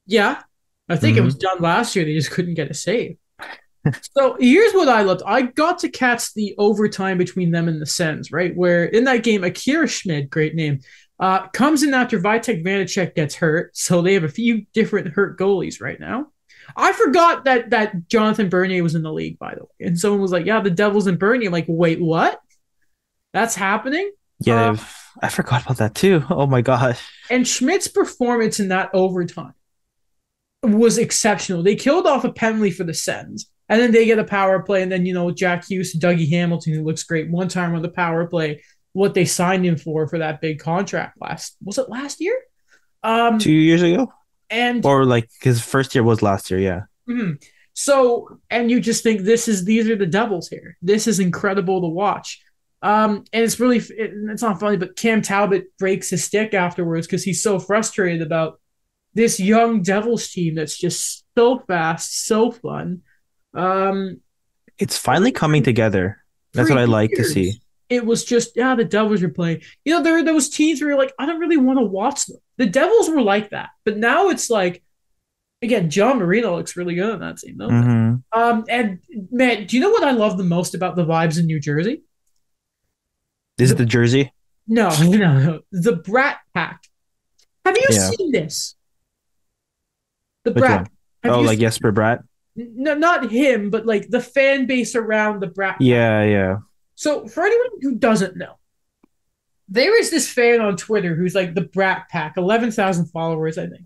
Yeah. 0.06 0.42
I 0.88 0.96
think 0.98 1.18
it 1.18 1.20
Mm-hmm. 1.22 1.26
was 1.26 1.36
done 1.36 1.62
last 1.62 1.96
year. 1.96 2.06
They 2.06 2.14
just 2.14 2.32
couldn't 2.32 2.54
get 2.54 2.70
a 2.70 2.74
save. 2.74 3.18
So 4.18 4.36
here's 4.40 4.74
what 4.74 4.88
I 4.90 5.02
loved. 5.04 5.22
I 5.26 5.44
got 5.44 5.80
to 5.80 5.90
catch 5.90 6.34
the 6.34 6.56
overtime 6.58 7.18
between 7.18 7.52
them 7.52 7.68
and 7.68 7.82
the 7.82 7.86
Sens, 7.86 8.32
right? 8.32 8.56
Where 8.56 8.86
in 8.86 9.04
that 9.04 9.24
game, 9.24 9.44
Akira 9.44 9.88
Schmid, 9.88 10.30
great 10.30 10.56
name, 10.56 10.80
uh, 11.20 11.48
comes 11.50 11.84
in 11.84 11.94
after 11.94 12.20
Vitek 12.20 12.66
Vanacek 12.66 13.16
gets 13.16 13.36
hurt. 13.36 13.76
So 13.78 14.02
they 14.02 14.14
have 14.16 14.24
a 14.24 14.30
few 14.30 14.66
different 14.74 15.10
hurt 15.10 15.38
goalies 15.38 15.82
right 15.82 16.00
now. 16.00 16.28
I 16.76 16.94
forgot 16.94 17.46
that 17.46 17.70
that 17.70 18.08
Jonathan 18.08 18.50
Bernier 18.50 18.82
was 18.82 18.96
in 18.96 19.04
the 19.04 19.14
league, 19.14 19.38
by 19.38 19.54
the 19.54 19.62
way. 19.64 19.88
And 19.88 20.00
someone 20.00 20.22
was 20.22 20.32
like, 20.32 20.46
Yeah, 20.48 20.62
the 20.62 20.72
Devils 20.72 21.06
and 21.08 21.20
Bernier. 21.20 21.48
I'm 21.50 21.54
like, 21.54 21.66
wait, 21.68 22.02
what? 22.02 22.40
That's 23.34 23.54
happening? 23.56 24.12
Yeah, 24.40 24.72
Uh, 24.72 24.78
I 25.22 25.30
forgot 25.30 25.64
about 25.64 25.78
that 25.78 25.94
too. 25.96 26.24
Oh 26.30 26.48
my 26.48 26.62
gosh. 26.62 27.02
And 27.30 27.46
Schmid's 27.48 27.88
performance 27.88 28.60
in 28.60 28.70
that 28.70 28.90
overtime 28.94 29.54
was 30.64 30.98
exceptional. 30.98 31.62
They 31.64 31.76
killed 31.76 32.08
off 32.08 32.24
a 32.24 32.34
penalty 32.34 32.72
for 32.72 32.84
the 32.84 32.94
Sens, 32.94 33.50
and 33.70 33.82
then 33.82 33.92
they 33.92 34.06
get 34.06 34.20
a 34.20 34.24
power 34.24 34.62
play, 34.62 34.82
and 34.84 34.92
then 34.92 35.06
you 35.06 35.14
know 35.14 35.32
Jack 35.32 35.66
Hughes, 35.70 35.96
Dougie 35.96 36.30
Hamilton, 36.30 36.74
who 36.74 36.84
looks 36.84 37.04
great 37.04 37.30
one 37.30 37.48
time 37.48 37.76
on 37.76 37.82
the 37.82 37.90
power 37.90 38.26
play. 38.28 38.64
What 38.94 39.14
they 39.14 39.26
signed 39.26 39.66
him 39.66 39.78
for 39.78 40.08
for 40.08 40.20
that 40.20 40.40
big 40.42 40.60
contract 40.60 41.18
last 41.20 41.58
was 41.64 41.78
it 41.78 41.90
last 41.90 42.22
year? 42.22 42.40
Um, 43.04 43.40
Two 43.40 43.52
years 43.52 43.82
ago? 43.82 44.12
and 44.50 44.86
Or 44.86 45.06
like 45.06 45.30
his 45.42 45.62
first 45.62 45.96
year 45.96 46.04
was 46.04 46.22
last 46.22 46.50
year, 46.52 46.60
yeah. 46.60 46.82
Mhm. 47.10 47.44
So, 47.74 48.40
and 48.50 48.72
you 48.72 48.80
just 48.80 49.04
think 49.04 49.22
this 49.22 49.48
is 49.50 49.66
these 49.66 49.90
are 49.90 49.98
the 49.98 50.06
Devils 50.06 50.48
here. 50.48 50.78
This 50.82 51.08
is 51.08 51.20
incredible 51.20 51.82
to 51.82 51.88
watch. 51.88 52.42
Um, 52.82 53.26
and 53.34 53.44
it's 53.44 53.60
really 53.60 53.80
it, 53.80 54.14
it's 54.30 54.42
not 54.42 54.60
funny, 54.60 54.78
but 54.78 54.96
Cam 54.96 55.22
Talbot 55.22 55.66
breaks 55.78 56.10
his 56.10 56.24
stick 56.24 56.54
afterwards 56.54 57.06
because 57.08 57.24
he's 57.24 57.44
so 57.44 57.60
frustrated 57.60 58.22
about 58.22 58.62
this 59.14 59.40
young 59.40 59.82
Devils 59.82 60.30
team 60.30 60.56
that's 60.56 60.78
just 60.78 61.26
so 61.38 61.60
fast, 61.68 62.26
so 62.26 62.52
fun. 62.52 63.02
Um, 63.56 64.22
It's 64.78 64.98
finally 64.98 65.32
coming 65.32 65.64
together. 65.64 66.22
That's 66.54 66.70
what 66.70 66.80
I 66.80 66.86
like 66.86 67.12
to 67.12 67.24
see. 67.24 67.60
It 67.90 68.06
was 68.06 68.24
just 68.26 68.56
yeah, 68.56 68.74
the 68.76 68.84
Devils 68.86 69.22
were 69.22 69.30
playing. 69.30 69.62
You 69.84 69.94
know, 69.94 70.04
there 70.04 70.18
are 70.18 70.24
those 70.24 70.50
teams 70.50 70.82
where 70.82 70.90
you're 70.90 70.98
like, 71.00 71.14
I 71.20 71.26
don't 71.26 71.40
really 71.40 71.58
want 71.58 71.80
to 71.80 71.86
watch 71.86 72.26
them. 72.26 72.38
The 72.58 72.66
Devils 72.66 73.10
were 73.10 73.22
like 73.22 73.50
that, 73.52 73.70
but 73.84 73.98
now 73.98 74.30
it's 74.30 74.50
like, 74.50 74.82
again, 75.62 75.90
John 75.90 76.18
Marino 76.18 76.56
looks 76.56 76.76
really 76.76 76.96
good 76.96 77.12
on 77.14 77.20
that 77.20 77.38
team, 77.38 77.58
though. 77.58 77.68
Mhm. 77.70 78.24
Um, 78.32 78.66
and 78.70 79.00
man, 79.32 79.68
do 79.68 79.76
you 79.78 79.82
know 79.82 79.92
what 79.92 80.04
I 80.04 80.12
love 80.12 80.38
the 80.38 80.44
most 80.44 80.74
about 80.74 80.96
the 80.96 81.06
vibes 81.06 81.40
in 81.40 81.46
New 81.46 81.60
Jersey? 81.60 82.02
Is 83.58 83.72
it 83.72 83.78
the 83.78 83.86
jersey? 83.86 84.34
No, 84.68 84.90
no, 85.02 85.40
no. 85.40 85.60
The 85.72 85.94
Brat 85.96 86.40
Pack. 86.54 86.82
Have 87.66 87.78
you 87.78 87.88
Yeah. 87.92 88.10
seen 88.10 88.32
this? 88.32 88.76
The 90.44 90.52
Which 90.54 90.62
Brat. 90.62 90.90
Oh, 91.24 91.42
like 91.42 91.60
Jesper 91.60 91.92
Bratt? 91.92 92.24
No, 92.56 92.96
not 92.96 93.32
him, 93.32 93.70
but 93.70 93.86
like 93.86 94.10
the 94.10 94.22
fan 94.22 94.66
base 94.66 94.96
around 94.96 95.42
the 95.42 95.48
Brat. 95.48 95.74
Pack. 95.74 95.82
Yeah, 95.82 96.24
yeah. 96.24 96.58
So 96.96 97.28
for 97.28 97.44
anyone 97.44 97.70
who 97.82 97.96
doesn't 97.96 98.38
know, 98.38 98.58
there 99.68 100.00
is 100.00 100.12
this 100.12 100.30
fan 100.30 100.62
on 100.62 100.78
Twitter 100.78 101.16
who's 101.16 101.36
like 101.36 101.56
the 101.56 101.62
Brat 101.62 102.08
Pack, 102.10 102.38
eleven 102.38 102.72
thousand 102.72 103.08
followers, 103.08 103.58
I 103.58 103.68
think. 103.68 103.84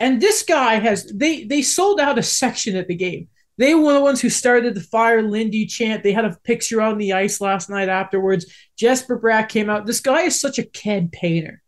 And 0.00 0.20
this 0.20 0.42
guy 0.42 0.74
has 0.76 1.10
they 1.14 1.44
they 1.44 1.62
sold 1.62 2.00
out 2.00 2.18
a 2.18 2.22
section 2.22 2.76
at 2.76 2.88
the 2.88 2.94
game. 2.94 3.28
They 3.58 3.74
were 3.74 3.92
the 3.92 4.00
ones 4.00 4.20
who 4.20 4.30
started 4.30 4.74
the 4.74 4.80
fire 4.80 5.20
Lindy 5.20 5.66
chant. 5.66 6.04
They 6.04 6.12
had 6.12 6.24
a 6.24 6.38
picture 6.44 6.80
on 6.80 6.96
the 6.96 7.12
ice 7.12 7.40
last 7.40 7.68
night 7.68 7.88
afterwards. 7.88 8.46
Jesper 8.76 9.18
Bratt 9.18 9.48
came 9.48 9.68
out. 9.68 9.84
This 9.84 10.00
guy 10.00 10.22
is 10.22 10.40
such 10.40 10.60
a 10.60 10.64
campaigner. 10.64 11.60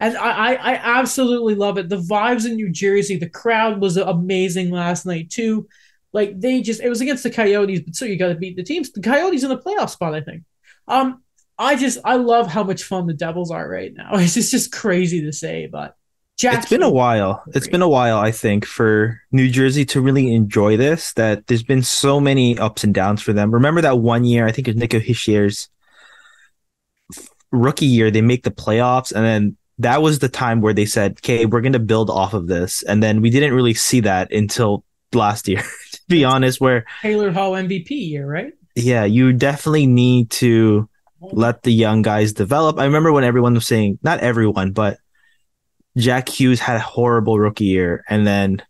And 0.00 0.16
I, 0.16 0.30
I, 0.30 0.54
I 0.54 0.98
absolutely 0.98 1.54
love 1.54 1.78
it. 1.78 1.88
The 1.88 1.96
vibes 2.00 2.46
in 2.46 2.56
New 2.56 2.70
Jersey, 2.70 3.16
the 3.16 3.30
crowd 3.30 3.80
was 3.80 3.96
amazing 3.96 4.70
last 4.70 5.06
night 5.06 5.30
too. 5.30 5.68
Like 6.16 6.40
they 6.40 6.62
just, 6.62 6.80
it 6.80 6.88
was 6.88 7.02
against 7.02 7.24
the 7.24 7.30
Coyotes, 7.30 7.80
but 7.80 7.94
so 7.94 8.06
you 8.06 8.16
got 8.16 8.28
to 8.28 8.36
beat 8.36 8.56
the 8.56 8.62
teams. 8.62 8.90
The 8.90 9.02
Coyotes 9.02 9.42
in 9.42 9.50
the 9.50 9.58
playoff 9.58 9.90
spot, 9.90 10.14
I 10.14 10.22
think. 10.22 10.44
Um, 10.88 11.22
I 11.58 11.76
just, 11.76 11.98
I 12.06 12.16
love 12.16 12.46
how 12.46 12.64
much 12.64 12.84
fun 12.84 13.06
the 13.06 13.12
Devils 13.12 13.50
are 13.50 13.68
right 13.68 13.92
now. 13.94 14.12
It's 14.14 14.32
just, 14.32 14.50
just 14.50 14.72
crazy 14.72 15.20
to 15.20 15.32
say, 15.32 15.66
but. 15.66 15.94
It's 16.42 16.70
been 16.70 16.82
a 16.82 16.88
while. 16.88 17.44
It's 17.48 17.68
been 17.68 17.82
a 17.82 17.88
while, 17.88 18.16
I 18.16 18.30
think, 18.30 18.64
for 18.64 19.20
New 19.30 19.50
Jersey 19.50 19.84
to 19.86 20.00
really 20.00 20.34
enjoy 20.34 20.78
this. 20.78 21.12
That 21.14 21.46
there's 21.48 21.62
been 21.62 21.82
so 21.82 22.18
many 22.18 22.58
ups 22.58 22.82
and 22.82 22.94
downs 22.94 23.20
for 23.20 23.34
them. 23.34 23.50
Remember 23.50 23.82
that 23.82 23.98
one 23.98 24.24
year? 24.24 24.46
I 24.46 24.52
think 24.52 24.68
it 24.68 24.72
was 24.72 24.80
Nico 24.80 24.98
Hischier's 24.98 25.68
rookie 27.52 27.86
year. 27.86 28.10
They 28.10 28.22
make 28.22 28.42
the 28.42 28.50
playoffs, 28.50 29.12
and 29.12 29.24
then 29.24 29.56
that 29.78 30.02
was 30.02 30.18
the 30.18 30.28
time 30.28 30.60
where 30.60 30.74
they 30.74 30.84
said, 30.84 31.12
"Okay, 31.20 31.46
we're 31.46 31.62
going 31.62 31.72
to 31.72 31.78
build 31.78 32.10
off 32.10 32.34
of 32.34 32.48
this." 32.48 32.82
And 32.82 33.02
then 33.02 33.22
we 33.22 33.30
didn't 33.30 33.54
really 33.54 33.74
see 33.74 34.00
that 34.00 34.30
until 34.30 34.84
last 35.14 35.48
year. 35.48 35.62
be 36.08 36.24
honest, 36.24 36.60
where 36.60 36.84
Taylor 37.02 37.30
Hall 37.32 37.52
MVP 37.52 37.90
year, 37.90 38.26
right? 38.26 38.52
yeah, 38.74 39.04
you 39.04 39.32
definitely 39.32 39.86
need 39.86 40.30
to 40.30 40.88
let 41.20 41.62
the 41.62 41.72
young 41.72 42.02
guys 42.02 42.32
develop. 42.34 42.78
I 42.78 42.84
remember 42.84 43.10
when 43.12 43.24
everyone 43.24 43.54
was 43.54 43.66
saying, 43.66 43.98
not 44.02 44.20
everyone, 44.20 44.72
but 44.72 44.98
Jack 45.96 46.28
Hughes 46.28 46.60
had 46.60 46.76
a 46.76 46.80
horrible 46.80 47.38
rookie 47.38 47.64
year. 47.64 48.04
And 48.08 48.26
then 48.26 48.62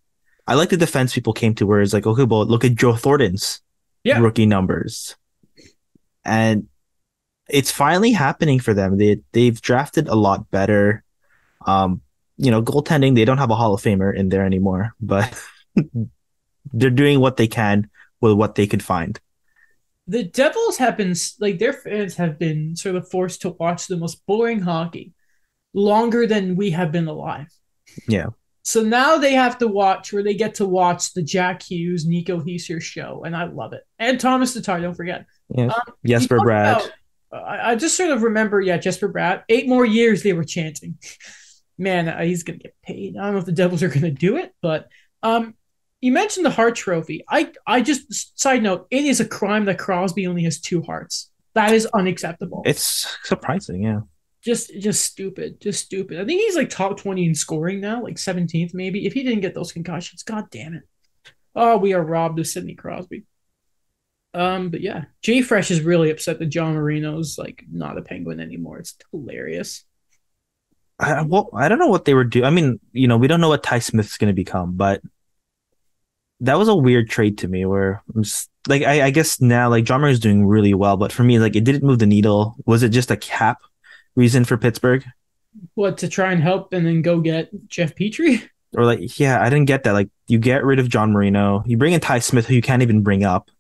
I 0.46 0.55
like 0.55 0.68
the 0.70 0.77
defense 0.77 1.12
people 1.12 1.33
came 1.33 1.55
to 1.57 1.66
where 1.66 1.81
it's 1.81 1.92
like, 1.92 2.07
okay, 2.07 2.22
well, 2.22 2.46
look 2.46 2.64
at 2.64 2.77
Joe 2.77 2.94
Thornton's 2.94 3.61
Yeah. 4.05 4.20
rookie 4.20 4.46
numbers. 4.46 5.16
And 6.25 6.68
it's 7.49 7.70
finally 7.72 8.12
happening 8.12 8.59
for 8.61 8.75
them. 8.75 8.96
They 8.99 9.20
they've 9.33 9.61
drafted 9.61 10.09
a 10.09 10.14
lot 10.14 10.51
better. 10.51 11.03
Um, 11.66 12.01
you 12.37 12.51
know, 12.51 12.62
goaltending, 12.62 13.14
they 13.16 13.25
don't 13.25 13.38
have 13.38 13.51
a 13.51 13.55
Hall 13.57 13.75
of 13.75 13.83
Famer 13.83 14.14
in 14.14 14.29
there 14.29 14.44
anymore, 14.44 14.92
but 15.01 15.33
they're 16.78 16.90
doing 16.90 17.20
what 17.20 17.36
they 17.36 17.46
can 17.48 17.88
with 18.20 18.34
what 18.34 18.54
they 18.54 18.66
could 18.66 18.82
find. 18.82 19.18
the 20.06 20.22
Devils 20.24 20.76
have 20.78 20.96
been 20.96 21.14
like 21.40 21.58
their 21.58 21.72
fans 21.72 22.14
have 22.16 22.38
been 22.38 22.76
sort 22.76 22.96
of 22.96 23.08
forced 23.10 23.42
to 23.42 23.50
watch 23.50 23.86
the 23.86 23.96
most 23.96 24.24
boring 24.26 24.60
hockey 24.60 25.12
longer 25.74 26.26
than 26.26 26.56
we 26.56 26.70
have 26.70 26.92
been 26.92 27.08
alive. 27.08 27.48
Yeah. 28.08 28.28
So 28.62 28.82
now 28.82 29.16
they 29.16 29.34
have 29.34 29.58
to 29.58 29.68
watch, 29.68 30.12
or 30.12 30.22
they 30.22 30.34
get 30.34 30.54
to 30.56 30.66
watch 30.66 31.12
the 31.14 31.22
Jack 31.22 31.62
Hughes, 31.62 32.04
Nico 32.06 32.40
Hischier 32.40 32.82
show, 32.82 33.22
and 33.24 33.36
I 33.36 33.44
love 33.44 33.72
it. 33.72 33.82
And 33.98 34.18
Tomas 34.18 34.54
Tatar, 34.54 34.80
don't 34.80 34.94
forget. 34.94 35.24
Yeah. 35.48 35.66
Um, 35.66 35.80
Jesper 36.04 36.38
Bratt. 36.38 36.76
about- 36.76 36.90
I, 37.32 37.72
I 37.72 37.74
just 37.76 37.96
sort 37.96 38.10
of 38.10 38.22
remember, 38.22 38.60
yeah, 38.60 38.76
Jesper 38.78 39.12
Bratt. 39.12 39.42
Eight 39.48 39.68
more 39.68 39.84
years 39.84 40.22
they 40.22 40.32
were 40.32 40.44
chanting. 40.44 40.98
Man, 41.78 42.08
uh, 42.08 42.22
he's 42.22 42.42
gonna 42.44 42.58
get 42.58 42.74
paid. 42.82 43.16
I 43.18 43.24
don't 43.24 43.32
know 43.34 43.38
if 43.40 43.44
the 43.44 43.52
Devils 43.52 43.82
are 43.82 43.88
gonna 43.88 44.10
do 44.10 44.36
it, 44.36 44.52
but 44.62 44.88
um, 45.22 45.54
you 46.00 46.12
mentioned 46.12 46.44
the 46.44 46.50
Hart 46.50 46.76
Trophy. 46.76 47.24
I, 47.28 47.52
I 47.66 47.80
just 47.80 48.38
side 48.38 48.62
note, 48.62 48.87
it 48.90 49.04
is 49.04 49.20
a 49.20 49.28
crime 49.28 49.64
that 49.64 49.78
Crosby 49.78 50.26
only 50.26 50.44
has 50.44 50.61
two 50.61 50.82
Harts. 50.82 51.30
That 51.54 51.72
is 51.72 51.87
unacceptable. 51.94 52.62
It's 52.66 53.16
surprising, 53.24 53.82
yeah. 53.82 54.00
just, 54.42 54.78
just 54.78 55.04
stupid, 55.04 55.61
just 55.61 55.85
stupid. 55.85 56.20
I 56.20 56.24
think 56.24 56.40
he's 56.40 56.56
like 56.56 56.70
top 56.70 56.98
twenty 56.98 57.26
in 57.26 57.35
scoring 57.35 57.80
now, 57.80 58.02
like 58.02 58.18
seventeenth 58.18 58.74
maybe. 58.74 59.06
If 59.06 59.12
he 59.12 59.22
didn't 59.22 59.40
get 59.40 59.54
those 59.54 59.72
concussions, 59.72 60.22
god 60.22 60.50
damn 60.50 60.74
it. 60.74 60.82
Oh, 61.54 61.78
we 61.78 61.94
are 61.94 62.02
robbed 62.02 62.38
of 62.38 62.46
Sidney 62.46 62.74
Crosby. 62.74 63.24
Um, 64.35 64.68
but 64.68 64.82
yeah, 64.82 65.04
Jay 65.22 65.40
Fresh 65.40 65.70
is 65.70 65.80
really 65.80 66.11
upset 66.11 66.38
that 66.38 66.46
John 66.46 66.74
Marino's 66.74 67.38
like 67.38 67.64
not 67.72 67.96
a 67.96 68.02
penguin 68.02 68.38
anymore. 68.38 68.78
It's 68.78 68.94
hilarious. 69.11 69.85
I 70.98 71.22
well, 71.22 71.48
I 71.54 71.68
don't 71.68 71.78
know 71.78 71.88
what 71.88 72.04
they 72.04 72.14
were 72.14 72.24
doing. 72.24 72.44
I 72.44 72.50
mean, 72.50 72.78
you 72.92 73.09
know, 73.09 73.16
we 73.16 73.28
don't 73.28 73.40
know 73.40 73.48
what 73.48 73.62
Ty 73.62 73.78
Smith's 73.78 74.18
going 74.18 74.28
to 74.30 74.35
become, 74.35 74.76
but 74.76 75.00
that 76.40 76.59
was 76.59 76.68
a 76.68 76.77
weird 76.77 77.09
trade 77.09 77.38
to 77.38 77.49
me. 77.49 77.64
Where 77.64 78.03
I'm 78.14 78.22
just, 78.22 78.51
like, 78.68 78.83
I, 78.83 79.07
I 79.07 79.11
guess 79.11 79.40
now 79.40 79.68
like 79.68 79.85
John 79.85 80.05
is 80.05 80.20
doing 80.20 80.46
really 80.46 80.75
well, 80.75 80.96
but 80.96 81.12
for 81.12 81.22
me, 81.25 81.38
like, 81.38 81.57
it 81.57 81.64
didn't 81.64 81.85
move 81.85 81.99
the 81.99 82.07
needle. 82.07 82.57
Was 82.66 82.83
it 82.83 82.90
just 82.90 83.11
a 83.11 83.16
cap 83.16 83.59
reason 84.14 84.44
for 84.44 84.57
Pittsburgh, 84.57 85.05
What 85.75 85.99
to 85.99 86.09
try 86.09 86.33
and 86.33 86.42
help 86.42 86.72
and 86.72 86.87
then 86.87 87.03
go 87.03 87.20
get 87.20 87.51
Jeff 87.68 87.94
Petry? 87.94 88.49
or 88.77 88.85
like, 88.85 89.18
yeah, 89.18 89.40
I 89.40 89.49
didn't 89.49 89.66
get 89.66 89.85
that. 89.85 89.92
Like, 89.92 90.09
you 90.27 90.38
get 90.38 90.64
rid 90.64 90.79
of 90.79 90.88
John 90.88 91.12
Marino, 91.12 91.62
you 91.66 91.77
bring 91.77 91.92
in 91.92 92.01
Ty 92.01 92.18
Smith, 92.18 92.46
who 92.46 92.55
you 92.55 92.62
can't 92.62 92.83
even 92.83 93.03
bring 93.03 93.25
up, 93.25 93.51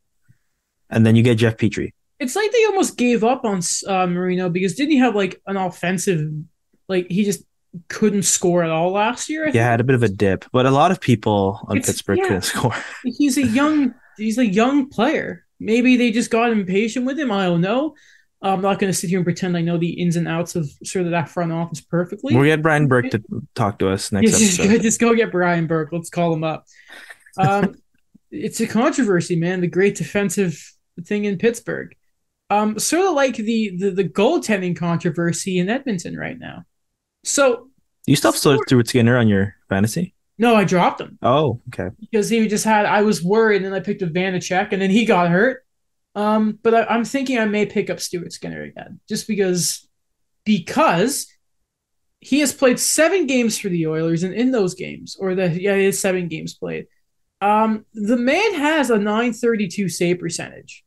and 0.90 1.06
then 1.06 1.16
you 1.16 1.22
get 1.22 1.36
Jeff 1.36 1.56
Petry. 1.56 1.92
It's 2.18 2.34
like 2.34 2.50
they 2.50 2.64
almost 2.64 2.96
gave 2.96 3.22
up 3.22 3.44
on 3.44 3.60
uh, 3.86 4.06
Marino 4.06 4.48
because 4.48 4.74
didn't 4.74 4.92
he 4.92 4.98
have 4.98 5.14
like 5.14 5.40
an 5.46 5.56
offensive, 5.56 6.30
like 6.88 7.06
he 7.10 7.24
just 7.24 7.42
couldn't 7.88 8.22
score 8.24 8.62
at 8.62 8.70
all 8.70 8.92
last 8.92 9.28
year? 9.28 9.46
I 9.46 9.50
Yeah, 9.52 9.64
had 9.70 9.80
a 9.80 9.84
bit 9.84 9.94
of 9.94 10.02
a 10.02 10.08
dip, 10.08 10.44
but 10.52 10.66
a 10.66 10.70
lot 10.70 10.90
of 10.90 11.00
people 11.00 11.60
on 11.68 11.76
It's- 11.78 11.90
Pittsburgh 11.90 12.18
yeah. 12.18 12.24
couldn't 12.24 12.42
score. 12.42 12.74
he's 13.18 13.36
a 13.38 13.46
young 13.46 13.94
he's 14.18 14.38
a 14.38 14.46
young 14.46 14.88
player. 14.88 15.44
Maybe 15.60 15.96
they 15.96 16.10
just 16.10 16.30
got 16.30 16.50
impatient 16.52 17.06
with 17.06 17.18
him. 17.18 17.30
I 17.32 17.44
don't 17.46 17.60
know. 17.60 17.94
I'm 18.42 18.60
not 18.60 18.78
going 18.78 18.92
to 18.92 18.96
sit 18.98 19.08
here 19.10 19.18
and 19.18 19.24
pretend 19.24 19.56
I 19.56 19.62
know 19.62 19.78
the 19.78 19.90
ins 19.90 20.16
and 20.16 20.28
outs 20.28 20.54
of 20.56 20.68
sort 20.84 21.06
of 21.06 21.10
that 21.12 21.28
front 21.30 21.52
office 21.52 21.80
perfectly. 21.80 22.34
We'll 22.34 22.44
get 22.44 22.62
Brian 22.62 22.86
Burke 22.86 23.10
to 23.10 23.22
talk 23.54 23.78
to 23.78 23.88
us 23.88 24.12
next 24.12 24.30
Yes, 24.32 24.38
just, 24.40 24.60
episode. 24.60 24.76
go, 24.76 24.82
just 24.82 25.00
go 25.00 25.14
get 25.14 25.32
Brian 25.32 25.66
Burke. 25.66 25.88
Let's 25.92 26.10
call 26.10 26.32
him 26.34 26.44
up. 26.44 26.66
Um, 27.38 27.74
it's 28.30 28.60
a 28.60 28.66
controversy, 28.66 29.36
man. 29.36 29.62
The 29.62 29.66
great 29.66 29.96
defensive 29.96 30.62
thing 31.04 31.24
in 31.24 31.38
Pittsburgh. 31.38 31.94
Um, 32.50 32.78
sort 32.78 33.06
of 33.06 33.14
like 33.14 33.36
the, 33.36 33.76
the 33.76 33.90
the 33.90 34.04
goaltending 34.04 34.76
controversy 34.76 35.58
in 35.58 35.68
Edmonton 35.68 36.16
right 36.16 36.38
now. 36.38 36.64
So 37.24 37.65
You 38.06 38.16
still 38.16 38.32
have 38.32 38.38
Stuart 38.38 38.88
Skinner 38.88 39.16
on 39.16 39.28
your 39.28 39.56
fantasy? 39.68 40.14
no, 40.38 40.54
I 40.54 40.64
dropped 40.64 41.00
him. 41.00 41.18
Oh, 41.22 41.60
okay. 41.68 41.94
because 42.00 42.28
he 42.28 42.46
just 42.46 42.64
had 42.64 42.86
I 42.86 43.02
was 43.02 43.22
worried 43.22 43.62
and 43.62 43.74
I 43.74 43.80
picked 43.80 44.02
up 44.02 44.10
Vanecek 44.10 44.72
and 44.72 44.80
then 44.80 44.90
he 44.90 45.04
got 45.04 45.30
hurt. 45.30 45.64
Um, 46.14 46.58
but 46.62 46.74
I, 46.74 46.84
I'm 46.84 47.04
thinking 47.04 47.38
I 47.38 47.44
may 47.44 47.66
pick 47.66 47.90
up 47.90 48.00
Stuart 48.00 48.32
Skinner 48.32 48.62
again 48.62 49.00
just 49.08 49.26
because 49.26 49.88
because 50.44 51.26
he 52.20 52.40
has 52.40 52.52
played 52.52 52.80
seven 52.80 53.26
games 53.26 53.58
for 53.58 53.68
the 53.68 53.86
Oilers 53.86 54.22
and 54.22 54.34
in 54.34 54.50
those 54.50 54.74
games 54.74 55.16
or 55.18 55.34
the 55.34 55.48
yeah 55.60 55.74
it 55.74 55.84
is 55.84 56.00
seven 56.00 56.28
games 56.28 56.54
played. 56.54 56.86
Um, 57.40 57.84
the 57.92 58.16
man 58.16 58.54
has 58.54 58.88
a 58.90 58.98
932 58.98 59.88
save 59.88 60.18
percentage. 60.18 60.84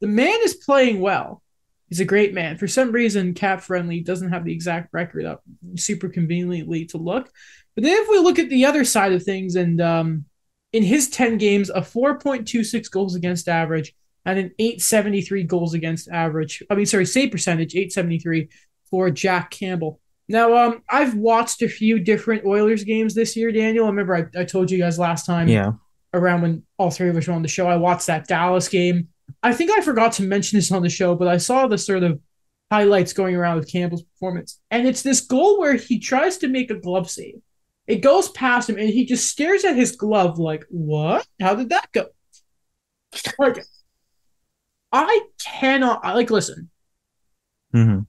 The 0.00 0.06
man 0.06 0.38
is 0.42 0.54
playing 0.54 1.00
well. 1.00 1.42
He's 1.88 2.00
a 2.00 2.04
great 2.04 2.34
man. 2.34 2.56
For 2.58 2.66
some 2.66 2.90
reason, 2.92 3.34
Cap 3.34 3.60
Friendly 3.60 4.00
doesn't 4.00 4.30
have 4.32 4.44
the 4.44 4.52
exact 4.52 4.92
record 4.92 5.24
up 5.24 5.42
super 5.76 6.08
conveniently 6.08 6.84
to 6.86 6.98
look. 6.98 7.30
But 7.74 7.84
then 7.84 8.02
if 8.02 8.08
we 8.08 8.18
look 8.18 8.38
at 8.38 8.48
the 8.48 8.64
other 8.64 8.84
side 8.84 9.12
of 9.12 9.22
things, 9.22 9.54
and 9.54 9.80
um, 9.80 10.24
in 10.72 10.82
his 10.82 11.08
10 11.10 11.38
games, 11.38 11.70
a 11.70 11.80
4.26 11.80 12.90
goals 12.90 13.14
against 13.14 13.48
average 13.48 13.94
and 14.24 14.38
an 14.38 14.50
873 14.58 15.44
goals 15.44 15.74
against 15.74 16.08
average. 16.08 16.62
I 16.68 16.74
mean, 16.74 16.86
sorry, 16.86 17.06
save 17.06 17.30
percentage, 17.30 17.74
873 17.76 18.48
for 18.90 19.10
Jack 19.10 19.50
Campbell. 19.50 20.00
Now, 20.28 20.56
um, 20.56 20.82
I've 20.90 21.14
watched 21.14 21.62
a 21.62 21.68
few 21.68 22.00
different 22.00 22.44
Oilers 22.44 22.82
games 22.82 23.14
this 23.14 23.36
year, 23.36 23.52
Daniel. 23.52 23.84
I 23.84 23.90
remember 23.90 24.16
I, 24.16 24.40
I 24.40 24.44
told 24.44 24.70
you 24.72 24.78
guys 24.78 24.98
last 24.98 25.24
time 25.26 25.46
Yeah. 25.46 25.72
around 26.12 26.42
when 26.42 26.62
all 26.78 26.90
three 26.90 27.08
of 27.08 27.16
us 27.16 27.28
were 27.28 27.34
on 27.34 27.42
the 27.42 27.48
show. 27.48 27.68
I 27.68 27.76
watched 27.76 28.08
that 28.08 28.26
Dallas 28.26 28.68
game. 28.68 29.08
I 29.42 29.52
think 29.52 29.70
I 29.70 29.82
forgot 29.82 30.12
to 30.12 30.22
mention 30.22 30.58
this 30.58 30.72
on 30.72 30.82
the 30.82 30.88
show, 30.88 31.14
but 31.14 31.28
I 31.28 31.36
saw 31.36 31.66
the 31.66 31.78
sort 31.78 32.02
of 32.02 32.20
highlights 32.70 33.12
going 33.12 33.34
around 33.34 33.56
with 33.56 33.70
Campbell's 33.70 34.02
performance. 34.02 34.60
And 34.70 34.86
it's 34.86 35.02
this 35.02 35.20
goal 35.20 35.58
where 35.58 35.74
he 35.74 35.98
tries 35.98 36.38
to 36.38 36.48
make 36.48 36.70
a 36.70 36.74
glove 36.74 37.10
save. 37.10 37.36
It 37.86 37.96
goes 37.96 38.28
past 38.30 38.68
him 38.68 38.78
and 38.78 38.88
he 38.88 39.06
just 39.06 39.28
stares 39.28 39.64
at 39.64 39.76
his 39.76 39.94
glove 39.94 40.38
like, 40.38 40.64
what? 40.68 41.26
How 41.40 41.54
did 41.54 41.68
that 41.68 41.92
go? 41.92 42.06
Like, 43.38 43.64
I 44.92 45.20
cannot 45.44 46.04
like 46.04 46.30
listen. 46.30 46.70
hmm 47.72 48.00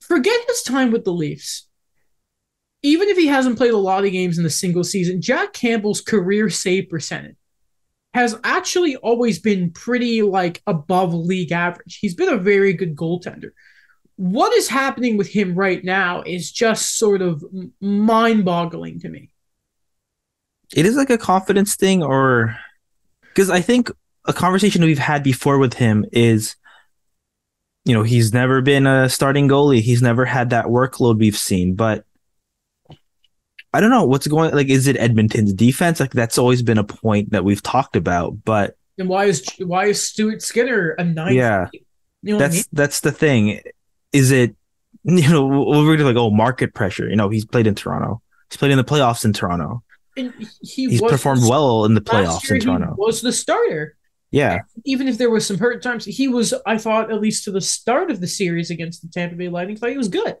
Forget 0.00 0.40
his 0.48 0.62
time 0.62 0.90
with 0.90 1.04
the 1.04 1.12
Leafs. 1.12 1.68
Even 2.82 3.08
if 3.08 3.16
he 3.16 3.28
hasn't 3.28 3.58
played 3.58 3.74
a 3.74 3.78
lot 3.78 4.04
of 4.04 4.10
games 4.10 4.38
in 4.38 4.44
the 4.44 4.50
single 4.50 4.82
season, 4.82 5.20
Jack 5.22 5.52
Campbell's 5.52 6.00
career 6.00 6.50
save 6.50 6.88
percentage 6.88 7.36
has 8.12 8.36
actually 8.42 8.96
always 8.96 9.38
been 9.38 9.70
pretty 9.70 10.22
like 10.22 10.62
above 10.66 11.14
league 11.14 11.52
average. 11.52 11.98
He's 12.00 12.14
been 12.14 12.28
a 12.28 12.36
very 12.36 12.72
good 12.72 12.96
goaltender. 12.96 13.50
What 14.16 14.52
is 14.54 14.68
happening 14.68 15.16
with 15.16 15.28
him 15.28 15.54
right 15.54 15.82
now 15.82 16.22
is 16.22 16.50
just 16.52 16.98
sort 16.98 17.22
of 17.22 17.44
mind-boggling 17.80 19.00
to 19.00 19.08
me. 19.08 19.30
It 20.74 20.86
is 20.86 20.96
like 20.96 21.10
a 21.10 21.18
confidence 21.18 21.76
thing, 21.76 22.02
or 22.02 22.56
because 23.22 23.48
I 23.48 23.60
think 23.60 23.90
a 24.26 24.32
conversation 24.32 24.84
we've 24.84 24.98
had 24.98 25.22
before 25.22 25.58
with 25.58 25.74
him 25.74 26.04
is, 26.12 26.56
you 27.84 27.94
know, 27.94 28.02
he's 28.02 28.34
never 28.34 28.60
been 28.60 28.86
a 28.86 29.08
starting 29.08 29.48
goalie. 29.48 29.80
He's 29.80 30.02
never 30.02 30.24
had 30.26 30.50
that 30.50 30.66
workload 30.66 31.18
we've 31.18 31.38
seen, 31.38 31.74
but 31.74 32.04
I 33.72 33.80
don't 33.80 33.90
know 33.90 34.04
what's 34.04 34.26
going. 34.26 34.52
Like, 34.52 34.68
is 34.68 34.86
it 34.86 34.96
Edmonton's 34.96 35.52
defense? 35.52 36.00
Like, 36.00 36.12
that's 36.12 36.38
always 36.38 36.62
been 36.62 36.78
a 36.78 36.84
point 36.84 37.30
that 37.30 37.44
we've 37.44 37.62
talked 37.62 37.96
about, 37.96 38.44
but 38.44 38.76
And 38.98 39.08
why 39.08 39.26
is 39.26 39.44
why 39.58 39.86
is 39.86 40.02
Stuart 40.02 40.42
Skinner 40.42 40.90
a 40.98 41.04
nine? 41.04 41.34
Yeah. 41.34 41.68
you 41.72 42.32
know 42.32 42.36
what 42.36 42.44
I 42.44 42.46
that's 42.48 42.54
mean? 42.56 42.64
that's 42.72 43.00
the 43.00 43.12
thing. 43.12 43.60
Is 44.12 44.30
it 44.30 44.56
you 45.04 45.28
know 45.30 45.46
we're 45.46 45.96
like 45.98 46.16
oh 46.16 46.30
market 46.30 46.74
pressure? 46.74 47.08
You 47.08 47.16
know 47.16 47.28
he's 47.28 47.44
played 47.44 47.66
in 47.66 47.74
Toronto. 47.74 48.22
He's 48.50 48.56
played 48.56 48.72
in 48.72 48.78
the 48.78 48.84
playoffs 48.84 49.24
in 49.24 49.32
Toronto. 49.32 49.82
And 50.16 50.34
he 50.62 50.88
He's 50.88 51.00
was 51.00 51.12
performed 51.12 51.42
well 51.48 51.84
in 51.84 51.94
the 51.94 52.00
playoffs 52.00 52.50
in 52.50 52.56
he 52.56 52.60
Toronto. 52.60 52.94
was 52.98 53.20
the 53.22 53.32
starter. 53.32 53.96
Yeah, 54.32 54.60
Even 54.84 55.08
if 55.08 55.18
there 55.18 55.28
was 55.30 55.44
some 55.44 55.58
hurt 55.58 55.82
times, 55.82 56.04
he 56.04 56.28
was. 56.28 56.54
I 56.64 56.78
thought 56.78 57.10
at 57.10 57.20
least 57.20 57.42
to 57.44 57.50
the 57.50 57.60
start 57.60 58.12
of 58.12 58.20
the 58.20 58.28
series 58.28 58.70
against 58.70 59.02
the 59.02 59.08
Tampa 59.08 59.34
Bay 59.34 59.48
Lightning, 59.48 59.76
thought 59.76 59.90
he 59.90 59.96
was 59.98 60.08
good. 60.08 60.36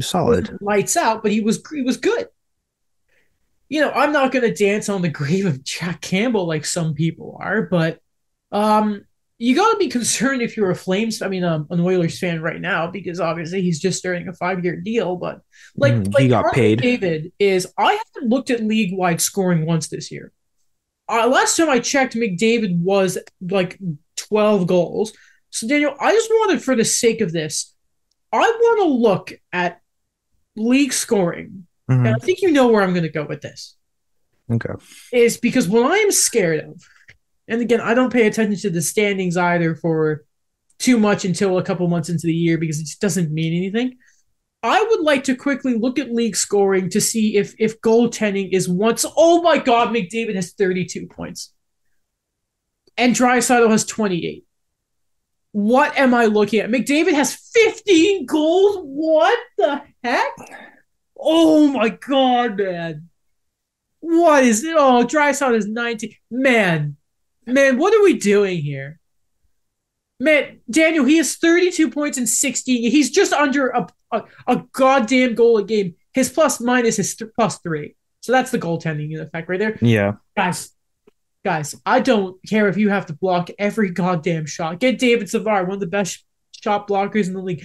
solid. 0.00 0.56
lights 0.62 0.96
out, 0.96 1.22
but 1.22 1.30
he 1.30 1.40
was 1.42 1.62
he 1.70 1.82
was 1.82 1.98
good. 1.98 2.28
You 3.70 3.80
know, 3.80 3.90
I'm 3.90 4.12
not 4.12 4.32
going 4.32 4.42
to 4.42 4.52
dance 4.52 4.90
on 4.90 5.00
the 5.00 5.08
grave 5.20 5.46
of 5.46 5.64
Jack 5.64 6.02
Campbell 6.02 6.46
like 6.46 6.66
some 6.66 6.92
people 6.92 7.38
are, 7.40 7.62
but 7.62 8.00
um, 8.52 9.06
you 9.38 9.56
got 9.56 9.72
to 9.72 9.78
be 9.78 9.88
concerned 9.88 10.42
if 10.42 10.54
you're 10.54 10.70
a 10.70 10.76
Flames, 10.76 11.22
I 11.22 11.28
mean, 11.28 11.44
um, 11.44 11.66
an 11.70 11.80
Oilers 11.80 12.18
fan 12.18 12.42
right 12.42 12.60
now, 12.60 12.90
because 12.90 13.20
obviously 13.20 13.62
he's 13.62 13.80
just 13.80 13.98
starting 13.98 14.28
a 14.28 14.34
five 14.34 14.62
year 14.62 14.76
deal. 14.76 15.16
But 15.16 15.40
like, 15.74 15.94
like 16.08 16.18
he 16.18 16.28
got 16.28 16.42
Connor 16.42 16.52
paid. 16.52 16.80
David 16.82 17.32
is, 17.38 17.66
I 17.78 17.92
haven't 17.92 18.28
looked 18.28 18.50
at 18.50 18.62
league 18.62 18.94
wide 18.94 19.22
scoring 19.22 19.64
once 19.64 19.88
this 19.88 20.12
year. 20.12 20.30
Uh, 21.08 21.26
last 21.26 21.56
time 21.56 21.70
I 21.70 21.80
checked, 21.80 22.14
McDavid 22.14 22.76
was 22.76 23.16
like 23.40 23.78
12 24.16 24.66
goals. 24.66 25.14
So 25.48 25.66
Daniel, 25.66 25.94
I 25.98 26.12
just 26.12 26.28
wanted, 26.28 26.62
for 26.62 26.76
the 26.76 26.84
sake 26.84 27.22
of 27.22 27.32
this, 27.32 27.74
I 28.30 28.38
want 28.38 28.80
to 28.80 28.88
look 28.92 29.32
at 29.54 29.80
league 30.54 30.92
scoring 30.92 31.66
Mhm. 31.90 32.06
and 32.06 32.14
I 32.14 32.18
think 32.18 32.40
you 32.40 32.50
know 32.52 32.68
where 32.68 32.82
I'm 32.82 32.92
going 32.92 33.02
to 33.02 33.08
go 33.10 33.24
with 33.26 33.40
this, 33.40 33.76
Okay. 34.50 34.74
is 35.12 35.36
because 35.36 35.68
what 35.68 35.90
I 35.90 35.98
am 35.98 36.10
scared 36.12 36.60
of, 36.64 36.82
and 37.48 37.60
again, 37.60 37.80
I 37.80 37.94
don't 37.94 38.12
pay 38.12 38.26
attention 38.26 38.56
to 38.60 38.70
the 38.70 38.80
standings 38.82 39.36
either 39.36 39.74
for 39.74 40.24
too 40.78 40.98
much 40.98 41.24
until 41.24 41.58
a 41.58 41.62
couple 41.64 41.86
months 41.88 42.08
into 42.08 42.26
the 42.26 42.32
year 42.34 42.56
because 42.58 42.78
it 42.80 42.84
just 42.84 43.00
doesn't 43.00 43.32
mean 43.32 43.52
anything. 43.54 43.98
I 44.62 44.82
would 44.82 45.00
like 45.00 45.24
to 45.24 45.34
quickly 45.34 45.74
look 45.74 45.98
at 45.98 46.12
league 46.12 46.36
scoring 46.36 46.90
to 46.90 47.00
see 47.00 47.36
if 47.36 47.54
if 47.58 47.80
goaltending 47.80 48.52
is 48.52 48.68
once. 48.68 49.04
Oh 49.16 49.42
my 49.42 49.58
God, 49.58 49.88
McDavid 49.88 50.34
has 50.34 50.52
32 50.52 51.06
points, 51.06 51.52
and 52.96 53.14
Draisaitl 53.14 53.70
has 53.70 53.84
28. 53.86 54.44
What 55.52 55.96
am 55.98 56.12
I 56.14 56.26
looking 56.26 56.60
at? 56.60 56.70
McDavid 56.70 57.14
has 57.14 57.34
15 57.34 58.26
goals. 58.26 58.76
What 58.84 59.38
the 59.58 59.82
heck? 60.04 60.30
Oh 61.20 61.68
my 61.68 61.90
god, 61.90 62.56
man. 62.56 63.08
What 64.00 64.44
is 64.44 64.64
it? 64.64 64.74
Oh, 64.76 65.06
Draisaitl 65.06 65.56
is 65.56 65.66
19. 65.66 66.14
Man, 66.30 66.96
man, 67.46 67.78
what 67.78 67.94
are 67.94 68.02
we 68.02 68.14
doing 68.14 68.62
here? 68.62 68.98
Man, 70.18 70.60
Daniel, 70.70 71.04
he 71.04 71.18
has 71.18 71.36
32 71.36 71.90
points 71.90 72.18
in 72.18 72.26
16. 72.26 72.90
He's 72.90 73.10
just 73.10 73.32
under 73.32 73.68
a, 73.68 73.86
a, 74.12 74.22
a 74.46 74.64
goddamn 74.72 75.34
goal 75.34 75.58
a 75.58 75.64
game. 75.64 75.94
His 76.12 76.30
plus 76.30 76.60
minus 76.60 76.98
is 76.98 77.14
th- 77.14 77.30
plus 77.34 77.58
three. 77.58 77.96
So 78.20 78.32
that's 78.32 78.50
the 78.50 78.58
goaltending 78.58 79.12
in 79.12 79.20
effect 79.20 79.48
right 79.48 79.58
there. 79.58 79.78
Yeah. 79.80 80.14
Guys, 80.36 80.70
guys, 81.44 81.74
I 81.86 82.00
don't 82.00 82.36
care 82.48 82.68
if 82.68 82.76
you 82.76 82.90
have 82.90 83.06
to 83.06 83.14
block 83.14 83.50
every 83.58 83.90
goddamn 83.90 84.46
shot. 84.46 84.78
Get 84.78 84.98
David 84.98 85.30
Savard, 85.30 85.68
one 85.68 85.74
of 85.74 85.80
the 85.80 85.86
best 85.86 86.24
shot 86.52 86.88
blockers 86.88 87.26
in 87.26 87.34
the 87.34 87.42
league. 87.42 87.64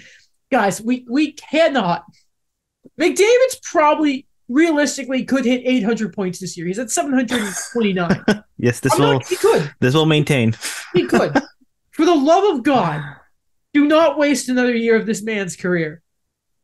Guys, 0.51 0.81
we, 0.81 1.05
we 1.09 1.33
cannot 1.33 2.03
McDavid's 2.99 3.59
probably 3.63 4.25
realistically 4.47 5.25
could 5.25 5.43
hit 5.45 5.61
800 5.65 6.13
points 6.13 6.39
this 6.39 6.55
year. 6.57 6.67
He's 6.67 6.79
at 6.79 6.91
729. 6.91 8.25
Yes. 8.57 8.79
This 8.79 8.93
I'm 8.93 9.01
will 9.01 9.13
not- 9.13 9.27
he 9.27 9.35
could. 9.35 9.69
this 9.81 9.93
will 9.93 10.05
maintain. 10.05 10.55
He 10.93 11.05
could. 11.05 11.33
For 11.91 12.05
the 12.05 12.15
love 12.15 12.55
of 12.55 12.63
God, 12.63 13.01
do 13.73 13.85
not 13.85 14.17
waste 14.17 14.47
another 14.47 14.73
year 14.73 14.95
of 14.95 15.05
this 15.05 15.21
man's 15.21 15.57
career. 15.57 16.01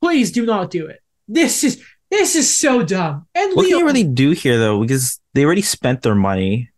Please 0.01 0.32
do 0.32 0.45
not 0.45 0.71
do 0.71 0.88
it. 0.88 1.01
This 1.27 1.63
is 1.65 1.84
this 2.09 2.36
is 2.38 2.49
so 2.49 2.82
dumb. 2.84 3.27
And 3.36 3.55
What 3.55 3.63
can 3.63 3.71
Leo, 3.71 3.79
you 3.79 3.86
really 3.86 4.05
do 4.05 4.32
here 4.32 4.57
though? 4.57 4.79
Because 4.82 5.19
they 5.34 5.43
already 5.43 5.61
spent 5.61 6.01
their 6.01 6.15
money. 6.15 6.69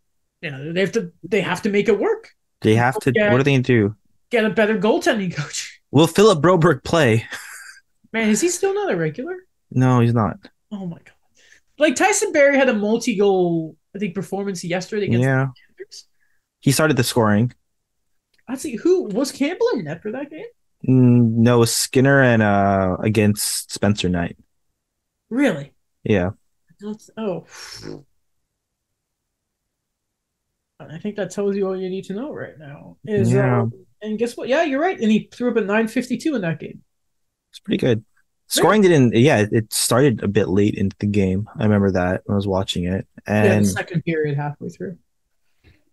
you 0.41 0.49
know, 0.49 0.73
they 0.73 0.79
have 0.81 0.91
to 0.93 1.11
they 1.23 1.41
have 1.41 1.61
to 1.61 1.69
make 1.69 1.87
it 1.89 1.99
work. 1.99 2.31
They 2.61 2.73
have 2.75 2.99
to. 3.01 3.11
Yeah. 3.13 3.31
What 3.31 3.39
are 3.39 3.43
they 3.43 3.51
gonna 3.53 3.61
do? 3.63 3.95
Get 4.31 4.45
a 4.45 4.49
better 4.49 4.79
goaltending 4.79 5.35
coach. 5.35 5.79
Will 5.91 6.07
Philip 6.07 6.41
Broberg 6.41 6.83
play? 6.83 7.27
Man, 8.13 8.29
is 8.29 8.41
he 8.41 8.49
still 8.49 8.73
not 8.73 8.91
a 8.91 8.95
regular? 8.95 9.35
No, 9.71 9.99
he's 9.99 10.13
not. 10.13 10.37
Oh 10.71 10.85
my 10.85 10.97
god! 10.97 11.13
Like 11.79 11.95
Tyson 11.95 12.31
Barrie 12.31 12.57
had 12.57 12.69
a 12.69 12.73
multi-goal, 12.73 13.75
I 13.95 13.99
think, 13.99 14.13
performance 14.15 14.63
yesterday 14.63 15.07
against 15.07 15.23
Yeah. 15.25 15.47
He 16.61 16.71
started 16.71 16.95
the 16.95 17.03
scoring. 17.03 17.51
I 18.47 18.55
see 18.55 18.75
who 18.75 19.03
was 19.05 19.31
Campbell 19.31 19.67
in 19.73 19.83
net 19.85 20.01
for 20.01 20.11
that 20.11 20.29
game. 20.29 20.45
Mm, 20.87 21.37
No, 21.37 21.65
Skinner 21.65 22.21
and 22.21 22.41
uh 22.41 22.97
against 23.01 23.71
Spencer 23.71 24.09
Knight. 24.09 24.37
Really? 25.29 25.73
Yeah. 26.03 26.31
That's, 26.79 27.09
oh. 27.17 27.45
I 30.79 30.97
think 30.99 31.15
that 31.15 31.31
tells 31.31 31.55
you 31.55 31.65
all 31.67 31.79
you 31.79 31.89
need 31.89 32.03
to 32.05 32.13
know 32.13 32.33
right 32.33 32.57
now. 32.59 32.97
Is 33.05 33.31
Yeah. 33.31 33.61
um, 33.61 33.85
and 34.01 34.19
guess 34.19 34.35
what? 34.35 34.49
Yeah, 34.49 34.63
you're 34.63 34.81
right. 34.81 34.99
And 34.99 35.09
he 35.09 35.29
threw 35.31 35.49
up 35.49 35.55
a 35.57 35.61
952 35.61 36.35
in 36.35 36.41
that 36.41 36.59
game. 36.59 36.81
It's 37.53 37.59
pretty 37.59 37.77
good. 37.77 38.03
Scoring 38.47 38.81
didn't. 38.81 39.13
Yeah, 39.15 39.45
it 39.51 39.71
started 39.71 40.23
a 40.23 40.27
bit 40.27 40.49
late 40.49 40.73
into 40.73 40.95
the 40.99 41.05
game. 41.05 41.47
I 41.57 41.63
remember 41.63 41.91
that 41.91 42.23
when 42.25 42.33
I 42.33 42.35
was 42.35 42.47
watching 42.47 42.85
it, 42.85 43.07
yeah, 43.27 43.43
the 43.43 43.53
and 43.53 43.67
second 43.67 44.03
period 44.03 44.35
halfway 44.37 44.69
through. 44.69 44.97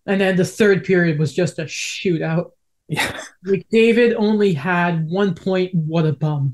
And 0.07 0.19
then 0.19 0.37
the 0.37 0.45
third 0.47 0.85
period 0.85 1.19
was 1.19 1.35
just 1.35 1.59
a 1.59 1.65
shootout. 1.65 2.53
yeah, 2.89 3.21
McDavid 3.47 4.15
only 4.17 4.55
had 4.55 5.07
one 5.07 5.35
point. 5.35 5.75
What 5.75 6.07
a 6.07 6.13
bum. 6.15 6.53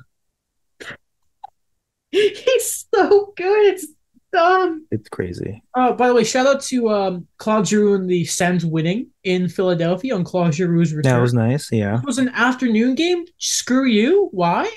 He's 2.11 2.87
so 2.95 3.33
good. 3.37 3.67
It's 3.75 3.87
dumb. 4.33 4.87
it's 4.91 5.09
crazy. 5.09 5.63
Uh, 5.75 5.93
by 5.93 6.09
the 6.09 6.15
way, 6.15 6.25
shout 6.25 6.47
out 6.47 6.61
to 6.63 6.91
um, 6.91 7.27
Claude 7.39 7.67
Giroux 7.67 7.95
and 7.95 8.09
the 8.09 8.25
Sens 8.25 8.65
winning 8.67 9.09
in 9.25 9.49
Philadelphia 9.49 10.15
on 10.15 10.25
Claude 10.25 10.53
Giroux's 10.53 10.93
return. 10.95 11.13
That 11.13 11.21
was 11.21 11.35
nice. 11.35 11.71
Yeah, 11.73 11.99
It 11.99 12.05
was 12.07 12.19
an 12.19 12.29
afternoon 12.31 12.95
game. 12.95 13.25
Screw 13.39 13.87
you. 13.87 14.29
Why? 14.33 14.71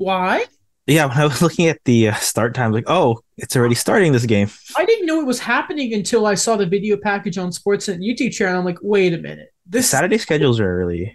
Why? 0.00 0.46
yeah. 0.86 1.04
When 1.04 1.18
I 1.18 1.26
was 1.26 1.42
looking 1.46 1.66
at 1.66 1.78
the 1.84 2.08
uh, 2.08 2.14
start 2.14 2.54
time, 2.54 2.72
like, 2.72 2.84
oh, 2.86 3.20
it's 3.36 3.54
already 3.54 3.74
starting 3.74 4.12
this 4.12 4.24
game. 4.24 4.48
I 4.74 4.86
didn't 4.86 5.04
know 5.04 5.20
it 5.20 5.26
was 5.26 5.38
happening 5.38 5.92
until 5.92 6.24
I 6.24 6.36
saw 6.36 6.56
the 6.56 6.64
video 6.64 6.96
package 6.96 7.36
on 7.36 7.50
Sportsnet 7.50 7.98
YouTube 7.98 8.32
channel. 8.32 8.60
I'm 8.60 8.64
like, 8.64 8.78
wait 8.80 9.12
a 9.12 9.18
minute. 9.18 9.52
The 9.66 9.78
This 9.78 9.90
Saturday 9.90 10.16
schedules 10.16 10.58
are 10.58 10.74
really 10.74 11.14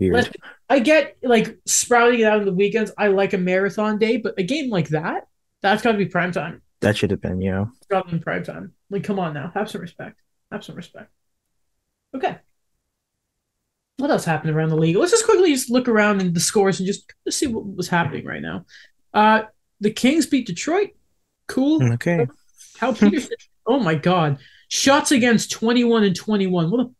weird. 0.00 0.36
I 0.68 0.80
get 0.80 1.16
like 1.22 1.56
sprouting 1.64 2.20
it 2.20 2.24
out 2.24 2.40
on 2.40 2.44
the 2.44 2.52
weekends. 2.52 2.90
I 2.98 3.06
like 3.06 3.34
a 3.34 3.38
marathon 3.38 3.98
day, 3.98 4.16
but 4.16 4.34
a 4.36 4.42
game 4.42 4.68
like 4.68 4.88
that, 4.88 5.28
that's 5.62 5.82
got 5.82 5.92
to 5.92 5.98
be 5.98 6.06
prime 6.06 6.32
time 6.32 6.60
That 6.80 6.96
should 6.96 7.12
have 7.12 7.20
been, 7.20 7.40
you 7.40 7.52
know. 7.52 7.70
rather 7.88 8.10
than 8.10 8.18
prime 8.18 8.42
time. 8.42 8.72
Like, 8.90 9.04
come 9.04 9.20
on 9.20 9.32
now, 9.34 9.52
have 9.54 9.70
some 9.70 9.80
respect. 9.80 10.20
Have 10.50 10.64
some 10.64 10.74
respect. 10.74 11.10
Okay. 12.16 12.38
What 13.98 14.10
else 14.10 14.24
happened 14.24 14.54
around 14.54 14.70
the 14.70 14.76
league? 14.76 14.96
Let's 14.96 15.10
just 15.10 15.24
quickly 15.24 15.52
just 15.52 15.70
look 15.70 15.88
around 15.88 16.20
in 16.20 16.32
the 16.32 16.40
scores 16.40 16.78
and 16.78 16.86
just, 16.86 17.12
see 17.30 17.48
what 17.48 17.66
was 17.76 17.88
happening 17.88 18.24
right 18.24 18.40
now. 18.40 18.64
Uh, 19.12 19.42
the 19.80 19.90
Kings 19.90 20.26
beat 20.26 20.46
Detroit. 20.46 20.90
Cool. 21.48 21.82
Okay. 21.94 22.26
How 22.78 22.92
Peterson? 22.92 23.36
oh 23.66 23.80
my 23.80 23.94
God! 23.94 24.38
Shots 24.68 25.10
against 25.12 25.50
twenty-one 25.50 26.04
and 26.04 26.14
twenty-one. 26.14 26.70
What 26.70 26.80
a 26.80 26.90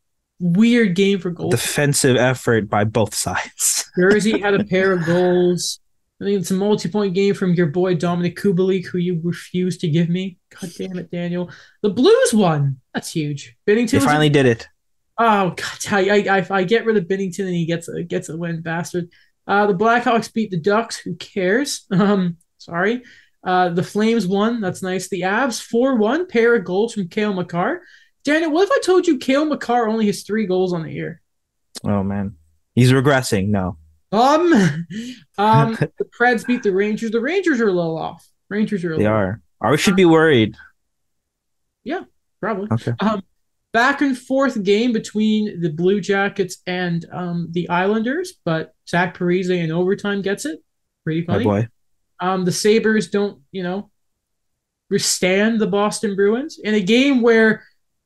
weird 0.41 0.97
game 0.97 1.21
for 1.21 1.31
goals. 1.31 1.53
Defensive 1.53 2.17
effort 2.17 2.69
by 2.69 2.85
both 2.85 3.15
sides. 3.15 3.91
Jersey 3.99 4.41
had 4.41 4.55
a 4.55 4.65
pair 4.65 4.93
of 4.93 5.05
goals. 5.05 5.81
I 6.21 6.25
think 6.25 6.41
it's 6.41 6.51
a 6.51 6.55
multi-point 6.55 7.15
game 7.15 7.35
from 7.35 7.55
your 7.55 7.67
boy 7.67 7.95
Dominik 7.95 8.37
Kubalik, 8.37 8.87
who 8.87 8.99
you 8.99 9.21
refused 9.23 9.81
to 9.83 9.89
give 9.89 10.09
me. 10.09 10.37
God 10.61 10.71
damn 10.77 10.99
it, 10.99 11.13
Daniel. 11.13 11.49
The 11.83 11.91
Blues 11.91 12.35
won. 12.35 12.81
That's 12.93 13.13
huge. 13.13 13.57
They 13.67 13.77
Binnington 13.77 13.95
was 13.95 14.05
finally 14.05 14.29
did 14.29 14.47
it. 14.47 14.67
Oh 15.19 15.51
God, 15.51 15.93
I, 15.93 16.39
I 16.39 16.47
I 16.49 16.65
get 16.65 16.85
rid 16.85 16.97
of 16.97 17.05
Binnington 17.05 17.41
and 17.47 17.55
he 17.55 17.67
gets 17.67 17.89
a 17.89 18.03
gets 18.05 18.29
a 18.29 18.37
win, 18.37 18.63
bastard. 18.63 19.11
Uh, 19.47 19.67
the 19.67 19.75
Blackhawks 19.75 20.33
beat 20.33 20.51
the 20.51 20.61
Ducks. 20.61 20.97
Who 20.99 21.15
cares? 21.17 21.87
Um, 21.93 22.37
sorry. 22.59 23.03
Uh, 23.43 23.71
the 23.71 23.83
Flames 23.83 24.27
won. 24.27 24.61
That's 24.61 24.83
nice. 24.83 25.09
The 25.09 25.23
Avs 25.23 25.61
four 25.63 25.97
one 25.97 26.27
pair 26.27 26.55
of 26.55 26.65
goals 26.65 26.95
from 26.95 27.09
Cale 27.09 27.33
Makar. 27.33 27.83
Daniel, 28.25 28.51
what 28.51 28.65
if 28.65 28.71
I 28.73 28.81
told 28.85 29.07
you 29.07 29.17
Cale 29.19 29.45
Makar 29.47 29.89
only 29.89 30.07
has 30.07 30.23
three 30.23 30.47
goals 30.47 30.73
on 30.73 30.83
the 30.83 30.93
year? 30.93 31.21
Oh 31.85 32.03
man, 32.03 32.37
he's 32.75 32.93
regressing. 32.93 33.49
No. 33.49 33.79
Um, 34.13 34.53
um, 35.39 35.75
the 35.75 36.07
Preds 36.19 36.47
beat 36.47 36.63
the 36.63 36.73
Rangers. 36.73 37.11
The 37.11 37.21
Rangers 37.21 37.61
are 37.61 37.69
a 37.69 37.73
little 37.73 37.99
off. 37.99 38.29
Rangers 38.51 38.85
are. 38.85 38.93
A 38.95 38.97
They 38.97 39.05
little 39.05 39.17
are. 39.17 39.43
Or 39.61 39.71
we 39.73 39.79
should 39.79 39.97
be 39.97 40.05
worried. 40.05 40.55
Yeah, 41.85 42.03
probably. 42.41 42.69
Okay. 42.73 42.93
Um, 43.01 43.23
back 43.73 44.01
and 44.01 44.17
forth 44.17 44.63
game 44.63 44.93
between 44.93 45.61
the 45.61 45.71
Blue 45.71 46.01
Jackets 46.01 46.59
and 46.67 47.05
um, 47.13 47.49
the 47.51 47.69
Islanders, 47.69 48.35
but 48.45 48.75
Zach 48.89 49.17
Parise 49.17 49.51
in 49.51 49.71
overtime 49.71 50.23
gets 50.23 50.45
it. 50.45 50.61
Pretty 51.05 51.25
funny. 51.25 51.45
boy. 51.45 51.69
Um, 52.21 52.45
the 52.45 52.53
Sabres 52.53 53.09
don't, 53.09 53.41
you 53.53 53.63
know, 53.63 53.91
withstand 54.91 55.61
the 55.61 55.67
Boston 55.67 56.17
Bruins 56.17 56.59
in 56.63 56.75
a 56.75 56.81
game 56.81 57.21
where 57.23 57.63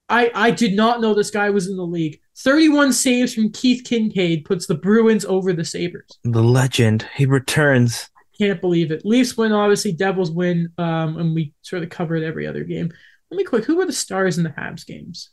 I 0.09 0.31
I 0.35 0.51
did 0.51 0.75
not 0.75 1.01
know 1.01 1.15
this 1.15 1.31
guy 1.31 1.51
was 1.51 1.69
in 1.69 1.77
the 1.77 1.87
league. 1.87 2.21
31 2.39 2.93
saves 2.93 3.35
from 3.35 3.51
Keith 3.53 3.85
Kinkaid 3.85 4.45
puts 4.45 4.67
the 4.67 4.75
Bruins 4.75 5.25
over 5.25 5.53
the 5.53 5.65
Sabres. 5.65 6.19
The 6.25 6.43
legend. 6.43 7.07
He 7.15 7.27
returns. 7.27 8.11
Can't 8.39 8.61
believe 8.61 8.91
it. 8.91 9.05
Leafs 9.05 9.37
win, 9.37 9.53
obviously. 9.53 9.93
Devils 9.93 10.31
win, 10.31 10.73
um, 10.79 11.19
and 11.19 11.35
we 11.35 11.53
sort 11.63 11.83
of 11.83 11.91
covered 11.91 12.23
every 12.23 12.47
other 12.47 12.65
game. 12.65 12.91
Let 13.31 13.37
me 13.37 13.45
quick. 13.45 13.65
Who 13.65 13.77
were 13.77 13.87
the 13.87 13.93
stars 13.93 14.39
in 14.39 14.45
the 14.45 14.51
Habs 14.51 14.85
games? 14.87 15.31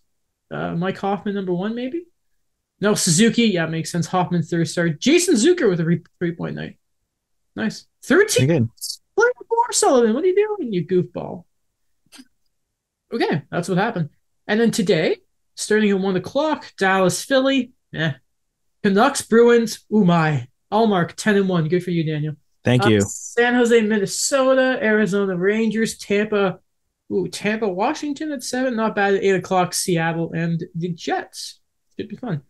Uh, 0.52 0.76
Mike 0.76 0.98
Hoffman, 0.98 1.36
number 1.36 1.54
one, 1.54 1.76
maybe. 1.76 2.06
No, 2.82 2.94
Suzuki. 2.96 3.44
Yeah, 3.44 3.66
makes 3.68 3.92
sense. 3.92 4.08
Hoffman, 4.08 4.42
third 4.44 4.68
star. 4.68 4.90
Jason 4.90 5.36
Zucker 5.36 5.70
with 5.70 5.80
a 5.80 5.86
re- 5.86 6.02
three 6.18 6.34
point 6.34 6.56
night. 6.56 6.78
Nice. 7.56 7.86
13 8.04 8.48
good. 8.48 8.70
Play 9.18 9.28
more, 9.52 9.72
Sullivan. 9.72 10.14
What 10.14 10.24
are 10.24 10.28
you 10.28 10.36
doing, 10.58 10.72
you 10.74 10.86
goofball? 10.86 11.44
Okay, 13.14 13.42
that's 13.52 13.68
what 13.68 13.78
happened. 13.78 14.10
And 14.48 14.60
then 14.60 14.72
today, 14.72 15.18
starting 15.56 15.90
at 15.92 16.00
one 16.00 16.16
o'clock, 16.16 16.72
Dallas, 16.78 17.24
Philly. 17.24 17.72
Eh. 17.94 18.14
Canucks, 18.84 19.22
Bruins. 19.24 19.86
Ooh 19.94 20.06
my. 20.06 20.48
Ullmark, 20.72 21.14
ten 21.16 21.36
and 21.36 21.50
one. 21.50 21.68
Good 21.68 21.84
for 21.84 21.90
you, 21.92 22.04
Daniel. 22.04 22.36
Thank 22.64 22.86
Uh, 22.86 22.90
you. 22.90 23.02
San 23.02 23.56
Jose, 23.56 23.82
Minnesota, 23.82 24.78
Arizona 24.82 25.36
Rangers, 25.36 25.98
Tampa. 25.98 26.60
Ooh, 27.12 27.28
Tampa, 27.28 27.68
Washington 27.68 28.32
at 28.32 28.44
seven. 28.44 28.76
Not 28.76 28.96
bad 28.96 29.16
at 29.16 29.24
eight 29.24 29.36
o'clock. 29.36 29.74
Seattle 29.74 30.32
and 30.34 30.64
the 30.76 30.90
Jets. 30.90 31.60
Should 31.98 32.10
be 32.10 32.16
fun. 32.16 32.42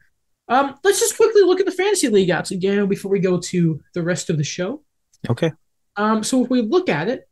Um, 0.47 0.76
let's 0.84 0.99
just 0.99 1.16
quickly 1.16 1.43
look 1.43 1.60
at 1.60 1.66
the 1.66 1.72
fantasy 1.72 2.10
league 2.10 2.32
outs 2.32 2.51
again 2.51 2.88
before 2.88 3.12
we 3.12 3.20
go 3.20 3.39
to 3.39 3.82
the 3.93 4.01
rest 4.01 4.30
of 4.30 4.38
the 4.38 4.43
show. 4.43 4.84
Okay. 5.30 5.51
Um, 5.95 6.24
so 6.24 6.43
if 6.43 6.49
we 6.49 6.62
look 6.62 6.89
at 6.89 7.07
it, 7.07 7.30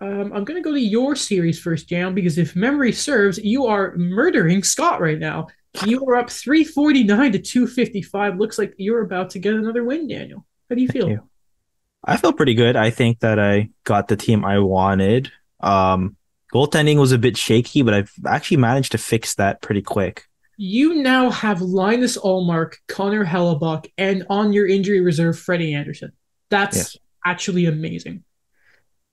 um, 0.00 0.32
I'm 0.32 0.44
going 0.44 0.62
to 0.62 0.66
go 0.66 0.72
to 0.72 0.80
your 0.80 1.14
series 1.14 1.58
first, 1.60 1.88
Jan, 1.88 2.14
because 2.14 2.38
if 2.38 2.56
memory 2.56 2.92
serves, 2.92 3.38
you 3.38 3.66
are 3.66 3.94
murdering 3.96 4.62
Scott 4.62 5.00
right 5.00 5.18
now. 5.18 5.48
You 5.84 6.04
are 6.06 6.16
up 6.16 6.30
349 6.30 7.32
to 7.32 7.38
255. 7.38 8.38
Looks 8.38 8.58
like 8.58 8.74
you're 8.76 9.02
about 9.02 9.30
to 9.30 9.38
get 9.38 9.54
another 9.54 9.84
win, 9.84 10.08
Daniel. 10.08 10.46
How 10.68 10.76
do 10.76 10.82
you 10.82 10.88
feel? 10.88 11.08
you. 11.08 11.28
I 12.02 12.16
feel 12.16 12.32
pretty 12.32 12.54
good. 12.54 12.76
I 12.76 12.90
think 12.90 13.20
that 13.20 13.38
I 13.38 13.70
got 13.84 14.08
the 14.08 14.16
team 14.16 14.44
I 14.44 14.58
wanted. 14.58 15.30
Um, 15.60 16.16
goaltending 16.54 16.98
was 16.98 17.12
a 17.12 17.18
bit 17.18 17.36
shaky, 17.36 17.82
but 17.82 17.94
I've 17.94 18.12
actually 18.26 18.56
managed 18.58 18.92
to 18.92 18.98
fix 18.98 19.34
that 19.36 19.62
pretty 19.62 19.82
quick. 19.82 20.24
You 20.56 20.94
now 21.02 21.30
have 21.30 21.62
Linus 21.62 22.18
Ullmark, 22.18 22.74
Connor 22.88 23.24
Hellebuyck, 23.24 23.86
and 23.96 24.26
on 24.28 24.52
your 24.52 24.66
injury 24.66 25.00
reserve, 25.00 25.38
Freddie 25.38 25.72
Andersen. 25.74 26.12
That's 26.50 26.76
Yes. 26.76 26.96
actually 27.24 27.64
amazing. 27.66 28.24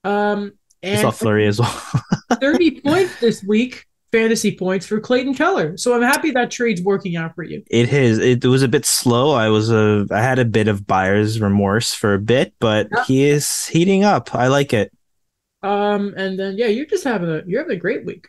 Um, 0.03 0.53
I 0.83 0.87
and 0.87 1.01
saw 1.01 1.11
Fleury 1.11 1.47
as 1.47 1.59
well. 1.59 1.81
30 2.41 2.81
points 2.81 3.19
this 3.19 3.43
week, 3.43 3.85
fantasy 4.11 4.55
points 4.57 4.85
for 4.85 4.99
Clayton 4.99 5.33
Keller. 5.35 5.77
So 5.77 5.95
I'm 5.95 6.01
happy 6.01 6.31
that 6.31 6.51
trade's 6.51 6.81
working 6.81 7.15
out 7.15 7.35
for 7.35 7.43
you. 7.43 7.63
It 7.69 7.91
is. 7.93 8.19
It 8.19 8.43
was 8.45 8.61
a 8.63 8.67
bit 8.67 8.85
slow. 8.85 9.31
I 9.31 9.49
was 9.49 9.69
a. 9.71 10.05
I 10.11 10.21
had 10.21 10.39
a 10.39 10.45
bit 10.45 10.67
of 10.67 10.85
buyer's 10.85 11.39
remorse 11.41 11.93
for 11.93 12.13
a 12.13 12.19
bit, 12.19 12.53
but 12.59 12.87
Yeah. 12.95 13.03
he 13.05 13.23
is 13.25 13.67
heating 13.67 14.03
up. 14.03 14.33
I 14.35 14.47
like 14.47 14.73
it 14.73 14.91
Um, 15.63 16.13
and 16.15 16.37
then 16.37 16.57
yeah, 16.57 16.67
you're 16.67 16.85
just 16.85 17.03
having 17.03 17.29
a 17.29 17.41
you're 17.45 17.61
having 17.61 17.77
a 17.77 17.79
great 17.79 18.05
week. 18.05 18.27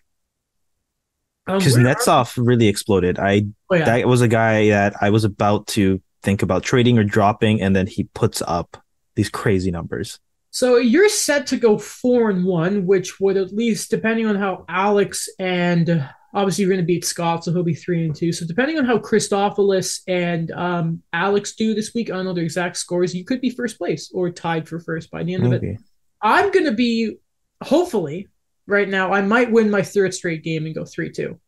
Um, 1.47 1.59
because 1.59 1.77
are- 1.77 1.81
Netsov 1.81 2.35
really 2.37 2.69
exploded. 2.69 3.19
I 3.19 3.47
oh, 3.71 3.77
yeah. 3.77 3.85
that 3.85 4.09
was 4.09 4.21
a 4.21 4.29
guy 4.29 4.69
that 4.69 4.95
I 5.01 5.11
was 5.11 5.25
about 5.25 5.67
to 5.69 6.01
think 6.23 6.43
about 6.43 6.63
trading 6.63 6.99
or 6.99 7.05
dropping, 7.05 7.61
and 7.63 7.75
then 7.75 7.87
he 7.87 8.05
puts 8.05 8.43
up 8.43 8.83
these 9.15 9.31
crazy 9.31 9.71
numbers. 9.71 10.19
So 10.51 10.77
you're 10.77 11.09
set 11.09 11.47
to 11.49 11.57
go 11.57 11.79
four 11.79 12.31
and 12.31 12.45
one, 12.45 12.87
which 12.87 13.21
would 13.21 13.37
at 13.37 13.53
least, 13.53 13.91
depending 13.91 14.27
on 14.27 14.37
how 14.37 14.65
Alex 14.69 15.29
and 15.39 16.09
obviously 16.35 16.63
you're 16.63 16.73
going 16.73 16.83
to 16.83 16.87
beat 16.87 17.05
Scott, 17.05 17.45
so 17.45 17.53
he'll 17.53 17.63
be 17.63 17.75
three 17.75 18.05
and 18.05 18.15
two. 18.15 18.33
So 18.33 18.47
depending 18.47 18.79
on 18.79 18.85
how 18.85 18.99
Christophilus 18.99 20.03
and 20.07 20.51
um, 20.53 21.03
Alex 21.13 21.55
do 21.55 21.75
this 21.75 21.95
week, 21.95 22.11
I 22.11 22.15
don't 22.15 22.25
know 22.25 22.33
the 22.33 22.43
exact 22.43 22.77
scores. 22.77 23.15
You 23.15 23.25
could 23.25 23.41
be 23.41 23.51
first 23.51 23.79
place 23.79 24.11
or 24.13 24.31
tied 24.31 24.69
for 24.69 24.81
first 24.81 25.11
by 25.11 25.23
the 25.23 25.35
end 25.35 25.47
of 25.47 25.53
it. 25.53 25.79
I'm 26.21 26.51
going 26.51 26.67
to 26.67 26.73
be, 26.73 27.17
hopefully, 27.63 28.29
right 28.67 28.89
now, 28.89 29.13
I 29.13 29.23
might 29.23 29.51
win 29.51 29.71
my 29.71 29.83
third 29.83 30.15
straight 30.15 30.43
game 30.43 30.67
and 30.67 30.75
go 30.75 30.85
3 30.85 31.11
2. 31.11 31.39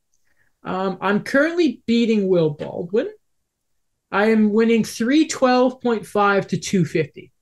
Um, 0.63 0.99
I'm 1.01 1.21
currently 1.23 1.83
beating 1.87 2.29
Will 2.29 2.51
Baldwin. 2.51 3.09
I 4.13 4.27
am 4.27 4.53
winning 4.53 4.83
312.5 4.83 6.49
to 6.49 6.57
250. 6.59 7.33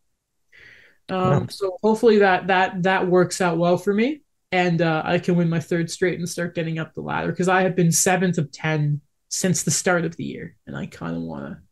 Um, 1.08 1.18
Wow. 1.18 1.46
So 1.48 1.78
hopefully 1.82 2.18
that 2.18 2.48
that 2.48 2.82
that 2.82 3.08
works 3.08 3.40
out 3.40 3.56
well 3.56 3.78
for 3.78 3.94
me, 3.94 4.22
and 4.52 4.82
uh, 4.82 5.02
I 5.04 5.18
can 5.18 5.36
win 5.36 5.48
my 5.48 5.60
third 5.60 5.90
straight 5.90 6.18
and 6.18 6.28
start 6.28 6.54
getting 6.54 6.78
up 6.78 6.92
the 6.92 7.00
ladder 7.00 7.30
because 7.30 7.48
I 7.48 7.62
have 7.62 7.74
been 7.74 7.92
seventh 7.92 8.36
of 8.38 8.52
ten 8.52 9.00
since 9.30 9.62
the 9.62 9.70
start 9.70 10.04
of 10.04 10.16
the 10.16 10.24
year, 10.24 10.56
and 10.66 10.76
I 10.76 10.86
kind 10.86 11.16
of 11.16 11.22
want 11.22 11.46
to 11.46 11.62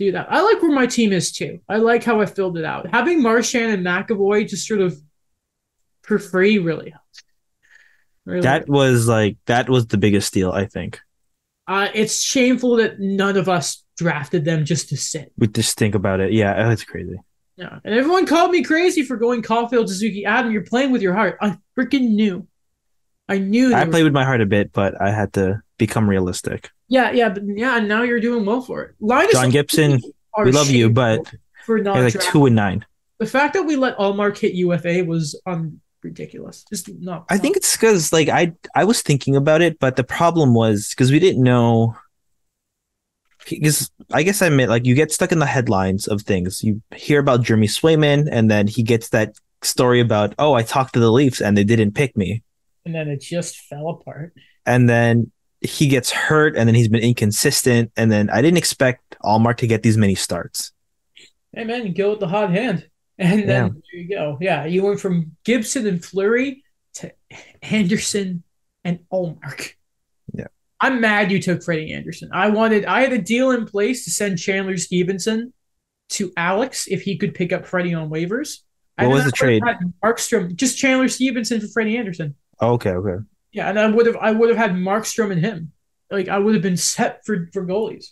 do 0.00 0.12
that. 0.12 0.26
I 0.32 0.40
like 0.40 0.60
where 0.62 0.72
my 0.72 0.86
team 0.86 1.12
is 1.12 1.30
too. 1.30 1.60
I 1.68 1.76
like 1.76 2.02
how 2.02 2.20
I 2.20 2.26
filled 2.26 2.56
it 2.58 2.64
out. 2.64 2.88
Having 2.90 3.22
Marchand 3.22 3.70
and 3.72 3.86
McAvoy 3.86 4.48
just 4.48 4.66
sort 4.66 4.80
of 4.80 4.98
for 6.02 6.18
free 6.18 6.58
really 6.58 6.90
helped. 6.90 7.22
Really 8.24 8.40
That 8.40 8.68
was 8.68 9.06
like 9.06 9.36
that 9.46 9.68
was 9.68 9.86
the 9.86 9.98
biggest 9.98 10.32
deal. 10.32 10.50
I 10.50 10.66
think. 10.66 11.00
uh, 11.68 11.88
it's 11.94 12.20
shameful 12.22 12.76
that 12.76 12.98
none 12.98 13.36
of 13.36 13.48
us 13.48 13.84
drafted 13.96 14.44
them 14.44 14.64
just 14.64 14.88
to 14.88 14.96
sit. 14.96 15.32
We 15.38 15.46
just 15.46 15.78
think 15.78 15.94
about 15.94 16.20
it. 16.20 16.32
Yeah, 16.32 16.54
oh, 16.66 16.70
it's 16.70 16.84
crazy. 16.84 17.16
Yeah, 17.56 17.78
and 17.84 17.94
everyone 17.94 18.24
called 18.26 18.50
me 18.50 18.62
crazy 18.64 19.02
for 19.02 19.16
going 19.18 19.42
Caufield, 19.42 19.88
Suzuki, 19.88 20.24
Adam. 20.24 20.50
You're 20.50 20.64
playing 20.64 20.92
with 20.92 21.02
your 21.02 21.14
heart. 21.14 21.36
I 21.42 21.58
freaking 21.78 22.14
knew. 22.14 22.48
I 23.28 23.38
knew. 23.38 23.74
I 23.74 23.84
were- 23.84 23.90
played 23.90 24.04
with 24.04 24.14
my 24.14 24.24
heart 24.24 24.40
a 24.40 24.46
bit, 24.46 24.72
but 24.72 25.00
I 25.00 25.10
had 25.10 25.34
to 25.34 25.60
become 25.80 26.08
realistic. 26.08 26.70
Yeah, 26.86 27.10
yeah, 27.10 27.30
but 27.30 27.42
yeah, 27.44 27.78
and 27.78 27.88
now 27.88 28.02
you're 28.02 28.20
doing 28.20 28.44
well 28.46 28.60
for 28.60 28.82
it. 28.84 28.94
Linus 29.00 29.32
John 29.32 29.50
Gibson, 29.50 30.00
we 30.44 30.52
love 30.52 30.70
you, 30.70 30.88
but 30.90 31.18
for 31.66 31.78
not 31.80 31.94
They're 31.94 32.04
like 32.04 32.12
drafting- 32.12 32.32
two 32.32 32.46
and 32.46 32.54
nine. 32.54 32.86
the 33.18 33.26
fact 33.26 33.54
that 33.54 33.64
we 33.64 33.74
let 33.74 33.96
Ullmark 33.98 34.38
hit 34.38 34.54
UFA 34.54 35.02
was 35.04 35.34
un- 35.46 35.80
ridiculous. 36.02 36.64
Just 36.70 36.88
not. 37.00 37.24
I 37.28 37.36
think 37.38 37.56
it's 37.56 37.76
because 37.76 38.12
like 38.12 38.28
I 38.28 38.52
I 38.76 38.84
was 38.84 39.02
thinking 39.02 39.34
about 39.34 39.60
it, 39.62 39.78
but 39.80 39.96
the 39.96 40.04
problem 40.04 40.54
was 40.54 40.90
because 40.90 41.10
we 41.10 41.18
didn't 41.18 41.42
know. 41.42 41.96
Because 43.48 43.90
I 44.12 44.22
guess 44.22 44.42
I 44.42 44.46
admit, 44.46 44.68
like 44.68 44.84
you 44.86 44.94
get 44.94 45.10
stuck 45.12 45.32
in 45.32 45.38
the 45.38 45.46
headlines 45.46 46.06
of 46.06 46.22
things. 46.22 46.62
You 46.62 46.82
hear 46.94 47.18
about 47.20 47.42
Jeremy 47.42 47.66
Swayman, 47.68 48.28
and 48.30 48.50
then 48.50 48.66
he 48.68 48.82
gets 48.82 49.08
that 49.10 49.34
story 49.62 50.00
about, 50.00 50.34
oh, 50.38 50.52
I 50.54 50.62
talked 50.62 50.92
to 50.94 51.00
the 51.00 51.10
Leafs 51.10 51.40
and 51.40 51.56
they 51.56 51.64
didn't 51.64 51.92
pick 51.94 52.16
me, 52.16 52.42
and 52.84 52.94
then 52.94 53.08
it 53.08 53.20
just 53.20 53.56
fell 53.68 53.88
apart. 53.88 54.34
and 54.66 54.88
then 54.88 55.32
he 55.60 55.88
gets 55.88 56.10
hurt, 56.10 56.56
and 56.56 56.68
then 56.68 56.74
he's 56.74 56.88
been 56.88 57.02
inconsistent, 57.02 57.92
and 57.96 58.10
then 58.10 58.30
I 58.30 58.40
didn't 58.42 58.58
expect 58.58 59.16
Ullmark 59.22 59.58
to 59.58 59.66
get 59.66 59.82
these 59.82 59.96
many 59.98 60.14
starts. 60.14 60.72
Hey 61.54 61.64
man, 61.64 61.86
you 61.86 61.92
go 61.92 62.10
with 62.10 62.20
the 62.20 62.28
hot 62.28 62.50
hand, 62.50 62.88
and 63.18 63.48
then 63.48 63.66
Yeah. 63.66 63.68
there 63.92 64.00
you 64.00 64.08
go. 64.08 64.38
Yeah, 64.40 64.64
you 64.66 64.82
went 64.84 65.00
from 65.00 65.36
Gibson 65.44 65.86
and 65.86 66.02
Fleury 66.04 66.62
to 66.94 67.12
Andersen 67.62 68.42
and 68.84 69.00
Ullmark. 69.12 69.72
Yeah. 70.32 70.46
I'm 70.80 71.00
mad 71.00 71.30
you 71.30 71.40
took 71.42 71.62
Freddie 71.62 71.92
Andersen. 71.92 72.30
I 72.32 72.48
wanted 72.48 72.84
I 72.86 73.02
had 73.02 73.12
a 73.12 73.18
deal 73.18 73.50
in 73.50 73.66
place 73.66 74.04
to 74.04 74.10
send 74.10 74.38
Chandler 74.38 74.76
Stephenson 74.78 75.52
to 76.10 76.32
Alex 76.36 76.86
if 76.88 77.02
he 77.02 77.18
could 77.18 77.34
pick 77.34 77.52
up 77.52 77.66
Freddie 77.66 77.94
on 77.94 78.08
waivers. 78.10 78.60
What 78.98 79.10
was 79.10 79.24
the 79.24 79.32
trade? 79.32 79.62
Markstrom, 80.04 80.54
just 80.56 80.76
Chandler 80.78 81.08
Stephenson 81.08 81.60
for 81.60 81.68
Freddie 81.68 81.96
Andersen. 81.96 82.34
Oh, 82.60 82.72
okay, 82.72 82.90
okay. 82.90 83.22
Yeah, 83.52 83.68
and 83.68 83.78
I 83.78 83.86
would 83.88 84.06
have 84.06 84.16
I 84.16 84.30
would 84.30 84.48
have 84.48 84.58
had 84.58 84.72
Markstrom 84.72 85.32
and 85.32 85.40
him. 85.44 85.72
Like 86.10 86.28
I 86.28 86.38
would 86.38 86.54
have 86.54 86.62
been 86.62 86.76
set 86.76 87.24
for 87.24 87.48
for 87.52 87.64
goalies 87.64 88.06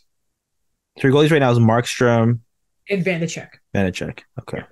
Three 0.98 1.12
goalies 1.12 1.30
right 1.30 1.38
now 1.38 1.50
is 1.52 1.58
Markstrom, 1.58 2.40
and 2.90 3.04
Vanecek. 3.04 3.50
Vanecek. 3.74 4.20
Okay, 4.40 4.62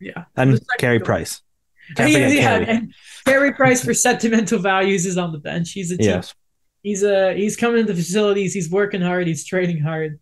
Yeah, 0.00 0.24
and 0.36 0.54
The 0.54 0.64
Carey 0.78 0.98
goalie. 0.98 1.04
Price. 1.04 1.40
Can't 1.96 2.10
yeah, 2.10 2.28
yeah, 2.28 2.40
Carey. 2.58 2.66
and 2.66 2.94
Carey 3.26 3.52
Price 3.52 3.84
for 3.84 3.92
sentimental 3.92 4.58
values 4.58 5.04
is 5.04 5.18
on 5.18 5.32
the 5.32 5.38
bench. 5.38 5.72
He's 5.72 5.90
a 5.90 5.98
team. 5.98 6.06
Yes. 6.06 6.34
He's 6.82 7.04
uh 7.04 7.34
he's 7.36 7.56
coming 7.56 7.80
into 7.80 7.94
facilities. 7.94 8.54
He's 8.54 8.70
working 8.70 9.02
hard. 9.02 9.26
He's 9.26 9.44
training 9.44 9.80
hard. 9.80 10.20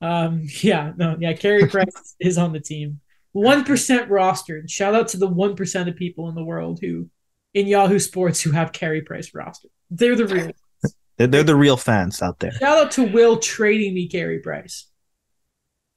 Um, 0.00 0.46
yeah, 0.60 0.92
no, 0.96 1.16
yeah. 1.20 1.32
Carey 1.32 1.66
Price 1.68 2.16
is 2.18 2.36
on 2.38 2.52
the 2.52 2.60
team. 2.60 3.00
One 3.32 3.64
percent 3.64 4.08
rostered. 4.10 4.68
Shout 4.68 4.94
out 4.94 5.08
to 5.08 5.16
the 5.16 5.28
one 5.28 5.54
percent 5.56 5.88
of 5.88 5.94
people 5.96 6.28
in 6.28 6.34
the 6.34 6.44
world 6.44 6.78
who, 6.80 7.08
in 7.54 7.66
Yahoo 7.66 7.98
Sports, 7.98 8.42
who 8.42 8.50
have 8.50 8.72
Carey 8.72 9.00
Price 9.02 9.30
rostered. 9.30 9.70
They're 9.90 10.16
the 10.16 10.26
real. 10.26 10.50
They're, 11.16 11.28
they're 11.28 11.44
the 11.44 11.54
real 11.54 11.76
fans 11.76 12.20
out 12.20 12.40
there. 12.40 12.50
Shout 12.50 12.86
out 12.86 12.90
to 12.92 13.04
Will 13.04 13.38
trading 13.38 13.94
me 13.94 14.08
Carey 14.08 14.40
Price. 14.40 14.86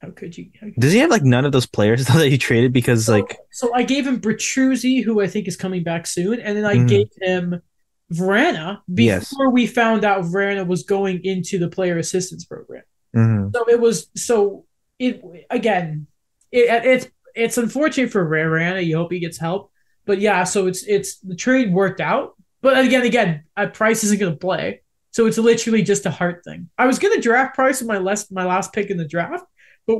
How 0.00 0.10
could 0.10 0.38
you? 0.38 0.50
How 0.60 0.68
Does 0.78 0.92
he 0.92 1.00
have 1.00 1.10
like 1.10 1.24
none 1.24 1.44
of 1.44 1.50
those 1.50 1.66
players 1.66 2.06
though 2.06 2.18
that 2.20 2.28
he 2.28 2.38
traded 2.38 2.72
because 2.72 3.06
so, 3.06 3.12
like 3.14 3.36
so 3.50 3.74
I 3.74 3.82
gave 3.82 4.06
him 4.06 4.20
Bertuzzi, 4.20 5.02
who 5.02 5.20
I 5.20 5.26
think 5.26 5.48
is 5.48 5.56
coming 5.56 5.82
back 5.82 6.06
soon, 6.06 6.38
and 6.38 6.56
then 6.56 6.64
I 6.64 6.76
Mhm. 6.76 6.88
gave 6.88 7.06
him 7.20 7.60
Vrana 8.14 8.78
before 8.94 9.04
Yes. 9.04 9.34
we 9.50 9.66
found 9.66 10.04
out 10.04 10.22
Vrana 10.22 10.64
was 10.64 10.84
going 10.84 11.24
into 11.24 11.58
the 11.58 11.68
player 11.68 11.98
assistance 11.98 12.44
program. 12.44 12.84
mhm. 13.16 13.52
So 13.52 13.68
it 13.68 13.80
was 13.80 14.08
so 14.16 14.66
it 15.00 15.20
again. 15.50 16.06
It, 16.52 16.68
it's 16.84 17.08
it's 17.34 17.58
unfortunate 17.58 18.12
for 18.12 18.24
Vrana. 18.24 18.86
You 18.86 18.98
hope 18.98 19.10
he 19.10 19.18
gets 19.18 19.38
help, 19.38 19.72
but 20.08 20.20
yeah. 20.20 20.42
So 20.44 20.66
it's 20.66 20.82
it's 20.84 21.18
the 21.20 21.36
trade 21.36 21.72
worked 21.72 22.00
out, 22.00 22.34
but 22.62 22.76
again, 22.84 23.02
again, 23.04 23.44
uh, 23.56 23.66
Price 23.68 24.02
isn't 24.02 24.18
going 24.18 24.32
to 24.32 24.38
play, 24.38 24.80
so 25.12 25.26
it's 25.26 25.38
literally 25.38 25.82
just 25.82 26.06
a 26.06 26.10
heart 26.10 26.42
thing. 26.44 26.70
I 26.78 26.86
was 26.86 26.98
going 26.98 27.14
to 27.14 27.20
draft 27.20 27.54
Price 27.54 27.80
in 27.82 27.86
my 27.86 27.98
last 27.98 28.32
my 28.32 28.44
last 28.44 28.72
pick 28.72 28.90
in 28.90 28.96
the 28.96 29.06
draft, 29.06 29.44
but 29.86 29.98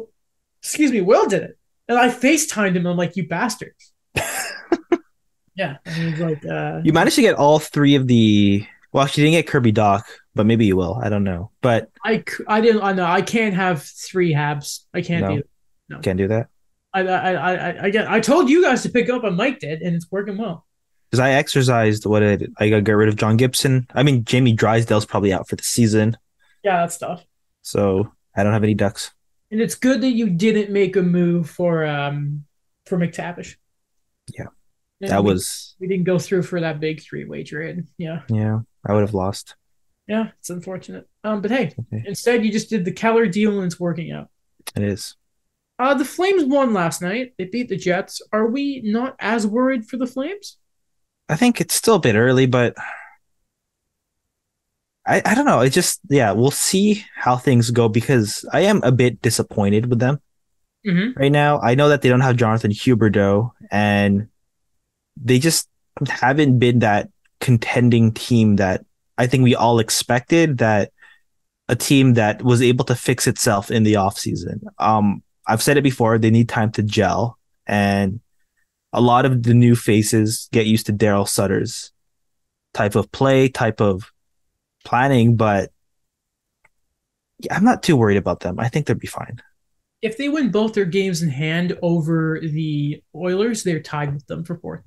excuse 0.62 0.90
me, 0.90 1.02
Will 1.02 1.28
did 1.28 1.42
it, 1.42 1.58
and 1.86 1.98
I 1.98 2.08
FaceTimed 2.08 2.74
him. 2.74 2.86
I'm 2.86 2.96
like, 2.96 3.16
you 3.16 3.28
bastard. 3.28 3.74
yeah, 5.54 5.76
like, 6.18 6.44
uh, 6.46 6.80
you 6.84 6.92
managed 6.92 7.16
to 7.16 7.22
get 7.22 7.34
all 7.34 7.58
three 7.58 7.94
of 7.94 8.06
the 8.06 8.66
well, 8.92 9.06
she 9.06 9.20
didn't 9.20 9.32
get 9.32 9.46
Kirby 9.46 9.72
Dach, 9.72 10.02
but 10.34 10.46
maybe 10.46 10.64
you 10.64 10.76
will. 10.76 10.98
I 11.02 11.10
don't 11.10 11.24
know. 11.24 11.50
But 11.60 11.90
I 12.02 12.24
I 12.46 12.60
didn't. 12.62 12.82
I 12.82 12.92
know 12.92 13.04
I 13.04 13.22
can't 13.22 13.54
have 13.54 13.82
three 13.82 14.32
Habs. 14.32 14.80
I 14.94 15.02
can't 15.02 15.22
No. 15.26 15.36
do. 15.36 15.42
it. 15.96 16.02
can't 16.02 16.18
do 16.18 16.28
that. 16.28 16.48
I 16.94 17.00
I 17.02 17.32
I 17.32 17.52
I 17.54 17.68
again. 17.86 18.06
I 18.08 18.20
told 18.20 18.48
you 18.48 18.62
guys 18.62 18.82
to 18.82 18.88
pick 18.88 19.08
up, 19.10 19.24
and 19.24 19.36
Mike 19.36 19.58
did, 19.60 19.82
and 19.82 19.94
it's 19.94 20.10
working 20.10 20.36
well. 20.36 20.64
Because 21.10 21.20
I 21.20 21.30
exercised 21.32 22.04
what 22.06 22.22
I 22.22 22.36
did. 22.36 22.52
I 22.58 22.68
got 22.70 22.84
get 22.84 22.92
rid 22.92 23.08
of 23.08 23.16
John 23.16 23.36
Gibson. 23.36 23.86
I 23.94 24.02
mean 24.02 24.24
Jamie 24.24 24.52
Drysdale's 24.52 25.06
probably 25.06 25.32
out 25.32 25.48
for 25.48 25.56
the 25.56 25.62
season. 25.62 26.16
Yeah, 26.62 26.78
that's 26.80 26.98
tough. 26.98 27.24
So 27.62 28.12
I 28.36 28.42
don't 28.42 28.52
have 28.52 28.64
any 28.64 28.74
ducks. 28.74 29.12
And 29.50 29.60
it's 29.60 29.74
good 29.74 30.02
that 30.02 30.10
you 30.10 30.28
didn't 30.28 30.70
make 30.70 30.96
a 30.96 31.02
move 31.02 31.48
for 31.48 31.86
um 31.86 32.44
for 32.86 32.98
McTavish. 32.98 33.56
Yeah. 34.36 34.46
And 35.00 35.10
That 35.10 35.24
we, 35.24 35.32
was 35.32 35.76
we 35.80 35.86
didn't 35.88 36.04
go 36.04 36.18
through 36.18 36.42
for 36.42 36.60
that 36.60 36.80
big 36.80 37.02
three 37.02 37.24
way 37.24 37.42
trade. 37.44 37.84
Yeah, 37.98 38.22
yeah, 38.28 38.60
I 38.86 38.92
would 38.92 39.02
have 39.02 39.14
lost. 39.14 39.54
yeah, 40.08 40.30
it's 40.40 40.50
unfortunate. 40.50 41.06
Um, 41.24 41.40
but 41.40 41.50
hey, 41.50 41.74
Okay. 41.78 42.02
instead 42.06 42.44
you 42.44 42.50
just 42.52 42.68
did 42.68 42.84
the 42.84 42.92
Keller 42.92 43.26
deal 43.26 43.56
and 43.56 43.64
it's 43.66 43.78
working 43.80 44.10
out. 44.12 44.28
It 44.76 44.82
is. 44.82 45.14
Uh, 45.78 45.94
the 45.94 46.04
Flames 46.04 46.44
won 46.44 46.72
last 46.72 47.00
night. 47.02 47.34
They 47.38 47.44
beat 47.44 47.68
the 47.68 47.76
Jets. 47.76 48.20
Are 48.32 48.46
we 48.46 48.82
not 48.84 49.14
as 49.20 49.46
worried 49.46 49.86
for 49.86 49.96
the 49.96 50.06
Flames? 50.06 50.56
I 51.28 51.36
think 51.36 51.60
it's 51.60 51.74
still 51.74 51.96
a 51.96 52.00
bit 52.00 52.16
early, 52.16 52.46
but 52.46 52.74
I, 55.06 55.22
I 55.24 55.34
don't 55.34 55.46
know. 55.46 55.60
It 55.60 55.70
just 55.70 56.00
yeah, 56.08 56.32
we'll 56.32 56.50
see 56.50 57.04
how 57.16 57.36
things 57.36 57.70
go 57.70 57.88
because 57.88 58.44
I 58.52 58.60
am 58.60 58.82
a 58.82 58.92
bit 58.92 59.22
disappointed 59.22 59.86
with 59.86 59.98
them 59.98 60.20
Mm-hmm. 60.86 61.20
right 61.20 61.32
now. 61.32 61.60
I 61.60 61.74
know 61.74 61.88
that 61.88 62.02
they 62.02 62.08
don't 62.08 62.20
have 62.20 62.36
Jonathan 62.36 62.70
Huberdeau 62.70 63.50
and 63.70 64.28
they 65.22 65.40
just 65.40 65.68
haven't 66.08 66.60
been 66.60 66.78
that 66.78 67.10
contending 67.40 68.12
team 68.12 68.56
that 68.56 68.84
I 69.18 69.26
think 69.26 69.42
we 69.42 69.56
all 69.56 69.80
expected 69.80 70.58
that 70.58 70.92
a 71.68 71.74
team 71.74 72.14
that 72.14 72.42
was 72.42 72.62
able 72.62 72.84
to 72.86 72.94
fix 72.94 73.26
itself 73.26 73.70
in 73.72 73.82
the 73.82 73.94
offseason. 73.94 74.60
Um 74.78 75.22
I've 75.48 75.62
said 75.62 75.78
it 75.78 75.82
before, 75.82 76.18
they 76.18 76.30
need 76.30 76.48
time 76.48 76.70
to 76.72 76.82
gel 76.82 77.38
and 77.66 78.20
a 78.92 79.00
lot 79.00 79.24
of 79.24 79.42
the 79.42 79.54
new 79.54 79.74
faces 79.74 80.48
get 80.52 80.66
used 80.66 80.86
to 80.86 80.92
Darryl 80.92 81.28
Sutter's 81.28 81.92
type 82.74 82.94
of 82.94 83.10
play, 83.10 83.48
type 83.48 83.80
of 83.80 84.12
planning, 84.84 85.36
but 85.36 85.70
I'm 87.50 87.64
not 87.64 87.82
too 87.82 87.96
worried 87.96 88.16
about 88.16 88.40
them. 88.40 88.58
I 88.58 88.68
think 88.68 88.86
they'll 88.86 88.96
be 88.96 89.06
fine. 89.06 89.40
If 90.00 90.16
they 90.16 90.28
win 90.28 90.50
both 90.50 90.74
their 90.74 90.84
games 90.84 91.22
in 91.22 91.28
hand 91.28 91.76
over 91.82 92.40
the 92.40 93.02
Oilers, 93.14 93.62
they're 93.62 93.80
tied 93.80 94.14
with 94.14 94.26
them 94.26 94.44
for 94.44 94.56
fourth. 94.56 94.82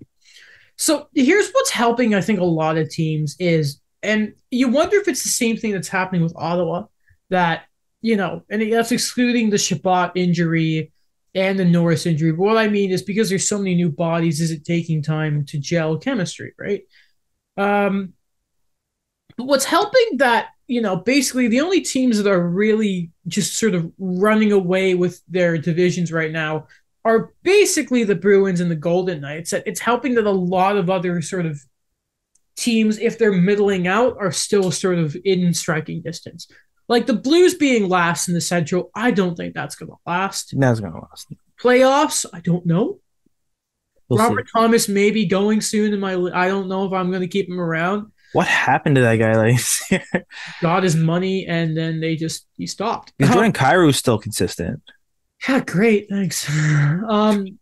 So 0.78 1.07
here's 1.14 1.51
what's 1.51 1.70
helping, 1.70 2.16
I 2.16 2.22
think, 2.22 2.39
a 2.39 2.45
lot 2.45 2.78
of 2.78 2.89
teams 2.89 3.36
is, 3.39 3.82
and 4.01 4.34
you 4.49 4.68
wonder 4.68 4.97
if 4.97 5.07
it's 5.07 5.24
the 5.24 5.30
same 5.30 5.57
thing 5.57 5.72
that's 5.74 5.89
happening 5.89 6.24
with 6.24 6.36
Ottawa, 6.36 6.86
that, 7.30 7.66
you 8.02 8.16
know, 8.16 8.43
and 8.49 8.72
that's 8.72 8.91
excluding 8.91 9.49
the 9.49 9.58
Chabot 9.58 10.12
injury 10.16 10.91
and 11.34 11.58
the 11.58 11.66
Norris 11.66 12.06
injury. 12.06 12.32
But 12.32 12.43
what 12.43 12.58
I 12.58 12.68
mean 12.68 12.91
is 12.91 13.04
because 13.04 13.30
there's 13.30 13.47
so 13.47 13.58
many 13.58 13.76
new 13.76 13.89
bodies, 13.89 14.41
is 14.41 14.52
it 14.52 14.66
taking 14.66 15.02
time 15.02 15.45
to 15.45 15.60
gel 15.60 15.97
chemistry, 15.97 16.54
right? 16.60 16.84
Um, 17.58 18.14
but 19.38 19.45
what's 19.45 19.66
helping 19.66 20.18
that, 20.18 20.49
you 20.68 20.82
know, 20.82 20.97
basically 20.97 21.47
the 21.47 21.62
only 21.62 21.82
teams 21.82 22.18
that 22.18 22.30
are 22.30 22.47
really 22.47 23.12
just 23.28 23.58
sort 23.58 23.76
of 23.76 23.91
running 23.97 24.52
away 24.52 24.93
with 24.95 25.22
their 25.28 25.58
divisions 25.58 26.12
right 26.12 26.32
now 26.32 26.68
are 27.04 27.34
basically 27.43 28.04
the 28.04 28.16
Bruins 28.16 28.60
and 28.60 28.70
the 28.70 28.76
Golden 28.76 29.22
Knights. 29.22 29.52
That 29.52 29.64
it's 29.66 29.80
helping 29.80 30.16
that 30.16 30.26
a 30.26 30.32
lot 30.32 30.78
of 30.78 30.89
other 30.89 31.22
sort 31.22 31.45
of 31.45 31.60
teams, 32.56 32.99
if 32.99 33.18
they're 33.18 33.32
middling 33.32 33.88
out, 33.88 34.18
are 34.20 34.32
still 34.32 34.72
sort 34.72 34.99
of 34.99 35.16
in 35.24 35.54
striking 35.54 36.02
distance. 36.02 36.47
Like 36.92 37.06
the 37.06 37.14
Blues 37.14 37.54
being 37.54 37.88
last 37.88 38.28
in 38.28 38.34
the 38.34 38.42
Central, 38.42 38.92
I 38.94 39.12
don't 39.12 39.36
think 39.36 39.54
that's 39.54 39.76
going 39.76 39.89
to 39.89 39.98
last. 40.06 40.54
That's 40.58 40.82
gonna 40.82 41.00
last. 41.00 41.32
Playoffs, 41.58 42.26
I 42.34 42.42
don't 42.42 42.66
know. 42.66 43.00
We'll 44.10 44.20
Robert 44.20 44.46
see. 44.46 44.52
Thomas 44.54 44.89
may 44.89 45.10
be 45.10 45.26
going 45.26 45.62
soon 45.62 45.94
in 45.94 46.02
my. 46.02 46.16
I 46.34 46.50
don't 46.50 46.68
know 46.68 46.84
if 46.86 46.92
I'm 46.92 47.10
going 47.10 47.22
to 47.22 47.30
keep 47.30 47.48
him 47.48 47.62
around. 47.62 48.12
What 48.34 48.48
happened 48.48 48.96
to 48.96 49.02
that 49.04 49.16
guy? 49.16 49.38
Like, 49.38 50.26
Got 50.62 50.84
his 50.84 50.98
money, 50.98 51.46
and 51.46 51.78
then 51.78 52.02
they 52.02 52.18
just 52.18 52.46
he 52.58 52.68
stopped. 52.68 53.14
Jordan 53.22 53.54
Kyrou's 53.54 53.96
still 53.96 54.20
consistent. 54.20 54.82
Yeah, 55.48 55.62
great, 55.62 56.08
thanks. 56.10 56.46
Um, 57.08 57.58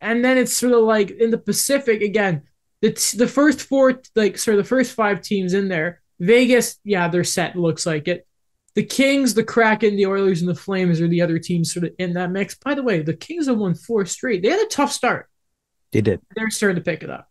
and 0.00 0.24
then 0.24 0.38
it's 0.38 0.56
sort 0.56 0.72
of 0.72 0.84
like 0.84 1.10
in 1.10 1.30
the 1.30 1.36
Pacific 1.36 2.00
again. 2.00 2.44
The 2.80 2.92
t- 2.92 3.18
the 3.18 3.28
first 3.28 3.60
four, 3.60 4.00
like 4.14 4.38
sort 4.38 4.58
of 4.58 4.64
the 4.64 4.68
first 4.68 4.94
five 4.94 5.20
teams 5.20 5.52
in 5.52 5.68
there. 5.68 6.00
Vegas, 6.20 6.78
yeah, 6.84 7.08
they're 7.08 7.22
set. 7.22 7.54
Looks 7.54 7.84
like 7.84 8.08
it. 8.08 8.25
The 8.76 8.84
Kings, 8.84 9.34
the 9.34 9.42
Kraken, 9.42 9.96
the 9.96 10.06
Oilers, 10.06 10.42
and 10.42 10.48
the 10.48 10.54
Flames 10.54 11.00
are 11.00 11.08
the 11.08 11.22
other 11.22 11.38
teams 11.38 11.72
sort 11.72 11.86
of 11.86 11.92
in 11.98 12.12
that 12.12 12.30
mix. 12.30 12.54
By 12.54 12.74
the 12.74 12.82
way, 12.82 13.02
the 13.02 13.14
Kings 13.14 13.48
have 13.48 13.56
won 13.56 13.74
four 13.74 14.06
straight. 14.06 14.42
They 14.42 14.50
had 14.50 14.60
a 14.60 14.68
tough 14.68 14.92
start. 14.92 15.28
They 15.92 16.02
did. 16.02 16.20
They're 16.36 16.50
starting 16.50 16.76
to 16.76 16.82
pick 16.82 17.02
it 17.02 17.10
up. 17.10 17.28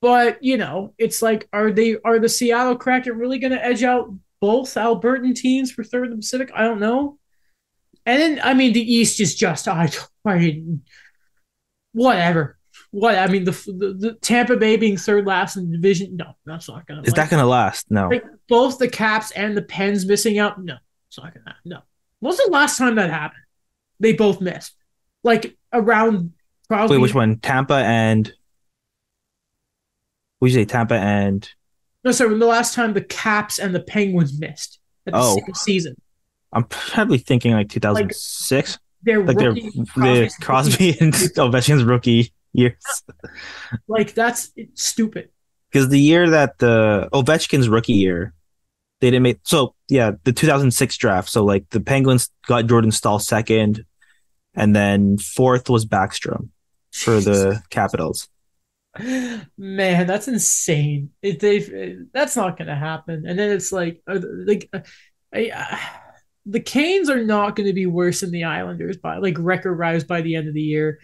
But 0.00 0.42
you 0.42 0.56
know, 0.56 0.92
it's 0.98 1.22
like, 1.22 1.48
are 1.52 1.70
they 1.70 1.96
are 2.04 2.18
the 2.18 2.28
Seattle 2.28 2.76
Kraken 2.76 3.16
really 3.16 3.38
going 3.38 3.52
to 3.52 3.64
edge 3.64 3.84
out 3.84 4.12
both 4.40 4.74
Albertan 4.74 5.34
teams 5.36 5.70
for 5.70 5.84
third 5.84 6.06
in 6.06 6.10
the 6.10 6.16
Pacific? 6.16 6.50
I 6.52 6.62
don't 6.62 6.80
know. 6.80 7.18
And 8.04 8.20
then, 8.20 8.40
I 8.42 8.54
mean, 8.54 8.72
the 8.72 8.80
East 8.80 9.20
is 9.20 9.36
just, 9.36 9.68
I, 9.68 9.86
don't 9.86 10.08
I 10.24 10.38
mean, 10.38 10.82
whatever. 11.92 12.58
What 12.92 13.16
I 13.16 13.26
mean, 13.26 13.44
the, 13.44 13.52
the 13.52 13.94
the 13.98 14.12
Tampa 14.20 14.56
Bay 14.56 14.76
being 14.76 14.96
third 14.98 15.26
last 15.26 15.56
in 15.56 15.70
the 15.70 15.76
division, 15.78 16.14
no, 16.16 16.36
that's 16.44 16.68
not 16.68 16.86
gonna. 16.86 17.02
Is 17.02 17.14
that 17.14 17.30
gonna 17.30 17.46
last? 17.46 17.90
No. 17.90 18.08
like 18.08 18.24
both 18.48 18.78
the 18.78 18.88
Caps 18.88 19.30
and 19.32 19.56
the 19.56 19.62
Pens 19.62 20.04
missing 20.06 20.38
out? 20.38 20.62
No, 20.62 20.76
it's 21.08 21.18
not 21.18 21.32
gonna. 21.34 21.56
No. 21.64 21.78
When 22.20 22.28
was 22.30 22.36
the 22.36 22.50
last 22.52 22.76
time 22.76 22.96
that 22.96 23.08
happened? 23.10 23.40
They 23.98 24.12
both 24.12 24.40
missed, 24.42 24.74
like 25.24 25.56
around 25.72 26.32
probably. 26.68 26.98
Wait, 26.98 27.02
which 27.02 27.14
one? 27.14 27.38
Tampa 27.38 27.76
and. 27.76 28.30
You 30.42 30.50
say? 30.50 30.64
Tampa 30.64 30.94
and. 30.96 31.48
No, 32.04 32.10
sorry. 32.10 32.30
When 32.30 32.40
the 32.40 32.46
last 32.46 32.74
time 32.74 32.92
the 32.94 33.00
Caps 33.02 33.58
and 33.58 33.74
the 33.74 33.80
Penguins 33.80 34.38
missed 34.38 34.80
at 35.06 35.12
the 35.12 35.18
Oh. 35.18 35.36
same 35.36 35.54
season, 35.54 35.94
I'm 36.52 36.64
probably 36.64 37.18
thinking 37.18 37.52
like 37.52 37.68
2006. 37.70 38.78
they're 39.02 39.24
like 39.24 39.38
they're 39.38 39.50
rookie, 39.50 39.70
the 39.70 40.30
Crosby 40.42 40.96
and 41.00 41.12
Ovechkin's 41.14 41.84
rookie 41.84 42.32
years. 42.52 43.02
like 43.88 44.14
that's 44.14 44.52
stupid. 44.74 45.30
Because 45.70 45.88
the 45.88 46.00
year 46.00 46.28
that 46.30 46.58
the 46.58 47.08
Ovechkin's 47.12 47.68
rookie 47.68 47.94
year, 47.94 48.34
they 49.00 49.10
didn't 49.10 49.22
make. 49.22 49.40
So 49.44 49.74
yeah, 49.88 50.12
the 50.24 50.32
2006 50.32 50.96
draft. 50.96 51.28
So 51.28 51.44
like 51.44 51.68
the 51.70 51.80
Penguins 51.80 52.30
got 52.46 52.66
Jordan 52.66 52.92
Staal 52.92 53.18
second, 53.18 53.84
and 54.54 54.76
then 54.76 55.18
fourth 55.18 55.70
was 55.70 55.86
Backstrom 55.86 56.50
for 56.92 57.20
the 57.20 57.62
Capitals. 57.70 58.28
Man, 59.56 60.06
that's 60.06 60.28
insane. 60.28 61.10
It, 61.22 61.40
they 61.40 61.96
that's 62.12 62.36
not 62.36 62.58
going 62.58 62.68
to 62.68 62.76
happen. 62.76 63.24
And 63.26 63.38
then 63.38 63.50
it's 63.50 63.72
like, 63.72 64.02
uh, 64.06 64.20
like, 64.46 64.68
uh, 64.72 64.80
I, 65.34 65.50
uh, 65.50 65.78
the 66.44 66.60
Canes 66.60 67.08
are 67.08 67.24
not 67.24 67.56
going 67.56 67.68
to 67.68 67.72
be 67.72 67.86
worse 67.86 68.20
than 68.20 68.32
the 68.32 68.44
Islanders 68.44 68.98
by 68.98 69.16
like 69.16 69.36
record 69.38 69.74
rise 69.74 70.04
by 70.04 70.20
the 70.20 70.36
end 70.36 70.48
of 70.48 70.54
the 70.54 70.60
year. 70.62 70.98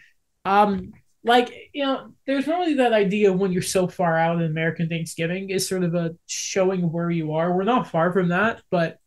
Um, 0.44 0.92
like 1.24 1.70
you 1.72 1.84
know, 1.84 2.12
there's 2.26 2.46
normally 2.46 2.74
that 2.74 2.92
idea 2.92 3.32
when 3.32 3.52
you're 3.52 3.62
so 3.62 3.88
far 3.88 4.16
out 4.16 4.36
in 4.36 4.44
American 4.44 4.88
Thanksgiving 4.88 5.50
is 5.50 5.68
sort 5.68 5.84
of 5.84 5.94
a 5.94 6.14
showing 6.26 6.84
of 6.84 6.92
where 6.92 7.10
you 7.10 7.34
are. 7.34 7.54
We're 7.54 7.64
not 7.64 7.88
far 7.88 8.12
from 8.12 8.28
that, 8.28 8.62
but 8.70 8.98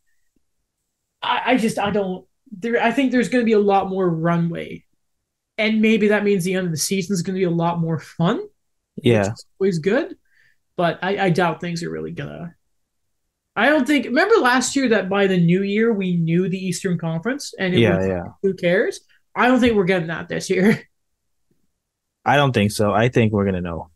I, 1.22 1.42
I 1.46 1.56
just 1.56 1.78
I 1.78 1.90
don't 1.90 2.26
there. 2.58 2.82
I 2.82 2.92
think 2.92 3.12
there's 3.12 3.28
going 3.28 3.42
to 3.42 3.46
be 3.46 3.52
a 3.52 3.58
lot 3.58 3.88
more 3.88 4.08
runway, 4.08 4.84
and 5.56 5.80
maybe 5.80 6.08
that 6.08 6.24
means 6.24 6.44
the 6.44 6.54
end 6.54 6.66
of 6.66 6.72
the 6.72 6.78
season 6.78 7.14
is 7.14 7.22
going 7.22 7.34
to 7.34 7.40
be 7.40 7.44
a 7.44 7.50
lot 7.50 7.80
more 7.80 7.98
fun. 7.98 8.46
Yeah, 8.96 9.32
always 9.58 9.78
good, 9.78 10.16
but 10.76 10.98
I, 11.02 11.26
I 11.26 11.30
doubt 11.30 11.60
things 11.60 11.82
are 11.82 11.90
really 11.90 12.12
gonna. 12.12 12.54
I 13.56 13.68
don't 13.68 13.86
think. 13.86 14.06
Remember 14.06 14.36
last 14.36 14.76
year 14.76 14.88
that 14.90 15.08
by 15.08 15.26
the 15.26 15.38
new 15.38 15.62
year 15.62 15.92
we 15.92 16.16
knew 16.16 16.48
the 16.48 16.58
Eastern 16.58 16.98
Conference, 16.98 17.54
and 17.58 17.74
yeah, 17.74 17.96
was, 17.96 18.06
yeah. 18.06 18.24
Who 18.42 18.54
cares? 18.54 19.00
I 19.34 19.48
don't 19.48 19.60
think 19.60 19.74
we're 19.74 19.84
getting 19.84 20.08
that 20.08 20.28
this 20.28 20.50
year. 20.50 20.82
I 22.24 22.36
don't 22.36 22.52
think 22.52 22.70
so. 22.70 22.92
I 22.92 23.08
think 23.08 23.32
we're 23.32 23.44
gonna 23.44 23.60
know. 23.60 23.90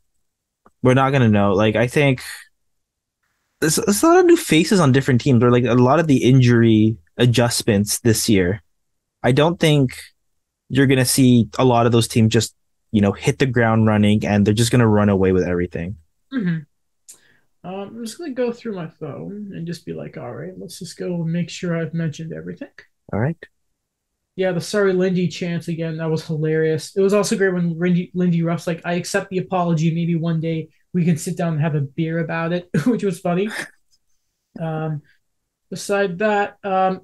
We're 0.82 0.94
not 0.94 1.10
gonna 1.10 1.28
know. 1.28 1.52
Like 1.52 1.76
I 1.76 1.86
think 1.86 2.22
there's, 3.60 3.76
there's 3.76 4.02
a 4.02 4.06
lot 4.06 4.18
of 4.18 4.26
new 4.26 4.36
faces 4.36 4.80
on 4.80 4.92
different 4.92 5.20
teams. 5.20 5.42
Or 5.42 5.50
like 5.50 5.64
a 5.64 5.74
lot 5.74 6.00
of 6.00 6.06
the 6.06 6.22
injury 6.22 6.96
adjustments 7.16 8.00
this 8.00 8.28
year. 8.28 8.62
I 9.22 9.32
don't 9.32 9.58
think 9.58 9.98
you're 10.68 10.86
gonna 10.86 11.04
see 11.04 11.48
a 11.58 11.64
lot 11.64 11.86
of 11.86 11.92
those 11.92 12.08
teams 12.08 12.32
just 12.32 12.54
you 12.92 13.00
know 13.00 13.12
hit 13.12 13.38
the 13.38 13.46
ground 13.46 13.86
running 13.86 14.24
and 14.26 14.46
they're 14.46 14.54
just 14.54 14.72
gonna 14.72 14.88
run 14.88 15.08
away 15.08 15.32
with 15.32 15.44
everything. 15.44 15.96
Mm-hmm. 16.32 16.58
Um, 17.68 17.96
I'm 17.96 18.04
just 18.04 18.18
gonna 18.18 18.30
go 18.30 18.52
through 18.52 18.74
my 18.74 18.88
phone 18.88 19.50
and 19.54 19.66
just 19.66 19.86
be 19.86 19.92
like, 19.92 20.16
all 20.16 20.32
right, 20.32 20.52
let's 20.56 20.78
just 20.78 20.96
go 20.96 21.18
make 21.18 21.50
sure 21.50 21.76
I've 21.76 21.94
mentioned 21.94 22.32
everything. 22.32 22.70
All 23.12 23.20
right. 23.20 23.36
Yeah, 24.36 24.52
the 24.52 24.60
sorry 24.60 24.92
Lindy 24.92 25.28
chance 25.28 25.68
again. 25.68 25.96
That 25.96 26.10
was 26.10 26.26
hilarious. 26.26 26.94
It 26.94 27.00
was 27.00 27.14
also 27.14 27.36
great 27.36 27.54
when 27.54 27.78
Lindy, 27.78 28.10
Lindy 28.14 28.42
Ruff's 28.42 28.66
like, 28.66 28.82
I 28.84 28.94
accept 28.94 29.30
the 29.30 29.38
apology. 29.38 29.94
Maybe 29.94 30.14
one 30.14 30.40
day 30.40 30.68
we 30.92 31.04
can 31.06 31.16
sit 31.16 31.38
down 31.38 31.54
and 31.54 31.62
have 31.62 31.74
a 31.74 31.80
beer 31.80 32.18
about 32.18 32.52
it, 32.52 32.68
which 32.86 33.02
was 33.02 33.18
funny. 33.18 33.48
Um, 34.60 35.00
beside 35.70 36.18
that, 36.18 36.58
um, 36.62 37.00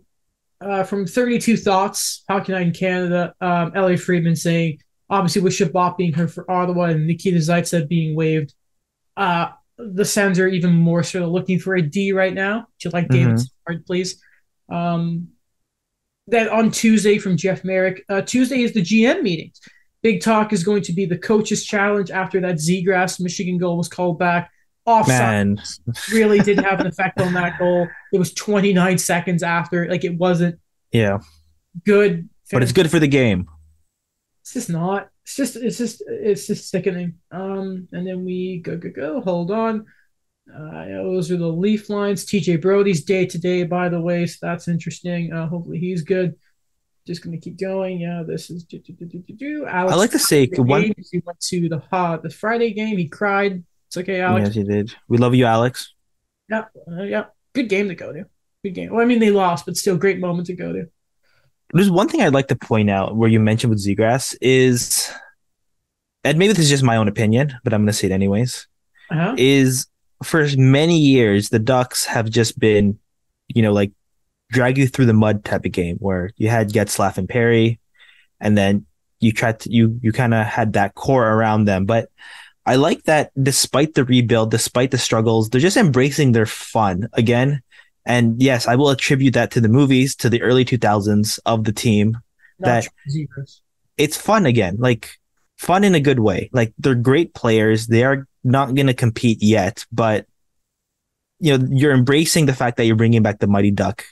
uh, 0.61 0.85
from 0.85 1.07
32 1.07 1.57
Thoughts, 1.57 2.23
Hockey 2.29 2.53
Night 2.53 2.67
in 2.67 2.73
Canada, 2.73 3.35
um, 3.41 3.73
Elliotte 3.75 4.01
Friedman 4.01 4.37
saying, 4.37 4.79
obviously 5.11 5.43
with 5.43 5.55
Chabot 5.55 5.97
being 5.97 6.13
hurt 6.13 6.31
for 6.31 6.49
Ottawa 6.51 6.85
and 6.85 7.07
Nikita 7.07 7.39
Zaitsev 7.39 7.89
being 7.89 8.15
waived, 8.15 8.55
uh, 9.17 9.49
the 9.79 10.05
Sens 10.05 10.39
are 10.39 10.49
even 10.49 10.73
more 10.73 11.03
sort 11.03 11.25
of 11.25 11.31
looking 11.31 11.59
for 11.59 11.75
a 11.75 11.83
D 11.83 12.13
right 12.13 12.33
now. 12.33 12.67
Do 12.79 12.89
you 12.89 12.91
like 12.93 13.09
David 13.09 13.37
mm-hmm. 13.37 13.83
please? 13.87 14.23
Um, 14.71 15.29
that 16.33 16.49
on 16.49 16.71
Tuesday 16.71 17.19
from 17.19 17.37
Jeff 17.37 17.65
Marek. 17.65 18.05
Uh, 18.09 18.21
Tuesday 18.21 18.63
is 18.63 18.75
the 18.75 18.83
GM 18.83 19.23
meetings. 19.23 19.61
Big 20.03 20.21
talk 20.21 20.53
is 20.53 20.65
going 20.65 20.83
to 20.83 20.93
be 20.93 21.07
the 21.07 21.17
coaches 21.17 21.65
challenge 21.65 22.11
after 22.11 22.41
that 22.41 22.57
Zegras 22.57 23.21
Michigan 23.21 23.57
goal 23.57 23.77
was 23.79 23.89
called 23.89 24.19
back. 24.19 24.51
Offside 24.85 25.61
really 26.13 26.41
didn't 26.41 26.65
have 26.65 26.81
an 26.81 26.89
effect 26.89 27.21
on 27.21 27.33
that 27.35 27.57
goal. 27.59 27.87
It 28.13 28.19
was 28.19 28.35
29 28.35 28.99
seconds 28.99 29.45
after. 29.45 29.89
Like 29.89 30.03
it 30.03 30.17
wasn't. 30.17 30.59
Yeah. 30.91 31.19
Good. 31.85 32.29
But 32.51 32.65
it's 32.65 32.73
good 32.73 32.91
for 32.91 32.99
the 32.99 33.07
game. 33.07 33.49
It's 34.41 34.55
just 34.55 34.69
not. 34.69 35.09
It's 35.23 35.37
just. 35.37 35.57
It's 35.57 35.79
just. 35.79 36.03
It's 36.07 36.49
just 36.49 36.69
sickening. 36.69 37.15
Um. 37.31 37.89
And 37.93 38.05
then 38.05 38.25
we 38.25 38.59
go 38.59 38.77
go 38.77 38.91
go. 38.91 39.21
Hold 39.21 39.53
on. 39.53 39.87
Uh, 40.51 40.85
those 40.87 41.31
are 41.31 41.37
the 41.37 41.47
leaf 41.47 41.89
lines. 41.89 42.27
TJ 42.27 42.61
Brodie's 42.61 43.05
day 43.05 43.27
to 43.27 43.39
day, 43.39 43.65
by 43.65 43.89
the 43.89 44.01
way, 44.01 44.27
so 44.27 44.39
that's 44.43 44.69
interesting. 44.69 45.33
Uh, 45.33 45.47
hopefully 45.47 45.79
he's 45.79 46.03
good. 46.03 46.35
Just 47.07 47.23
gonna 47.23 47.39
keep 47.39 47.59
going. 47.59 48.01
Yeah, 48.01 48.23
this 48.27 48.51
is 48.51 48.65
do, 48.65 48.79
do, 48.79 48.93
do, 48.93 49.07
do, 49.07 49.35
do. 49.35 49.67
Alex 49.67 49.93
I 49.93 49.97
like 49.97 50.11
to 50.13 50.19
say 50.19 50.47
one. 50.47 50.93
He 51.11 51.23
went 51.25 51.41
to 51.41 51.69
the 51.69 51.83
uh, 51.91 52.17
the 52.19 52.31
Friday 52.31 52.73
game. 52.73 52.97
He 52.97 53.09
cried. 53.09 53.65
It's 53.89 53.97
okay, 53.97 54.21
Alex. 54.21 54.49
Yes, 54.49 54.55
he 54.55 54.63
did. 54.65 54.95
We 55.09 55.19
love 55.19 55.35
you, 55.35 55.45
Alex. 55.45 55.93
Yeah, 56.49 56.65
uh, 56.91 57.03
yeah. 57.03 57.25
Good 57.55 57.69
game 57.69 57.89
to 57.89 57.95
go 57.95 58.13
to. 58.13 58.25
Good 58.65 58.75
game. 58.75 58.93
Well, 58.93 59.03
I 59.03 59.05
mean, 59.05 59.19
they 59.19 59.31
lost, 59.31 59.67
but 59.67 59.77
still, 59.77 59.97
great 59.97 60.21
moment 60.21 60.47
to 60.47 60.55
go 60.55 60.73
to. 60.73 60.87
There's 61.73 61.91
one 61.91 62.09
thing 62.09 62.21
I'd 62.21 62.35
like 62.35 62.49
to 62.49 62.57
point 62.57 62.91
out 62.91 63.17
where 63.17 63.29
you 63.29 63.41
mentioned 63.41 63.71
with 63.71 63.85
Zegras 63.85 64.37
is, 64.41 65.11
and 66.23 66.39
maybe 66.39 66.53
this 66.53 66.65
is 66.65 66.71
just 66.71 66.83
my 66.83 66.97
own 66.97 67.09
opinion, 67.09 67.55
but 67.65 67.73
I'm 67.73 67.81
going 67.81 67.89
to 67.89 67.93
say 67.93 68.07
it 68.09 68.13
anyways. 68.13 68.69
Uh-huh. 69.11 69.35
Is 69.37 69.87
for 70.23 70.47
many 70.57 70.99
years, 70.99 71.49
the 71.49 71.59
Ducks 71.59 72.05
have 72.07 72.31
just 72.31 72.59
been, 72.59 72.99
you 73.49 73.63
know, 73.63 73.73
like 73.73 73.93
drag 74.51 74.79
you 74.79 74.87
through 74.87 75.07
the 75.07 75.13
mud 75.13 75.45
type 75.45 75.65
of 75.65 75.73
game 75.73 75.97
where 75.97 76.31
you 76.37 76.49
had 76.49 76.71
Getzlaf 76.71 77.19
and 77.19 77.29
Perry, 77.29 77.81
and 78.41 78.57
then 78.57 78.87
you 79.21 79.33
tried 79.33 79.61
to, 79.61 79.73
you, 79.73 79.99
you 80.03 80.13
kind 80.13 80.35
of 80.35 80.47
had 80.47 80.75
that 80.75 80.95
core 80.95 81.27
around 81.27 81.65
them. 81.65 81.87
But 81.87 82.11
I 82.67 82.77
like 82.77 83.05
that 83.05 83.31
despite 83.41 83.95
the 83.95 84.05
rebuild, 84.05 84.51
despite 84.51 84.91
the 84.91 84.99
struggles, 84.99 85.51
they're 85.51 85.61
just 85.61 85.77
embracing 85.77 86.33
their 86.33 86.47
fun 86.47 87.09
again. 87.13 87.63
And 88.05 88.43
yes, 88.43 88.67
I 88.67 88.77
will 88.77 88.91
attribute 88.91 89.35
that 89.35 89.53
to 89.53 89.61
the 89.61 89.69
movies, 89.69 90.17
to 90.17 90.29
the 90.29 90.43
early 90.43 90.65
2000s 90.65 91.39
of 91.47 91.65
the 91.65 91.73
team. 91.73 92.19
Not 92.59 92.85
that 92.85 92.89
it's 93.97 94.17
fun 94.17 94.47
again, 94.47 94.77
like 94.79 95.19
fun 95.59 95.85
in 95.85 95.95
a 95.95 96.01
good 96.01 96.19
way. 96.19 96.51
Like 96.53 96.73
they're 96.79 96.95
great 96.95 97.35
players. 97.35 97.87
They 97.87 98.05
are 98.05 98.27
not 98.45 98.75
going 98.75 98.87
to 98.87 98.95
compete 98.95 99.43
yet, 99.43 99.87
but 99.93 100.27
you 101.39 101.57
know, 101.57 101.67
you're 101.71 101.93
embracing 101.93 102.47
the 102.47 102.53
fact 102.53 102.77
that 102.77 102.85
you're 102.85 102.97
bringing 102.97 103.23
back 103.23 103.41
the 103.41 103.47
Mighty 103.47 103.71
Duck 103.71 104.05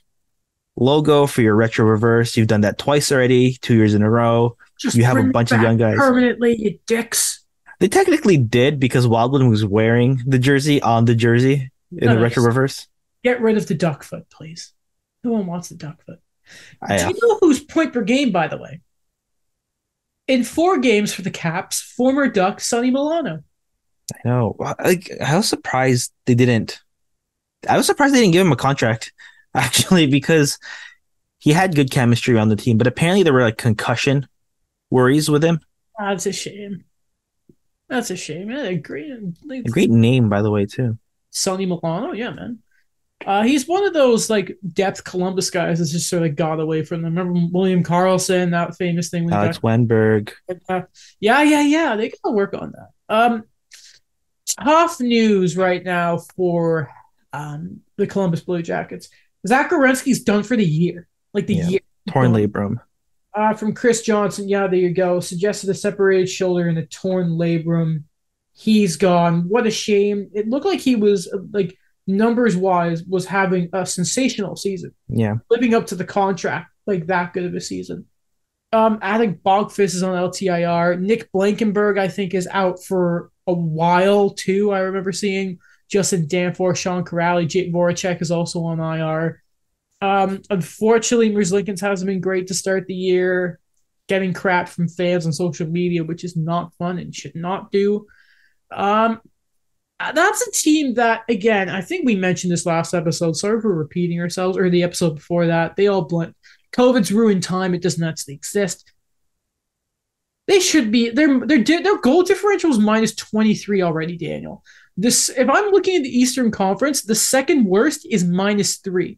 logo 0.77 1.27
for 1.27 1.43
your 1.43 1.55
retro 1.55 1.85
reverse. 1.85 2.37
You've 2.37 2.49
done 2.49 2.63
that 2.63 2.79
twice 2.79 3.13
already, 3.13 3.55
two 3.61 3.75
years 3.75 3.95
in 3.95 4.03
a 4.03 4.11
row. 4.11 4.57
Just 4.79 4.97
you 4.97 5.05
have 5.05 5.17
a 5.17 5.25
bunch 5.25 5.53
of 5.53 5.61
young 5.61 5.77
guys 5.77 5.97
permanently, 5.97 6.57
you 6.59 6.79
dicks. 6.87 7.45
They 7.79 7.89
technically 7.89 8.37
did 8.37 8.81
because 8.81 9.07
Wildman 9.07 9.49
was 9.49 9.65
wearing 9.65 10.23
the 10.27 10.39
jersey 10.39 10.83
on 10.83 11.05
the 11.05 11.15
jersey 11.15 11.71
in 11.93 12.07
nice. 12.07 12.15
the 12.15 12.21
retro 12.21 12.43
reverse. 12.43 12.89
Get 13.23 13.41
rid 13.41 13.57
of 13.57 13.67
the 13.67 13.75
duck 13.75 14.03
foot, 14.03 14.29
please. 14.31 14.73
No 15.23 15.33
one 15.33 15.47
wants 15.47 15.69
the 15.69 15.77
duck 15.77 16.03
foot. 16.05 16.21
I, 16.83 16.99
Do 16.99 17.09
you 17.09 17.19
know 17.23 17.39
who's 17.41 17.61
point 17.61 17.93
per 17.93 18.03
game, 18.03 18.33
by 18.33 18.49
the 18.49 18.59
way? 18.59 18.81
In 20.27 20.45
four 20.45 20.79
games 20.79 21.13
for 21.13 21.23
the 21.23 21.31
Caps, 21.31 21.81
former 21.81 22.29
Duck 22.29 22.61
Sonny 22.61 22.91
Milano. 22.91 23.43
I 24.13 24.29
know. 24.29 24.57
Like, 24.59 25.11
I 25.21 25.37
was 25.37 25.49
surprised 25.49 26.13
they 26.27 26.35
didn't. 26.35 26.81
I 27.69 27.77
was 27.77 27.87
surprised 27.87 28.15
they 28.15 28.21
didn't 28.21 28.33
give 28.33 28.47
him 28.47 28.53
a 28.53 28.57
contract, 28.57 29.13
actually, 29.55 30.07
because 30.07 30.59
he 31.39 31.53
had 31.53 31.75
good 31.75 31.91
chemistry 31.91 32.39
on 32.39 32.49
the 32.49 32.57
team. 32.57 32.79
But 32.79 32.87
apparently, 32.87 33.23
there 33.23 33.33
were 33.33 33.43
like 33.43 33.59
concussion 33.59 34.27
worries 34.91 35.31
with 35.31 35.45
him. 35.45 35.61
That's 35.99 36.27
a 36.27 36.33
shame. 36.33 36.85
That's 37.89 38.11
a 38.11 38.17
shame. 38.17 38.51
Yeah, 38.51 38.63
a 38.63 38.77
great, 38.77 39.11
a 39.11 39.63
great 39.63 39.91
name, 39.91 40.29
by 40.29 40.43
the 40.43 40.51
way, 40.51 40.67
too. 40.67 40.99
Sonny 41.31 41.67
Milano, 41.67 42.13
yeah, 42.13 42.31
man. 42.31 42.61
Uh, 43.27 43.43
he's 43.43 43.69
one 43.69 43.85
of 43.85 43.93
those 43.93 44.31
like 44.31 44.57
depth 44.73 45.05
Columbus 45.05 45.51
guys 45.51 45.79
that's 45.79 45.93
just 45.93 46.09
sort 46.09 46.23
of 46.23 46.37
got 46.37 46.59
away 46.59 46.83
from 46.83 47.03
them. 47.03 47.17
Remember 47.17 47.49
William 47.53 47.85
Karlsson, 47.85 48.53
that 48.53 48.77
famous 48.77 49.11
thing. 49.11 49.31
Alex 49.31 49.59
got, 49.59 49.63
Wennberg. 49.63 50.33
Uh, 50.69 50.83
yeah, 51.21 51.43
yeah, 51.43 51.61
yeah. 51.61 51.97
They 51.97 52.11
gotta 52.11 52.35
work 52.35 52.55
on 52.55 52.73
that. 52.73 53.15
Um, 53.15 53.45
tough 54.55 55.01
news 55.01 55.57
right 55.57 55.85
now 55.85 56.19
for 56.37 56.91
um, 57.33 57.81
the 57.97 58.07
Columbus 58.07 58.41
Blue 58.41 58.63
Jackets. 58.63 59.09
Zach 59.47 59.71
Werenski's 59.71 60.23
done 60.23 60.43
for 60.43 60.57
the 60.57 60.65
year, 60.65 61.09
like 61.33 61.47
the 61.47 61.55
yeah. 61.55 61.69
year. 61.69 61.81
Torn 62.09 62.33
labrum. 62.33 62.77
Uh, 63.35 63.55
from 63.55 63.73
Chris 63.73 64.03
Johnson, 64.03 64.49
yeah, 64.49 64.67
there 64.67 64.79
you 64.79 64.93
go. 64.93 65.21
Suggested 65.21 65.71
a 65.71 65.75
separated 65.75 66.29
shoulder 66.29 66.69
and 66.69 66.79
a 66.79 66.87
torn 66.87 67.31
labrum. 67.31 68.05
He's 68.53 68.97
gone. 68.97 69.49
What 69.49 69.67
a 69.67 69.71
shame. 69.71 70.31
It 70.35 70.49
looked 70.49 70.67
like 70.67 70.81
he 70.81 70.97
was 70.97 71.33
like 71.53 71.77
numbers 72.07 72.57
wise 72.57 73.05
was 73.05 73.27
having 73.27 73.69
a 73.73 73.87
sensational 73.87 74.57
season. 74.57 74.93
Yeah, 75.09 75.37
living 75.49 75.75
up 75.75 75.87
to 75.87 75.95
the 75.95 76.05
contract, 76.05 76.71
like 76.87 77.07
that 77.07 77.33
good 77.33 77.45
of 77.45 77.55
a 77.55 77.61
season. 77.61 78.07
Um, 78.73 78.99
I 79.03 79.19
think 79.19 79.43
Boqvist 79.43 79.95
is 79.95 80.03
on 80.03 80.17
LTIR. 80.17 81.01
Nick 81.01 81.31
Blankenburg, 81.33 81.99
I 81.99 82.09
think, 82.09 82.35
is 82.35 82.49
out 82.51 82.83
for 82.83 83.31
a 83.47 83.53
while 83.53 84.31
too. 84.31 84.73
I 84.73 84.81
remember 84.81 85.13
seeing 85.13 85.59
Justin 85.91 86.29
Danforth, 86.29 86.79
Sean 86.79 87.05
Kuraly, 87.05 87.49
Jake 87.49 87.73
Voracek 87.73 88.23
is 88.23 88.31
also 88.31 88.63
on 88.65 88.81
IR. 88.81 89.43
Um, 90.01 90.41
unfortunately, 90.49 91.31
Merzlikins 91.31 91.81
hasn't 91.81 92.09
been 92.09 92.21
great 92.21 92.47
to 92.47 92.55
start 92.55 92.87
the 92.87 92.95
year, 92.95 93.59
getting 94.09 94.33
crap 94.33 94.69
from 94.69 94.89
fans 94.89 95.27
on 95.27 95.33
social 95.33 95.67
media, 95.67 96.05
which 96.05 96.25
is 96.25 96.37
not 96.37 96.75
fun 96.75 96.99
and 96.99 97.15
should 97.15 97.35
not 97.35 97.71
do. 97.71 98.07
Um, 98.71 99.21
that's 99.99 100.47
a 100.47 100.53
team 100.53 100.95
that, 100.95 101.23
again, 101.29 101.69
I 101.69 101.83
think 101.83 102.07
we 102.07 102.17
mentioned 102.17 102.53
this 102.53 102.65
last 102.65 102.95
episode. 102.95 103.37
Sorry 103.37 103.61
for 103.61 103.75
repeating 103.75 104.21
ourselves, 104.21 104.57
or 104.57 104.71
the 104.71 104.83
episode 104.83 105.17
before 105.17 105.47
that. 105.49 105.77
They 105.77 105.89
all 105.89 106.03
blend. 106.03 106.35
COVID's 106.73 107.13
ruined 107.13 107.43
time. 107.43 107.75
It 107.75 107.83
does 107.83 107.99
not 107.99 108.11
actually 108.11 108.35
exist. 108.35 108.91
They 110.51 110.59
should 110.59 110.91
be 110.91 111.11
their 111.11 111.47
their 111.47 111.63
their 111.63 111.99
goal 111.99 112.25
differential 112.25 112.71
is 112.71 112.79
minus 112.81 113.15
23 113.15 113.83
already, 113.83 114.17
Daniel. 114.17 114.65
This 114.97 115.29
if 115.29 115.49
I'm 115.49 115.71
looking 115.71 115.95
at 115.95 116.03
the 116.03 116.19
Eastern 116.19 116.51
Conference, 116.51 117.03
the 117.03 117.15
second 117.15 117.67
worst 117.67 118.05
is 118.11 118.25
minus 118.25 118.79
3. 118.79 119.17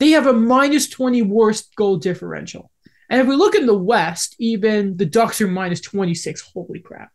They 0.00 0.10
have 0.10 0.26
a 0.26 0.34
minus 0.34 0.90
20 0.90 1.22
worst 1.22 1.74
goal 1.76 1.96
differential. 1.96 2.70
And 3.08 3.22
if 3.22 3.26
we 3.26 3.36
look 3.36 3.54
in 3.54 3.64
the 3.64 3.72
West, 3.72 4.36
even 4.38 4.98
the 4.98 5.06
Ducks 5.06 5.40
are 5.40 5.48
minus 5.48 5.80
26. 5.80 6.42
Holy 6.52 6.80
crap. 6.80 7.10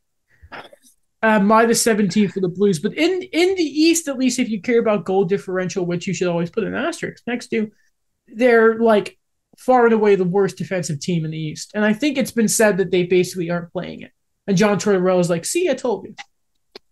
Uh, 1.22 1.40
minus 1.40 1.84
17 1.84 2.30
for 2.30 2.40
the 2.40 2.48
Blues. 2.48 2.80
But 2.80 2.98
in, 2.98 3.22
in 3.22 3.54
the 3.54 3.62
East, 3.62 4.08
at 4.08 4.18
least 4.18 4.40
if 4.40 4.50
you 4.50 4.60
care 4.60 4.80
about 4.80 5.06
goal 5.06 5.26
differential, 5.26 5.86
which 5.86 6.08
you 6.08 6.16
should 6.16 6.30
always 6.30 6.50
put 6.50 6.64
an 6.64 6.74
asterisk 6.74 7.22
next 7.28 7.50
to, 7.50 7.70
they're 8.28 8.80
like 8.80 9.19
far 9.70 9.86
and 9.86 9.94
away 9.94 10.16
the 10.16 10.24
worst 10.24 10.58
defensive 10.58 11.00
team 11.00 11.24
in 11.24 11.30
the 11.30 11.38
East. 11.38 11.74
And 11.76 11.86
I 11.86 11.94
think 11.94 12.18
it's 12.18 12.32
been 12.32 12.48
said 12.48 12.78
that 12.78 12.90
they 12.90 13.04
basically 13.04 13.52
aren't 13.52 13.72
playing 13.72 14.02
it. 14.02 14.12
And 14.48 14.58
John 14.58 14.80
Tortorella 14.80 15.20
is 15.20 15.30
like, 15.30 15.46
see, 15.46 15.70
I 15.70 15.76
told 15.76 16.08
you. 16.08 16.16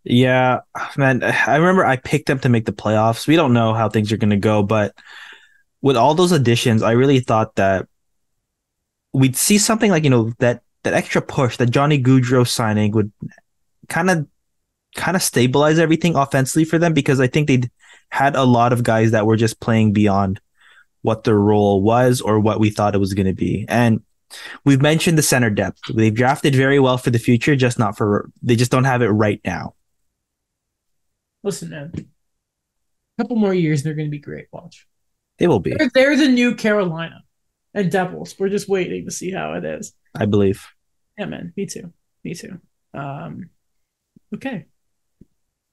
Yeah, 0.04 0.60
man. 0.96 1.24
I 1.24 1.56
remember 1.56 1.84
I 1.84 1.96
picked 1.96 2.28
them 2.28 2.38
to 2.42 2.50
make 2.50 2.66
the 2.66 2.72
playoffs. 2.72 3.26
We 3.26 3.36
don't 3.36 3.54
know 3.54 3.74
how 3.74 3.90
things 3.90 4.12
are 4.12 4.18
going 4.18 4.30
to 4.30 4.38
go, 4.38 4.62
but 4.62 4.94
with 5.82 5.98
all 5.98 6.14
those 6.14 6.32
additions, 6.32 6.84
I 6.84 6.92
really 6.92 7.20
thought 7.20 7.56
that 7.56 7.88
we'd 9.12 9.36
see 9.36 9.58
something 9.58 9.90
like 9.90 10.04
you 10.04 10.12
know 10.12 10.32
that 10.38 10.62
that 10.84 10.94
extra 10.94 11.24
push 11.24 11.58
that 11.58 11.72
Johnny 11.72 12.00
Gaudreau 12.00 12.48
signing 12.48 12.92
would 12.92 13.12
kind 13.90 14.12
of 14.12 14.28
kind 14.96 15.18
of 15.18 15.24
stabilize 15.24 15.80
everything 15.80 16.16
offensively 16.16 16.64
for 16.64 16.78
them 16.78 16.94
because 16.94 17.20
I 17.20 17.26
think 17.26 17.48
they'd 17.48 17.72
had 18.10 18.36
a 18.36 18.44
lot 18.44 18.72
of 18.72 18.84
guys 18.84 19.12
that 19.12 19.26
were 19.26 19.36
just 19.36 19.60
playing 19.60 19.94
beyond 19.94 20.40
what 21.02 21.24
their 21.24 21.39
role 21.39 21.82
was 21.82 22.22
or 22.22 22.39
what 22.39 22.60
we 22.60 22.70
thought 22.70 22.95
it 22.95 23.00
was 23.00 23.14
going 23.14 23.28
to 23.28 23.34
be. 23.34 23.66
And 23.68 24.02
we've 24.66 24.82
mentioned 24.82 25.18
the 25.18 25.24
center 25.24 25.50
depth. 25.50 25.80
They've 25.93 26.14
drafted 26.14 26.56
very 26.56 26.80
well 26.80 26.98
for 26.98 27.10
the 27.10 27.20
future, 27.20 27.56
just 27.56 27.80
not 27.80 27.98
for 27.98 28.30
they 28.41 28.56
just 28.56 28.72
don't 28.72 28.84
have 28.84 29.02
it 29.02 29.10
right 29.10 29.41
now. 29.45 29.76
Listen, 31.43 31.70
man. 31.70 31.91
A 31.95 33.24
couple 33.24 33.38
more 33.38 33.54
years 33.54 33.84
they're 33.84 33.93
going 33.93 34.08
to 34.08 34.12
be 34.12 34.20
great. 34.20 34.48
Watch. 34.52 34.88
They 35.39 35.48
will 35.48 35.60
be. 35.60 35.74
They're, 35.78 35.89
they're 35.93 36.18
the 36.18 36.28
new 36.28 36.56
Carolina 36.56 37.24
and 37.74 37.91
Devils. 37.91 38.36
We're 38.38 38.50
just 38.50 38.68
waiting 38.68 39.06
to 39.06 39.12
see 39.12 39.32
how 39.32 39.54
it 39.54 39.64
is. 39.64 39.93
I 40.16 40.26
believe. 40.26 40.66
Yeah, 41.18 41.26
man. 41.26 41.54
Me 41.56 41.66
too. 41.66 41.93
Me 42.24 42.34
too. 42.34 42.60
Um, 42.93 43.50
okay. 44.36 44.66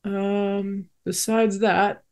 Um, 0.05 0.91
besides 1.05 1.61
that, 1.61 2.03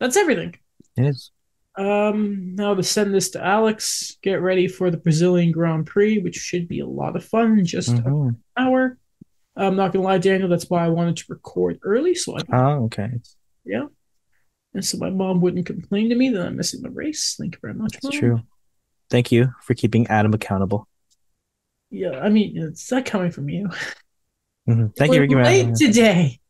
that's 0.00 0.16
everything. 0.16 0.56
It 0.96 1.06
is. 1.06 1.30
Um, 1.76 2.54
now 2.54 2.74
to 2.74 2.82
send 2.82 3.12
this 3.12 3.30
to 3.30 3.44
Alex, 3.44 4.16
get 4.22 4.40
ready 4.40 4.68
for 4.68 4.90
the 4.90 4.96
Brazilian 4.96 5.50
Grand 5.50 5.86
Prix, 5.86 6.18
which 6.18 6.36
should 6.36 6.68
be 6.68 6.80
a 6.80 6.86
lot 6.86 7.16
of 7.16 7.24
fun 7.24 7.64
just 7.64 7.90
Mhm. 7.90 8.28
an 8.28 8.42
hour. 8.56 8.96
I'm 9.56 9.74
not 9.76 9.92
gonna 9.92 10.04
lie, 10.04 10.18
Daniel. 10.18 10.48
That's 10.48 10.70
why 10.70 10.84
I 10.84 10.88
wanted 10.88 11.16
to 11.18 11.24
record 11.28 11.78
early, 11.82 12.14
so 12.14 12.36
I 12.36 12.42
can, 12.42 12.54
Oh, 12.54 12.84
okay. 12.84 13.10
yeah, 13.64 13.86
and 14.72 14.84
so 14.84 14.98
my 14.98 15.10
mom 15.10 15.40
wouldn't 15.40 15.66
complain 15.66 16.08
to 16.10 16.14
me 16.14 16.28
that 16.30 16.46
I'm 16.46 16.56
missing 16.56 16.82
the 16.82 16.90
race. 16.90 17.34
Thank 17.38 17.54
you 17.54 17.58
very 17.60 17.74
much. 17.74 17.92
That's 17.94 18.04
Mom. 18.04 18.12
true. 18.12 18.40
Thank 19.10 19.32
you 19.32 19.52
for 19.62 19.74
keeping 19.74 20.06
Adam 20.06 20.32
accountable. 20.34 20.88
Yeah, 21.90 22.18
I 22.20 22.28
mean, 22.30 22.56
it's 22.56 22.90
not 22.90 23.04
coming 23.04 23.30
from 23.30 23.48
you. 23.48 23.68
Mhm. 24.68 24.94
Thank 24.96 25.12
you 25.12 25.20
for 25.20 25.26
giving 25.26 25.44
late 25.44 25.74
today. 25.76 26.40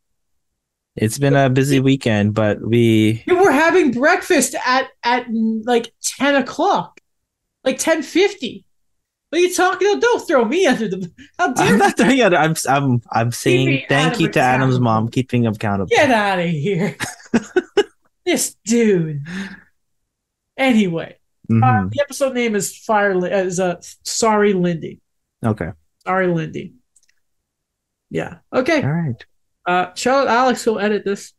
It's 0.96 1.18
been 1.18 1.34
a 1.34 1.50
busy 1.50 1.80
weekend, 1.80 2.34
but 2.34 2.60
we 2.60 3.22
You 3.26 3.36
were 3.42 3.50
having 3.50 3.90
breakfast 3.90 4.54
at 4.64 4.88
at 5.02 5.26
like 5.64 5.92
ten 6.02 6.36
o'clock, 6.36 7.00
like 7.64 7.78
ten 7.78 8.02
fifty. 8.02 8.64
What 9.30 9.38
are 9.38 9.42
you 9.42 9.52
talking 9.54 9.88
about? 9.90 10.00
Don't 10.00 10.26
throw 10.28 10.44
me 10.44 10.66
under 10.66 10.86
the. 10.86 11.10
How 11.38 11.52
dare 11.52 11.66
I'm 11.66 11.72
you 11.72 11.78
not 11.78 11.96
doing 11.96 12.18
it. 12.18 12.32
I'm 12.34 12.54
I'm 12.68 13.00
I'm 13.10 13.32
saying 13.32 13.86
thank 13.88 14.20
you 14.20 14.28
to 14.30 14.40
Adam's 14.40 14.78
mom, 14.78 15.08
keeping 15.08 15.44
him 15.44 15.54
accountable. 15.54 15.88
get 15.90 16.10
out 16.12 16.38
of 16.38 16.46
here? 16.48 16.96
this 18.24 18.54
dude. 18.64 19.26
Anyway, 20.56 21.16
uh, 21.50 21.54
Mhm. 21.54 21.90
the 21.92 22.00
episode 22.00 22.34
name 22.34 22.54
is 22.54 22.76
Fire. 22.78 23.16
Li- 23.16 23.30
Is 23.32 23.58
uh, 23.58 23.80
sorry, 24.04 24.52
Lindy. 24.52 25.00
Okay. 25.44 25.70
Sorry, 26.06 26.28
Lindy. 26.28 26.74
Yeah. 28.10 28.36
Okay. 28.52 28.82
All 28.82 28.92
right. 28.92 29.24
Uh, 29.66 29.94
shout 29.94 30.26
out 30.26 30.28
Alex 30.28 30.64
who'll 30.64 30.78
edit 30.78 31.04
this. 31.04 31.32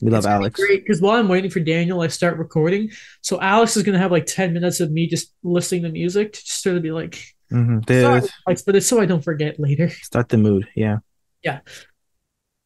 We 0.00 0.10
love 0.10 0.24
Alex. 0.24 0.58
Great, 0.58 0.82
because 0.82 1.00
while 1.00 1.18
I'm 1.18 1.28
waiting 1.28 1.50
for 1.50 1.60
Daniel, 1.60 2.00
I 2.00 2.08
start 2.08 2.38
recording. 2.38 2.90
So 3.20 3.40
Alex 3.40 3.76
is 3.76 3.82
gonna 3.82 3.98
have 3.98 4.10
like 4.10 4.26
ten 4.26 4.54
minutes 4.54 4.80
of 4.80 4.90
me 4.90 5.06
just 5.06 5.34
listening 5.42 5.82
to 5.82 5.90
music 5.90 6.32
to 6.32 6.40
just 6.40 6.62
sort 6.62 6.76
of 6.76 6.82
be 6.82 6.90
like, 6.92 7.22
mm-hmm. 7.52 7.80
sorry, 7.86 8.22
Alex, 8.46 8.62
but 8.62 8.76
it's 8.76 8.86
so 8.86 9.00
I 9.00 9.06
don't 9.06 9.22
forget 9.22 9.60
later. 9.60 9.88
Start 10.02 10.28
the 10.30 10.38
mood. 10.38 10.68
Yeah. 10.74 10.98
Yeah. 11.42 11.60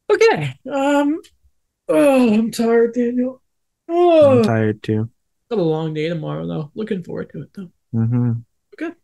Okay. 0.09 0.55
Um. 0.71 1.19
Oh, 1.87 2.33
I'm 2.33 2.51
tired, 2.51 2.93
Daniel. 2.93 3.41
Oh, 3.89 4.39
I'm 4.39 4.43
tired 4.43 4.81
too. 4.81 5.09
got 5.49 5.59
a 5.59 5.61
long 5.61 5.93
day 5.93 6.09
tomorrow 6.09 6.47
though. 6.47 6.71
Looking 6.73 7.03
forward 7.03 7.31
to 7.31 7.41
it 7.41 7.49
though. 7.53 7.71
Mm-hmm. 7.93 8.31
Okay. 8.73 8.95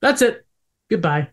That's 0.00 0.22
it. 0.22 0.46
Goodbye. 0.88 1.30